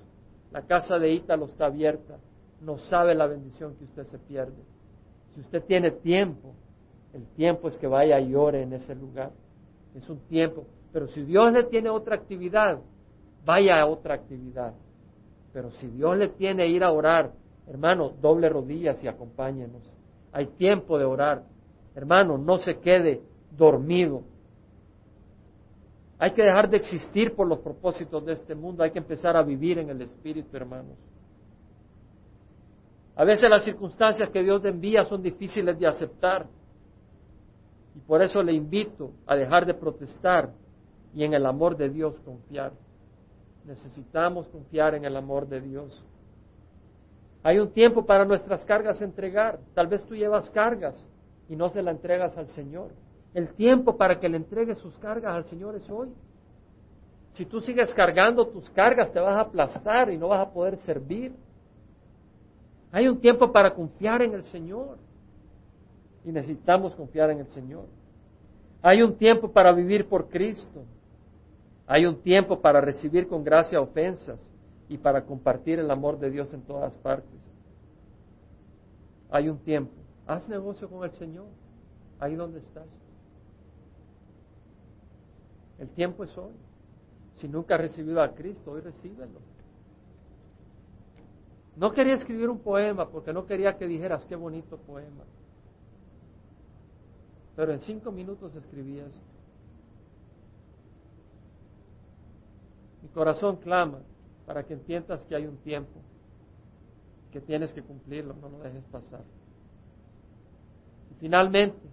la 0.51 0.63
casa 0.63 0.97
de 0.97 1.11
Ítalo 1.13 1.45
está 1.45 1.67
abierta. 1.67 2.17
No 2.61 2.77
sabe 2.77 3.13
la 3.15 3.27
bendición 3.27 3.75
que 3.75 3.85
usted 3.85 4.05
se 4.07 4.17
pierde. 4.17 4.63
Si 5.33 5.41
usted 5.41 5.63
tiene 5.63 5.91
tiempo, 5.91 6.53
el 7.13 7.25
tiempo 7.35 7.67
es 7.67 7.77
que 7.77 7.87
vaya 7.87 8.19
y 8.19 8.33
ore 8.35 8.63
en 8.63 8.73
ese 8.73 8.95
lugar. 8.95 9.31
Es 9.95 10.09
un 10.09 10.19
tiempo. 10.27 10.65
Pero 10.91 11.07
si 11.07 11.21
Dios 11.21 11.53
le 11.53 11.63
tiene 11.65 11.89
otra 11.89 12.15
actividad, 12.15 12.79
vaya 13.49 13.81
a 13.81 13.87
otra 13.87 14.13
actividad. 14.13 14.75
Pero 15.51 15.71
si 15.71 15.87
Dios 15.87 16.15
le 16.15 16.27
tiene 16.27 16.67
ir 16.67 16.83
a 16.83 16.91
orar, 16.91 17.31
hermano, 17.65 18.11
doble 18.21 18.47
rodillas 18.47 19.03
y 19.03 19.07
acompáñenos. 19.07 19.81
Hay 20.31 20.45
tiempo 20.45 20.99
de 20.99 21.05
orar. 21.05 21.41
Hermano, 21.95 22.37
no 22.37 22.59
se 22.59 22.77
quede 22.77 23.23
dormido. 23.57 24.21
Hay 26.19 26.31
que 26.33 26.43
dejar 26.43 26.69
de 26.69 26.77
existir 26.77 27.35
por 27.35 27.47
los 27.47 27.57
propósitos 27.57 28.23
de 28.23 28.33
este 28.33 28.53
mundo. 28.53 28.83
Hay 28.83 28.91
que 28.91 28.99
empezar 28.99 29.35
a 29.35 29.41
vivir 29.41 29.79
en 29.79 29.89
el 29.89 30.03
Espíritu, 30.03 30.55
hermanos. 30.55 30.99
A 33.15 33.23
veces 33.23 33.49
las 33.49 33.63
circunstancias 33.63 34.29
que 34.29 34.43
Dios 34.43 34.63
envía 34.63 35.05
son 35.05 35.23
difíciles 35.23 35.79
de 35.79 35.87
aceptar. 35.87 36.45
Y 37.95 37.99
por 38.01 38.21
eso 38.21 38.43
le 38.43 38.53
invito 38.53 39.09
a 39.25 39.35
dejar 39.35 39.65
de 39.65 39.73
protestar 39.73 40.51
y 41.15 41.23
en 41.23 41.33
el 41.33 41.47
amor 41.47 41.75
de 41.75 41.89
Dios 41.89 42.13
confiar. 42.23 42.73
Necesitamos 43.69 44.47
confiar 44.47 44.95
en 44.95 45.05
el 45.05 45.15
amor 45.15 45.47
de 45.47 45.61
Dios. 45.61 46.03
Hay 47.43 47.59
un 47.59 47.71
tiempo 47.71 48.03
para 48.03 48.25
nuestras 48.25 48.65
cargas 48.65 48.99
entregar. 48.99 49.59
Tal 49.75 49.85
vez 49.85 50.03
tú 50.05 50.15
llevas 50.15 50.49
cargas 50.49 50.99
y 51.47 51.55
no 51.55 51.69
se 51.69 51.83
la 51.83 51.91
entregas 51.91 52.35
al 52.35 52.47
Señor. 52.47 52.89
El 53.35 53.53
tiempo 53.53 53.95
para 53.95 54.19
que 54.19 54.27
le 54.27 54.37
entregues 54.37 54.79
sus 54.79 54.97
cargas 54.97 55.35
al 55.35 55.45
Señor 55.45 55.75
es 55.75 55.87
hoy. 55.87 56.09
Si 57.33 57.45
tú 57.45 57.61
sigues 57.61 57.93
cargando 57.93 58.47
tus 58.47 58.67
cargas, 58.71 59.13
te 59.13 59.19
vas 59.19 59.37
a 59.37 59.41
aplastar 59.41 60.11
y 60.11 60.17
no 60.17 60.29
vas 60.29 60.47
a 60.47 60.51
poder 60.51 60.79
servir. 60.79 61.35
Hay 62.91 63.07
un 63.07 63.21
tiempo 63.21 63.51
para 63.51 63.75
confiar 63.75 64.23
en 64.23 64.33
el 64.33 64.45
Señor. 64.45 64.97
Y 66.25 66.31
necesitamos 66.31 66.95
confiar 66.95 67.29
en 67.29 67.41
el 67.41 67.47
Señor. 67.49 67.85
Hay 68.81 69.03
un 69.03 69.15
tiempo 69.15 69.51
para 69.51 69.71
vivir 69.71 70.09
por 70.09 70.27
Cristo. 70.27 70.85
Hay 71.91 72.05
un 72.05 72.21
tiempo 72.21 72.61
para 72.61 72.81
recibir 72.81 73.27
con 73.27 73.43
gracia 73.43 73.81
ofensas 73.81 74.39
y 74.89 74.99
para 74.99 75.25
compartir 75.25 75.79
el 75.79 75.89
amor 75.89 76.19
de 76.19 76.29
Dios 76.29 76.53
en 76.53 76.61
todas 76.61 76.95
partes. 76.97 77.41
Hay 79.31 79.49
un 79.49 79.57
tiempo. 79.57 79.91
Haz 80.27 80.47
negocio 80.47 80.87
con 80.87 81.03
el 81.03 81.09
Señor. 81.13 81.47
Ahí 82.19 82.35
donde 82.35 82.59
estás. 82.59 82.87
El 85.79 85.89
tiempo 85.89 86.23
es 86.23 86.37
hoy. 86.37 86.53
Si 87.37 87.47
nunca 87.47 87.73
has 87.73 87.81
recibido 87.81 88.21
a 88.21 88.35
Cristo, 88.35 88.69
hoy 88.69 88.81
recíbelo. 88.81 89.39
No 91.75 91.91
quería 91.91 92.13
escribir 92.13 92.49
un 92.49 92.59
poema 92.59 93.09
porque 93.09 93.33
no 93.33 93.47
quería 93.47 93.79
que 93.79 93.87
dijeras 93.87 94.23
qué 94.25 94.35
bonito 94.35 94.77
poema. 94.77 95.23
Pero 97.55 97.73
en 97.73 97.79
cinco 97.79 98.11
minutos 98.11 98.53
escribí 98.53 98.99
esto. 98.99 99.38
Mi 103.01 103.09
corazón 103.09 103.57
clama 103.57 103.99
para 104.45 104.63
que 104.63 104.73
entiendas 104.73 105.23
que 105.25 105.35
hay 105.35 105.45
un 105.45 105.57
tiempo, 105.57 105.99
que 107.31 107.39
tienes 107.41 107.71
que 107.71 107.81
cumplirlo, 107.81 108.33
no 108.35 108.49
lo 108.49 108.59
dejes 108.59 108.83
pasar. 108.85 109.21
Y 111.11 111.13
finalmente, 111.15 111.87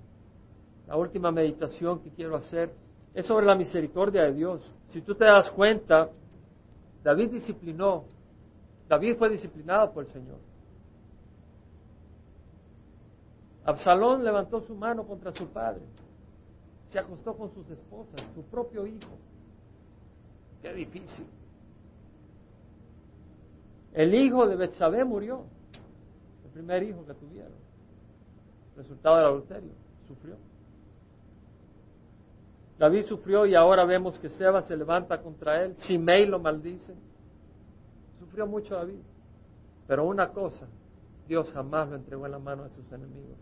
la 0.86 0.96
última 0.96 1.30
meditación 1.30 2.00
que 2.00 2.11
quiero 2.11 2.36
hacer 2.36 2.72
es 3.14 3.26
sobre 3.26 3.46
la 3.46 3.54
misericordia 3.54 4.22
de 4.24 4.32
Dios. 4.32 4.61
Si 4.90 5.02
tú 5.02 5.14
te 5.14 5.24
das 5.24 5.50
cuenta, 5.50 6.11
David 7.02 7.30
disciplinó 7.30 8.04
David 8.88 9.16
fue 9.16 9.28
disciplinado 9.28 9.92
por 9.92 10.04
el 10.04 10.12
Señor. 10.12 10.38
Absalón 13.64 14.24
levantó 14.24 14.61
su 14.61 14.74
mano 14.74 15.04
contra 15.04 15.32
su 15.32 15.48
padre. 15.48 15.82
Se 16.90 16.98
acostó 17.00 17.36
con 17.36 17.52
sus 17.52 17.68
esposas, 17.70 18.22
su 18.34 18.42
propio 18.44 18.86
hijo. 18.86 19.18
Difícil. 20.75 21.27
El 23.93 24.14
hijo 24.14 24.47
de 24.47 24.57
Betsabé 24.57 25.05
murió. 25.05 25.45
El 26.45 26.51
primer 26.51 26.83
hijo 26.83 27.05
que 27.07 27.14
tuvieron. 27.14 27.53
Resultado 28.77 29.17
del 29.17 29.27
adulterio. 29.27 29.73
Sufrió. 30.07 30.37
David 32.79 33.07
sufrió 33.07 33.47
y 33.47 33.55
ahora 33.55 33.85
vemos 33.87 34.19
que 34.19 34.29
Seba 34.29 34.62
se 34.62 34.77
levanta 34.77 35.23
contra 35.23 35.62
él. 35.62 35.77
Simei 35.79 36.27
lo 36.27 36.39
maldice. 36.39 36.95
Sufrió 38.19 38.47
mucho 38.47 38.75
David. 38.75 39.01
Pero 39.87 40.05
una 40.05 40.31
cosa, 40.31 40.67
Dios 41.27 41.51
jamás 41.53 41.89
lo 41.89 41.97
entregó 41.97 42.27
en 42.27 42.33
la 42.33 42.39
mano 42.39 42.64
de 42.64 42.71
sus 42.71 42.93
enemigos. 42.93 43.39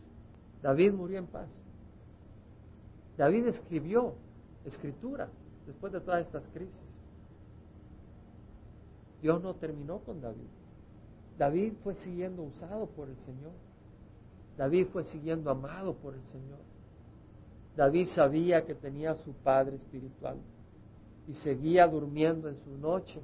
David 0.62 0.92
murió 0.92 1.18
en 1.18 1.26
paz. 1.26 1.48
David 3.16 3.48
escribió 3.48 4.14
escritura 4.64 5.28
después 5.66 5.92
de 5.92 6.00
todas 6.00 6.24
estas 6.24 6.42
crisis. 6.52 6.83
Dios 9.24 9.42
no 9.42 9.54
terminó 9.54 10.00
con 10.00 10.20
David. 10.20 10.50
David 11.38 11.72
fue 11.82 11.94
siguiendo 11.94 12.42
usado 12.42 12.84
por 12.88 13.08
el 13.08 13.16
Señor. 13.20 13.52
David 14.58 14.88
fue 14.92 15.04
siguiendo 15.04 15.50
amado 15.50 15.94
por 15.94 16.12
el 16.12 16.22
Señor. 16.24 16.58
David 17.74 18.08
sabía 18.08 18.66
que 18.66 18.74
tenía 18.74 19.12
a 19.12 19.16
su 19.16 19.32
Padre 19.32 19.76
espiritual 19.76 20.36
y 21.26 21.32
seguía 21.36 21.86
durmiendo 21.86 22.50
en 22.50 22.58
su 22.64 22.76
noche 22.76 23.18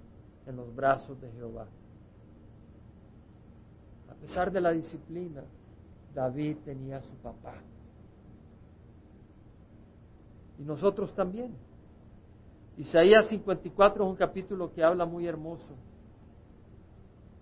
en 0.46 0.56
los 0.56 0.74
brazos 0.74 1.20
de 1.20 1.30
Jehová. 1.32 1.66
A 4.08 4.14
pesar 4.14 4.50
de 4.50 4.62
la 4.62 4.70
disciplina, 4.70 5.42
David 6.14 6.56
tenía 6.64 6.96
a 6.96 7.02
su 7.02 7.14
papá. 7.16 7.56
Y 10.58 10.62
nosotros 10.62 11.14
también. 11.14 11.52
Isaías 12.78 13.28
54 13.28 14.02
es 14.02 14.10
un 14.10 14.16
capítulo 14.16 14.72
que 14.72 14.82
habla 14.82 15.04
muy 15.04 15.26
hermoso. 15.26 15.89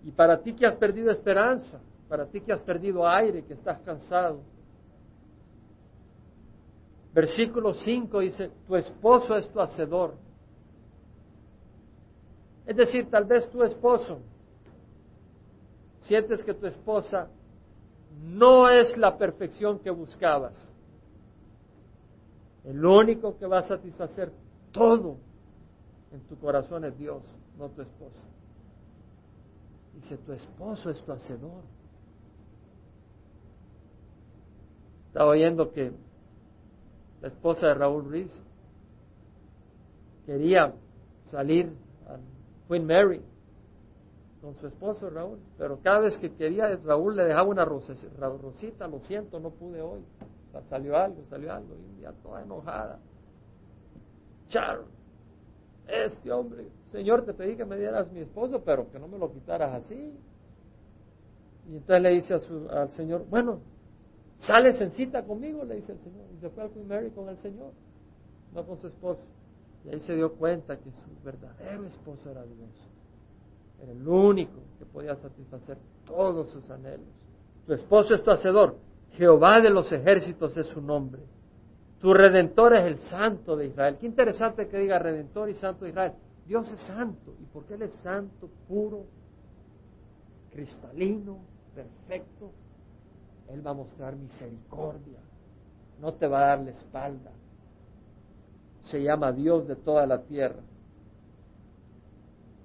Y 0.03 0.11
para 0.11 0.41
ti 0.41 0.53
que 0.53 0.65
has 0.65 0.75
perdido 0.75 1.11
esperanza, 1.11 1.79
para 2.07 2.25
ti 2.25 2.41
que 2.41 2.53
has 2.53 2.61
perdido 2.61 3.07
aire, 3.07 3.43
que 3.43 3.53
estás 3.53 3.79
cansado. 3.81 4.41
Versículo 7.13 7.73
5 7.73 8.19
dice, 8.19 8.51
tu 8.67 8.75
esposo 8.75 9.35
es 9.35 9.47
tu 9.51 9.59
hacedor 9.59 10.13
es 12.69 12.77
decir, 12.77 13.09
tal 13.09 13.25
vez 13.25 13.49
tu 13.49 13.63
esposo 13.63 14.19
sientes 16.01 16.43
que 16.43 16.53
tu 16.53 16.67
esposa 16.67 17.27
no 18.21 18.69
es 18.69 18.95
la 18.95 19.17
perfección 19.17 19.79
que 19.79 19.89
buscabas. 19.89 20.53
El 22.63 22.85
único 22.85 23.35
que 23.39 23.47
va 23.47 23.57
a 23.57 23.63
satisfacer 23.63 24.31
todo 24.71 25.17
en 26.11 26.21
tu 26.27 26.37
corazón 26.37 26.85
es 26.85 26.95
Dios, 26.95 27.23
no 27.57 27.69
tu 27.69 27.81
esposa. 27.81 28.21
Dice, 29.93 30.17
tu 30.17 30.33
esposo 30.33 30.89
es 30.89 31.01
tu 31.03 31.11
hacedor. 31.11 31.63
Estaba 35.07 35.31
oyendo 35.31 35.71
que 35.71 35.91
la 37.21 37.27
esposa 37.27 37.67
de 37.67 37.73
Raúl 37.73 38.05
Ruiz 38.05 38.31
quería 40.25 40.73
salir 41.23 41.73
a 42.07 42.17
Queen 42.67 42.85
Mary 42.85 43.21
con 44.41 44.55
su 44.55 44.67
esposo 44.67 45.09
Raúl, 45.09 45.39
pero 45.57 45.79
cada 45.81 45.99
vez 45.99 46.17
que 46.17 46.33
quería 46.33 46.75
Raúl 46.77 47.15
le 47.15 47.25
dejaba 47.25 47.49
una 47.49 47.65
rosita, 47.65 48.87
lo 48.87 48.99
siento, 49.01 49.39
no 49.39 49.49
pude 49.49 49.81
hoy. 49.81 50.01
Salió 50.69 50.97
algo, 50.97 51.23
salió 51.29 51.53
algo, 51.53 51.75
y 51.75 51.83
un 51.83 51.97
día 51.97 52.13
toda 52.23 52.41
enojada. 52.41 52.99
Char, 54.47 54.81
este 55.89 56.31
hombre, 56.31 56.67
Señor, 56.87 57.25
te 57.25 57.33
pedí 57.33 57.55
que 57.55 57.65
me 57.65 57.77
dieras 57.77 58.11
mi 58.11 58.21
esposo, 58.21 58.61
pero 58.63 58.89
que 58.91 58.99
no 58.99 59.07
me 59.07 59.17
lo 59.17 59.31
quitaras 59.31 59.83
así. 59.83 60.13
Y 61.69 61.77
entonces 61.77 62.01
le 62.01 62.09
dice 62.11 62.39
al 62.71 62.91
Señor, 62.91 63.25
bueno, 63.29 63.59
sales 64.37 64.79
en 64.81 64.91
cita 64.91 65.23
conmigo, 65.23 65.63
le 65.63 65.75
dice 65.75 65.91
el 65.91 65.99
Señor. 65.99 66.25
Y 66.35 66.39
se 66.39 66.49
fue 66.49 66.63
al 66.63 66.71
Queen 66.71 66.87
Mary 66.87 67.11
con 67.11 67.29
el 67.29 67.37
Señor, 67.37 67.71
no 68.53 68.65
con 68.65 68.77
su 68.79 68.87
esposo. 68.87 69.23
Y 69.85 69.89
ahí 69.89 69.99
se 70.01 70.15
dio 70.15 70.33
cuenta 70.33 70.77
que 70.77 70.91
su 70.91 71.23
verdadero 71.23 71.85
esposo 71.85 72.29
era 72.31 72.43
Dios. 72.43 72.69
Era 73.81 73.91
el 73.91 74.07
único 74.07 74.59
que 74.77 74.85
podía 74.85 75.15
satisfacer 75.15 75.77
todos 76.05 76.49
sus 76.49 76.69
anhelos. 76.69 77.07
Tu 77.65 77.73
esposo 77.73 78.13
es 78.13 78.23
tu 78.23 78.31
hacedor. 78.31 78.77
Jehová 79.11 79.61
de 79.61 79.69
los 79.69 79.91
ejércitos 79.91 80.55
es 80.57 80.67
su 80.67 80.81
nombre. 80.81 81.21
Tu 81.99 82.13
redentor 82.13 82.75
es 82.75 82.85
el 82.85 82.97
santo 82.97 83.57
de 83.57 83.67
Israel. 83.67 83.97
Qué 83.99 84.05
interesante 84.05 84.67
que 84.67 84.77
diga 84.77 84.99
redentor 84.99 85.49
y 85.49 85.55
santo 85.55 85.83
de 85.83 85.91
Israel. 85.91 86.13
Dios 86.45 86.71
es 86.71 86.79
santo. 86.81 87.35
¿Y 87.41 87.45
porque 87.45 87.73
Él 87.73 87.81
es 87.81 87.93
santo, 88.01 88.49
puro, 88.67 89.05
cristalino, 90.51 91.39
perfecto? 91.75 92.51
Él 93.49 93.65
va 93.65 93.71
a 93.71 93.73
mostrar 93.73 94.15
misericordia. 94.15 95.19
No 95.99 96.13
te 96.13 96.27
va 96.27 96.43
a 96.43 96.47
dar 96.47 96.59
la 96.61 96.71
espalda. 96.71 97.31
Se 98.83 99.03
llama 99.03 99.33
Dios 99.33 99.67
de 99.67 99.75
toda 99.75 100.07
la 100.07 100.21
tierra. 100.21 100.61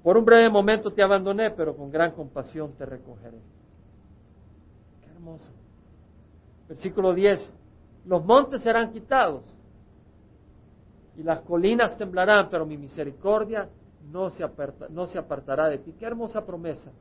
Por 0.05 0.17
un 0.17 0.25
breve 0.25 0.49
momento 0.49 0.93
te 0.93 1.03
abandoné, 1.03 1.51
pero 1.51 1.77
con 1.77 1.91
gran 1.91 2.13
compasión 2.13 2.73
te 2.75 2.87
recogeré. 2.87 3.41
Qué 5.03 5.11
hermoso. 5.11 5.51
Versículo 6.69 7.15
10. 7.15 7.51
Los 8.05 8.25
montes 8.25 8.63
serán 8.63 8.93
quitados 8.93 9.43
y 11.17 11.23
las 11.23 11.41
colinas 11.41 11.97
temblarán, 11.97 12.49
pero 12.51 12.67
mi 12.67 12.77
misericordia 12.77 13.69
no 14.11 14.31
se, 14.31 14.45
no 14.91 15.07
se 15.07 15.19
apartará 15.19 15.69
de 15.69 15.79
ti. 15.79 15.95
Qué 15.99 16.05
hermosa 16.05 16.45
promesa. 16.45 16.93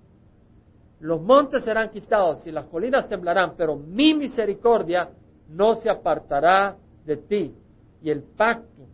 Los 1.00 1.22
montes 1.22 1.64
serán 1.64 1.90
quitados 1.90 2.46
y 2.48 2.52
las 2.52 2.66
colinas 2.66 3.10
temblarán, 3.10 3.56
pero 3.58 3.76
mi 3.76 4.14
misericordia 4.14 5.10
no 5.50 5.76
se 5.76 5.90
apartará 5.90 6.78
de 7.06 7.18
ti 7.18 7.54
y 8.02 8.10
el 8.10 8.24
pacto 8.24 8.88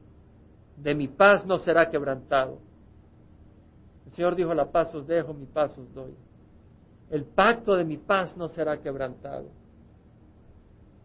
de 0.78 0.95
mi 0.95 1.07
paz 1.07 1.45
no 1.45 1.60
será 1.60 1.89
quebrantado. 1.89 2.60
El 4.07 4.14
Señor 4.14 4.36
dijo, 4.36 4.53
la 4.53 4.72
paz 4.72 4.93
os 4.95 5.05
dejo, 5.05 5.34
mi 5.34 5.45
paz 5.45 5.78
os 5.78 5.93
doy. 5.93 6.16
El 7.12 7.26
pacto 7.26 7.76
de 7.76 7.84
mi 7.84 7.97
paz 7.97 8.36
no 8.38 8.47
será 8.49 8.80
quebrantado. 8.82 9.49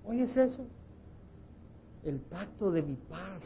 ¿Oyes 0.07 0.35
eso? 0.37 0.67
El 2.05 2.21
pacto 2.21 2.71
de 2.71 2.83
mi 2.83 2.97
paz. 2.97 3.43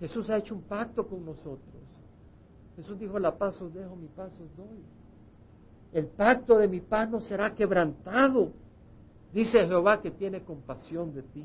Jesús 0.00 0.30
ha 0.30 0.38
hecho 0.38 0.54
un 0.54 0.62
pacto 0.62 1.06
con 1.06 1.24
nosotros. 1.24 1.82
Jesús 2.76 2.98
dijo, 2.98 3.18
la 3.18 3.36
paz 3.36 3.60
os 3.60 3.72
dejo, 3.74 3.96
mi 3.96 4.08
paz 4.08 4.32
os 4.40 4.56
doy. 4.56 4.82
El 5.92 6.06
pacto 6.06 6.58
de 6.58 6.68
mi 6.68 6.80
paz 6.80 7.10
no 7.10 7.20
será 7.20 7.54
quebrantado. 7.54 8.52
Dice 9.32 9.66
Jehová 9.66 10.00
que 10.00 10.10
tiene 10.10 10.42
compasión 10.44 11.12
de 11.14 11.22
ti. 11.22 11.44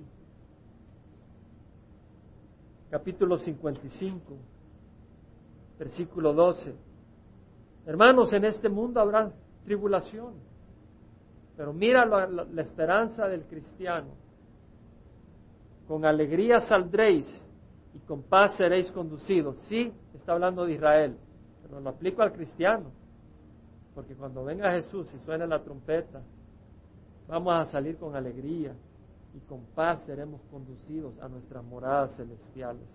Capítulo 2.90 3.40
55 3.40 4.54
versículo 5.84 6.34
12. 6.34 6.74
Hermanos, 7.86 8.32
en 8.34 8.46
este 8.46 8.70
mundo 8.70 9.02
habrá 9.02 9.32
tribulación, 9.66 10.36
pero 11.58 11.74
mira 11.74 12.06
la, 12.06 12.62
esperanza 12.62 13.28
del 13.28 13.44
cristiano. 13.44 14.08
Con 15.88 16.06
alegría 16.06 16.60
saldréis 16.62 17.28
y 17.94 18.00
con 18.00 18.24
paz 18.24 18.56
seréis 18.58 18.92
conducidos. 18.92 19.58
Sí, 19.68 19.92
está 20.14 20.34
hablando 20.34 20.66
de 20.66 20.74
Israel, 20.74 21.18
pero 21.62 21.80
lo 21.80 21.90
aplico 21.90 22.22
al 22.22 22.34
cristiano, 22.34 22.92
porque 23.94 24.16
cuando 24.16 24.44
venga 24.44 24.72
Jesús 24.72 25.14
y 25.14 25.20
suene 25.26 25.46
la 25.46 25.62
trompeta, 25.62 26.22
vamos 27.28 27.54
a 27.54 27.66
salir 27.66 27.98
con 27.98 28.16
alegría 28.16 28.74
y 29.36 29.40
con 29.42 29.66
paz 29.76 30.04
seremos 30.06 30.42
conducidos 30.50 31.20
a 31.20 31.28
nuestras 31.28 31.64
moradas 31.64 32.16
celestiales. 32.16 32.88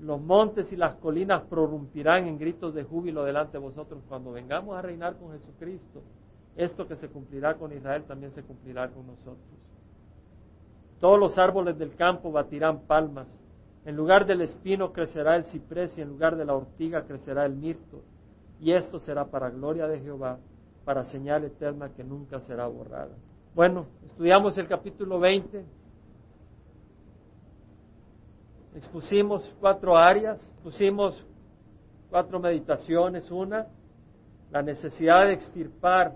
Los 0.00 0.20
montes 0.20 0.72
y 0.72 0.76
las 0.76 0.94
colinas 0.96 1.42
prorrumpirán 1.42 2.28
en 2.28 2.38
gritos 2.38 2.72
de 2.72 2.84
júbilo 2.84 3.24
delante 3.24 3.54
de 3.54 3.58
vosotros 3.58 4.00
cuando 4.08 4.32
vengamos 4.32 4.76
a 4.76 4.82
reinar 4.82 5.16
con 5.16 5.32
Jesucristo. 5.32 6.02
Esto 6.56 6.86
que 6.86 6.96
se 6.96 7.08
cumplirá 7.08 7.56
con 7.56 7.72
Israel 7.72 8.04
también 8.04 8.30
se 8.30 8.42
cumplirá 8.42 8.88
con 8.88 9.06
nosotros. 9.08 9.67
Todos 11.00 11.18
los 11.18 11.38
árboles 11.38 11.78
del 11.78 11.94
campo 11.94 12.32
batirán 12.32 12.80
palmas. 12.80 13.26
En 13.84 13.96
lugar 13.96 14.26
del 14.26 14.40
espino 14.40 14.92
crecerá 14.92 15.36
el 15.36 15.44
ciprés 15.44 15.96
y 15.96 16.02
en 16.02 16.08
lugar 16.08 16.36
de 16.36 16.44
la 16.44 16.54
ortiga 16.54 17.04
crecerá 17.04 17.46
el 17.46 17.54
mirto. 17.54 18.02
Y 18.60 18.72
esto 18.72 18.98
será 18.98 19.26
para 19.26 19.50
gloria 19.50 19.86
de 19.86 20.00
Jehová, 20.00 20.38
para 20.84 21.04
señal 21.04 21.44
eterna 21.44 21.90
que 21.90 22.02
nunca 22.02 22.40
será 22.40 22.66
borrada. 22.66 23.14
Bueno, 23.54 23.86
estudiamos 24.06 24.58
el 24.58 24.66
capítulo 24.66 25.20
20 25.20 25.64
expusimos 28.78 29.52
cuatro 29.60 29.96
áreas, 29.96 30.40
pusimos 30.62 31.24
cuatro 32.10 32.38
meditaciones. 32.38 33.28
Una, 33.30 33.66
la 34.50 34.62
necesidad 34.62 35.26
de 35.26 35.32
extirpar 35.34 36.14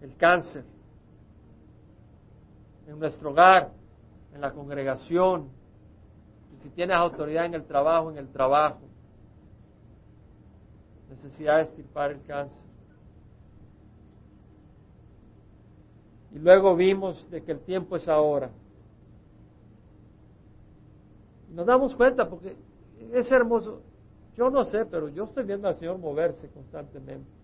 el 0.00 0.16
cáncer 0.16 0.64
en 2.90 2.98
nuestro 2.98 3.30
hogar, 3.30 3.70
en 4.34 4.40
la 4.40 4.52
congregación, 4.52 5.48
y 6.52 6.62
si 6.62 6.70
tienes 6.70 6.96
autoridad 6.96 7.46
en 7.46 7.54
el 7.54 7.64
trabajo, 7.64 8.10
en 8.10 8.18
el 8.18 8.28
trabajo. 8.28 8.80
Necesidad 11.08 11.56
de 11.56 11.62
extirpar 11.62 12.10
el 12.12 12.22
cáncer. 12.22 12.64
Y 16.32 16.38
luego 16.38 16.76
vimos 16.76 17.28
de 17.30 17.42
que 17.42 17.52
el 17.52 17.60
tiempo 17.60 17.96
es 17.96 18.06
ahora. 18.08 18.50
Nos 21.50 21.66
damos 21.66 21.94
cuenta 21.96 22.28
porque 22.28 22.56
es 23.12 23.30
hermoso. 23.30 23.82
Yo 24.36 24.50
no 24.50 24.64
sé, 24.64 24.84
pero 24.86 25.08
yo 25.08 25.24
estoy 25.24 25.44
viendo 25.44 25.68
al 25.68 25.76
Señor 25.76 25.98
moverse 25.98 26.48
constantemente. 26.48 27.39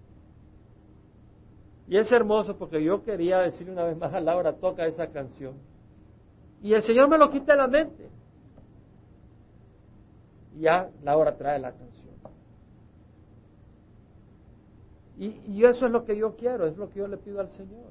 Y 1.89 1.97
es 1.97 2.11
hermoso 2.11 2.57
porque 2.57 2.83
yo 2.83 3.03
quería 3.05 3.39
decirle 3.39 3.73
una 3.73 3.85
vez 3.85 3.97
más 3.97 4.13
a 4.13 4.21
Laura, 4.21 4.55
toca 4.55 4.87
esa 4.87 5.07
canción. 5.09 5.55
Y 6.63 6.75
el 6.75 6.83
Señor 6.83 7.09
me 7.09 7.19
lo 7.19 7.31
quita 7.31 7.53
de 7.53 7.59
la 7.59 7.69
mente. 7.69 8.11
Y 10.57 10.61
ya 10.63 10.91
Laura 11.03 11.37
trae 11.37 11.59
la 11.59 11.73
canción. 11.73 12.07
Y, 15.19 15.65
eso 15.65 15.87
es 15.87 15.93
lo 15.93 16.05
que 16.05 16.17
yo 16.17 16.37
quiero, 16.37 16.67
es 16.67 16.77
lo 16.77 16.91
que 16.91 16.99
yo 16.99 17.09
le 17.09 17.17
pido 17.17 17.41
al 17.41 17.49
Señor. 17.49 17.91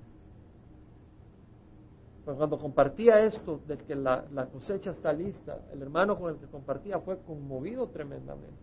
Pues 2.23 2.37
cuando 2.37 2.59
compartía 2.59 3.19
esto 3.21 3.61
de 3.67 3.77
que 3.77 3.95
la, 3.95 4.25
cosecha 4.51 4.91
está 4.91 5.11
lista, 5.11 5.59
el 5.71 5.81
hermano 5.81 6.19
con 6.19 6.33
el 6.33 6.39
que 6.39 6.45
compartía 6.45 6.99
fue 6.99 7.17
conmovido 7.19 7.87
tremendamente. 7.87 8.53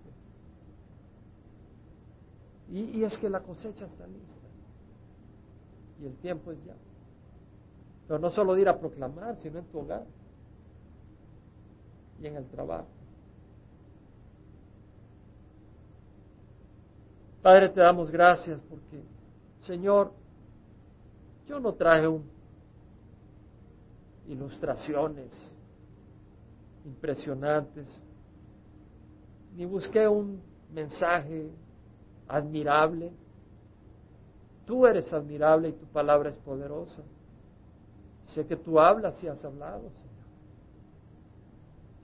Y, 2.70 3.02
es 3.02 3.18
que 3.18 3.28
la 3.28 3.40
cosecha 3.40 3.86
está 3.86 4.06
lista. 4.06 4.41
Y 6.02 6.06
el 6.06 6.16
tiempo 6.16 6.50
es 6.50 6.64
ya. 6.64 6.74
Pero 8.08 8.18
no 8.18 8.30
solo 8.30 8.56
ir 8.58 8.68
a 8.68 8.78
proclamar, 8.78 9.36
sino 9.36 9.60
en 9.60 9.64
tu 9.66 9.78
hogar 9.78 10.04
y 12.20 12.26
en 12.26 12.36
el 12.36 12.46
trabajo. 12.46 12.88
Padre, 17.40 17.68
te 17.68 17.80
damos 17.80 18.10
gracias 18.10 18.60
porque, 18.68 19.02
Señor, 19.62 20.12
yo 21.48 21.58
no 21.58 21.74
traje 21.74 22.08
ilustraciones 24.28 25.32
impresionantes, 26.84 27.86
ni 29.56 29.64
busqué 29.64 30.06
un 30.08 30.40
mensaje 30.72 31.50
admirable. 32.28 33.12
Tú 34.72 34.86
eres 34.86 35.12
admirable 35.12 35.68
y 35.68 35.72
tu 35.72 35.84
palabra 35.84 36.30
es 36.30 36.36
poderosa. 36.38 37.02
Sé 38.28 38.46
que 38.46 38.56
tú 38.56 38.80
hablas 38.80 39.22
y 39.22 39.28
has 39.28 39.44
hablado, 39.44 39.82
Señor. 39.82 40.26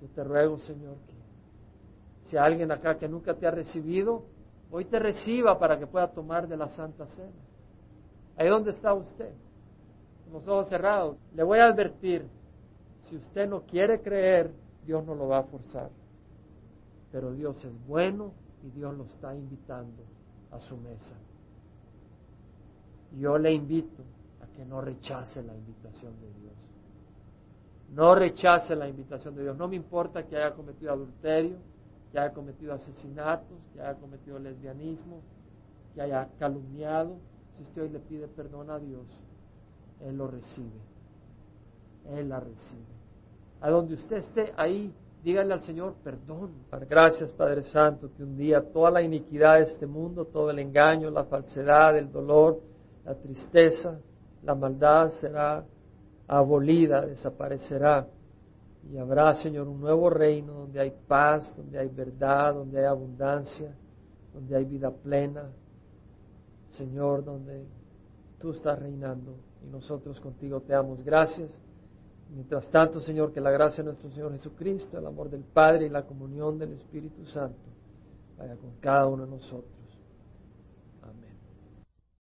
Yo 0.02 0.08
te 0.08 0.22
ruego, 0.22 0.58
Señor, 0.58 0.96
que 1.06 2.28
si 2.28 2.36
hay 2.36 2.44
alguien 2.44 2.70
acá 2.70 2.98
que 2.98 3.08
nunca 3.08 3.32
te 3.32 3.46
ha 3.46 3.50
recibido, 3.50 4.22
hoy 4.70 4.84
te 4.84 4.98
reciba 4.98 5.58
para 5.58 5.78
que 5.78 5.86
pueda 5.86 6.08
tomar 6.08 6.46
de 6.46 6.58
la 6.58 6.68
Santa 6.68 7.06
Cena. 7.06 7.32
Ahí 8.36 8.50
donde 8.50 8.72
está 8.72 8.92
usted 8.92 9.32
con 10.24 10.34
los 10.34 10.46
ojos 10.46 10.68
cerrados. 10.68 11.16
Le 11.34 11.44
voy 11.44 11.60
a 11.60 11.68
advertir, 11.68 12.28
si 13.08 13.16
usted 13.16 13.48
no 13.48 13.62
quiere 13.62 14.02
creer, 14.02 14.50
Dios 14.84 15.02
no 15.06 15.14
lo 15.14 15.26
va 15.26 15.38
a 15.38 15.44
forzar. 15.44 15.88
Pero 17.12 17.32
Dios 17.32 17.64
es 17.64 17.86
bueno 17.86 18.34
y 18.62 18.68
Dios 18.68 18.94
lo 18.94 19.04
está 19.04 19.34
invitando 19.34 20.02
a 20.50 20.60
su 20.60 20.76
mesa. 20.76 21.14
Yo 23.16 23.38
le 23.38 23.52
invito 23.52 24.02
a 24.42 24.46
que 24.54 24.64
no 24.64 24.80
rechace 24.80 25.42
la 25.42 25.54
invitación 25.54 26.12
de 26.20 26.40
Dios. 26.40 26.52
No 27.94 28.14
rechace 28.14 28.76
la 28.76 28.88
invitación 28.88 29.34
de 29.34 29.42
Dios. 29.42 29.56
No 29.56 29.68
me 29.68 29.76
importa 29.76 30.26
que 30.26 30.36
haya 30.36 30.54
cometido 30.54 30.92
adulterio, 30.92 31.56
que 32.12 32.18
haya 32.18 32.32
cometido 32.32 32.74
asesinatos, 32.74 33.58
que 33.72 33.80
haya 33.80 33.94
cometido 33.94 34.38
lesbianismo, 34.38 35.20
que 35.94 36.02
haya 36.02 36.28
calumniado. 36.38 37.16
Si 37.56 37.62
usted 37.62 37.82
hoy 37.82 37.88
le 37.88 38.00
pide 38.00 38.28
perdón 38.28 38.70
a 38.70 38.78
Dios, 38.78 39.06
Él 40.00 40.18
lo 40.18 40.28
recibe. 40.28 40.80
Él 42.10 42.28
la 42.28 42.40
recibe. 42.40 42.98
A 43.60 43.70
donde 43.70 43.94
usted 43.94 44.18
esté 44.18 44.52
ahí, 44.56 44.92
dígale 45.24 45.52
al 45.52 45.62
Señor 45.62 45.94
perdón. 46.04 46.50
Gracias 46.88 47.32
Padre 47.32 47.64
Santo, 47.64 48.10
que 48.16 48.22
un 48.22 48.36
día 48.36 48.62
toda 48.72 48.90
la 48.90 49.02
iniquidad 49.02 49.56
de 49.56 49.64
este 49.64 49.86
mundo, 49.86 50.26
todo 50.26 50.50
el 50.50 50.58
engaño, 50.58 51.10
la 51.10 51.24
falsedad, 51.24 51.96
el 51.96 52.12
dolor, 52.12 52.60
la 53.08 53.14
tristeza, 53.14 53.98
la 54.42 54.54
maldad 54.54 55.08
será 55.20 55.64
abolida, 56.26 57.06
desaparecerá. 57.06 58.06
Y 58.92 58.98
habrá, 58.98 59.32
Señor, 59.32 59.66
un 59.66 59.80
nuevo 59.80 60.10
reino 60.10 60.52
donde 60.52 60.80
hay 60.80 60.92
paz, 61.06 61.54
donde 61.56 61.78
hay 61.78 61.88
verdad, 61.88 62.52
donde 62.52 62.80
hay 62.80 62.84
abundancia, 62.84 63.74
donde 64.34 64.54
hay 64.54 64.64
vida 64.66 64.90
plena. 64.90 65.50
Señor, 66.68 67.24
donde 67.24 67.64
tú 68.38 68.50
estás 68.50 68.78
reinando 68.78 69.36
y 69.64 69.70
nosotros 69.70 70.20
contigo 70.20 70.60
te 70.60 70.74
damos 70.74 71.02
gracias. 71.02 71.50
Mientras 72.30 72.68
tanto, 72.68 73.00
Señor, 73.00 73.32
que 73.32 73.40
la 73.40 73.50
gracia 73.50 73.82
de 73.82 73.88
nuestro 73.88 74.10
Señor 74.10 74.32
Jesucristo, 74.32 74.98
el 74.98 75.06
amor 75.06 75.30
del 75.30 75.44
Padre 75.44 75.86
y 75.86 75.88
la 75.88 76.02
comunión 76.02 76.58
del 76.58 76.74
Espíritu 76.74 77.24
Santo 77.24 77.58
vaya 78.36 78.54
con 78.56 78.72
cada 78.80 79.06
uno 79.06 79.24
de 79.24 79.30
nosotros. 79.30 79.77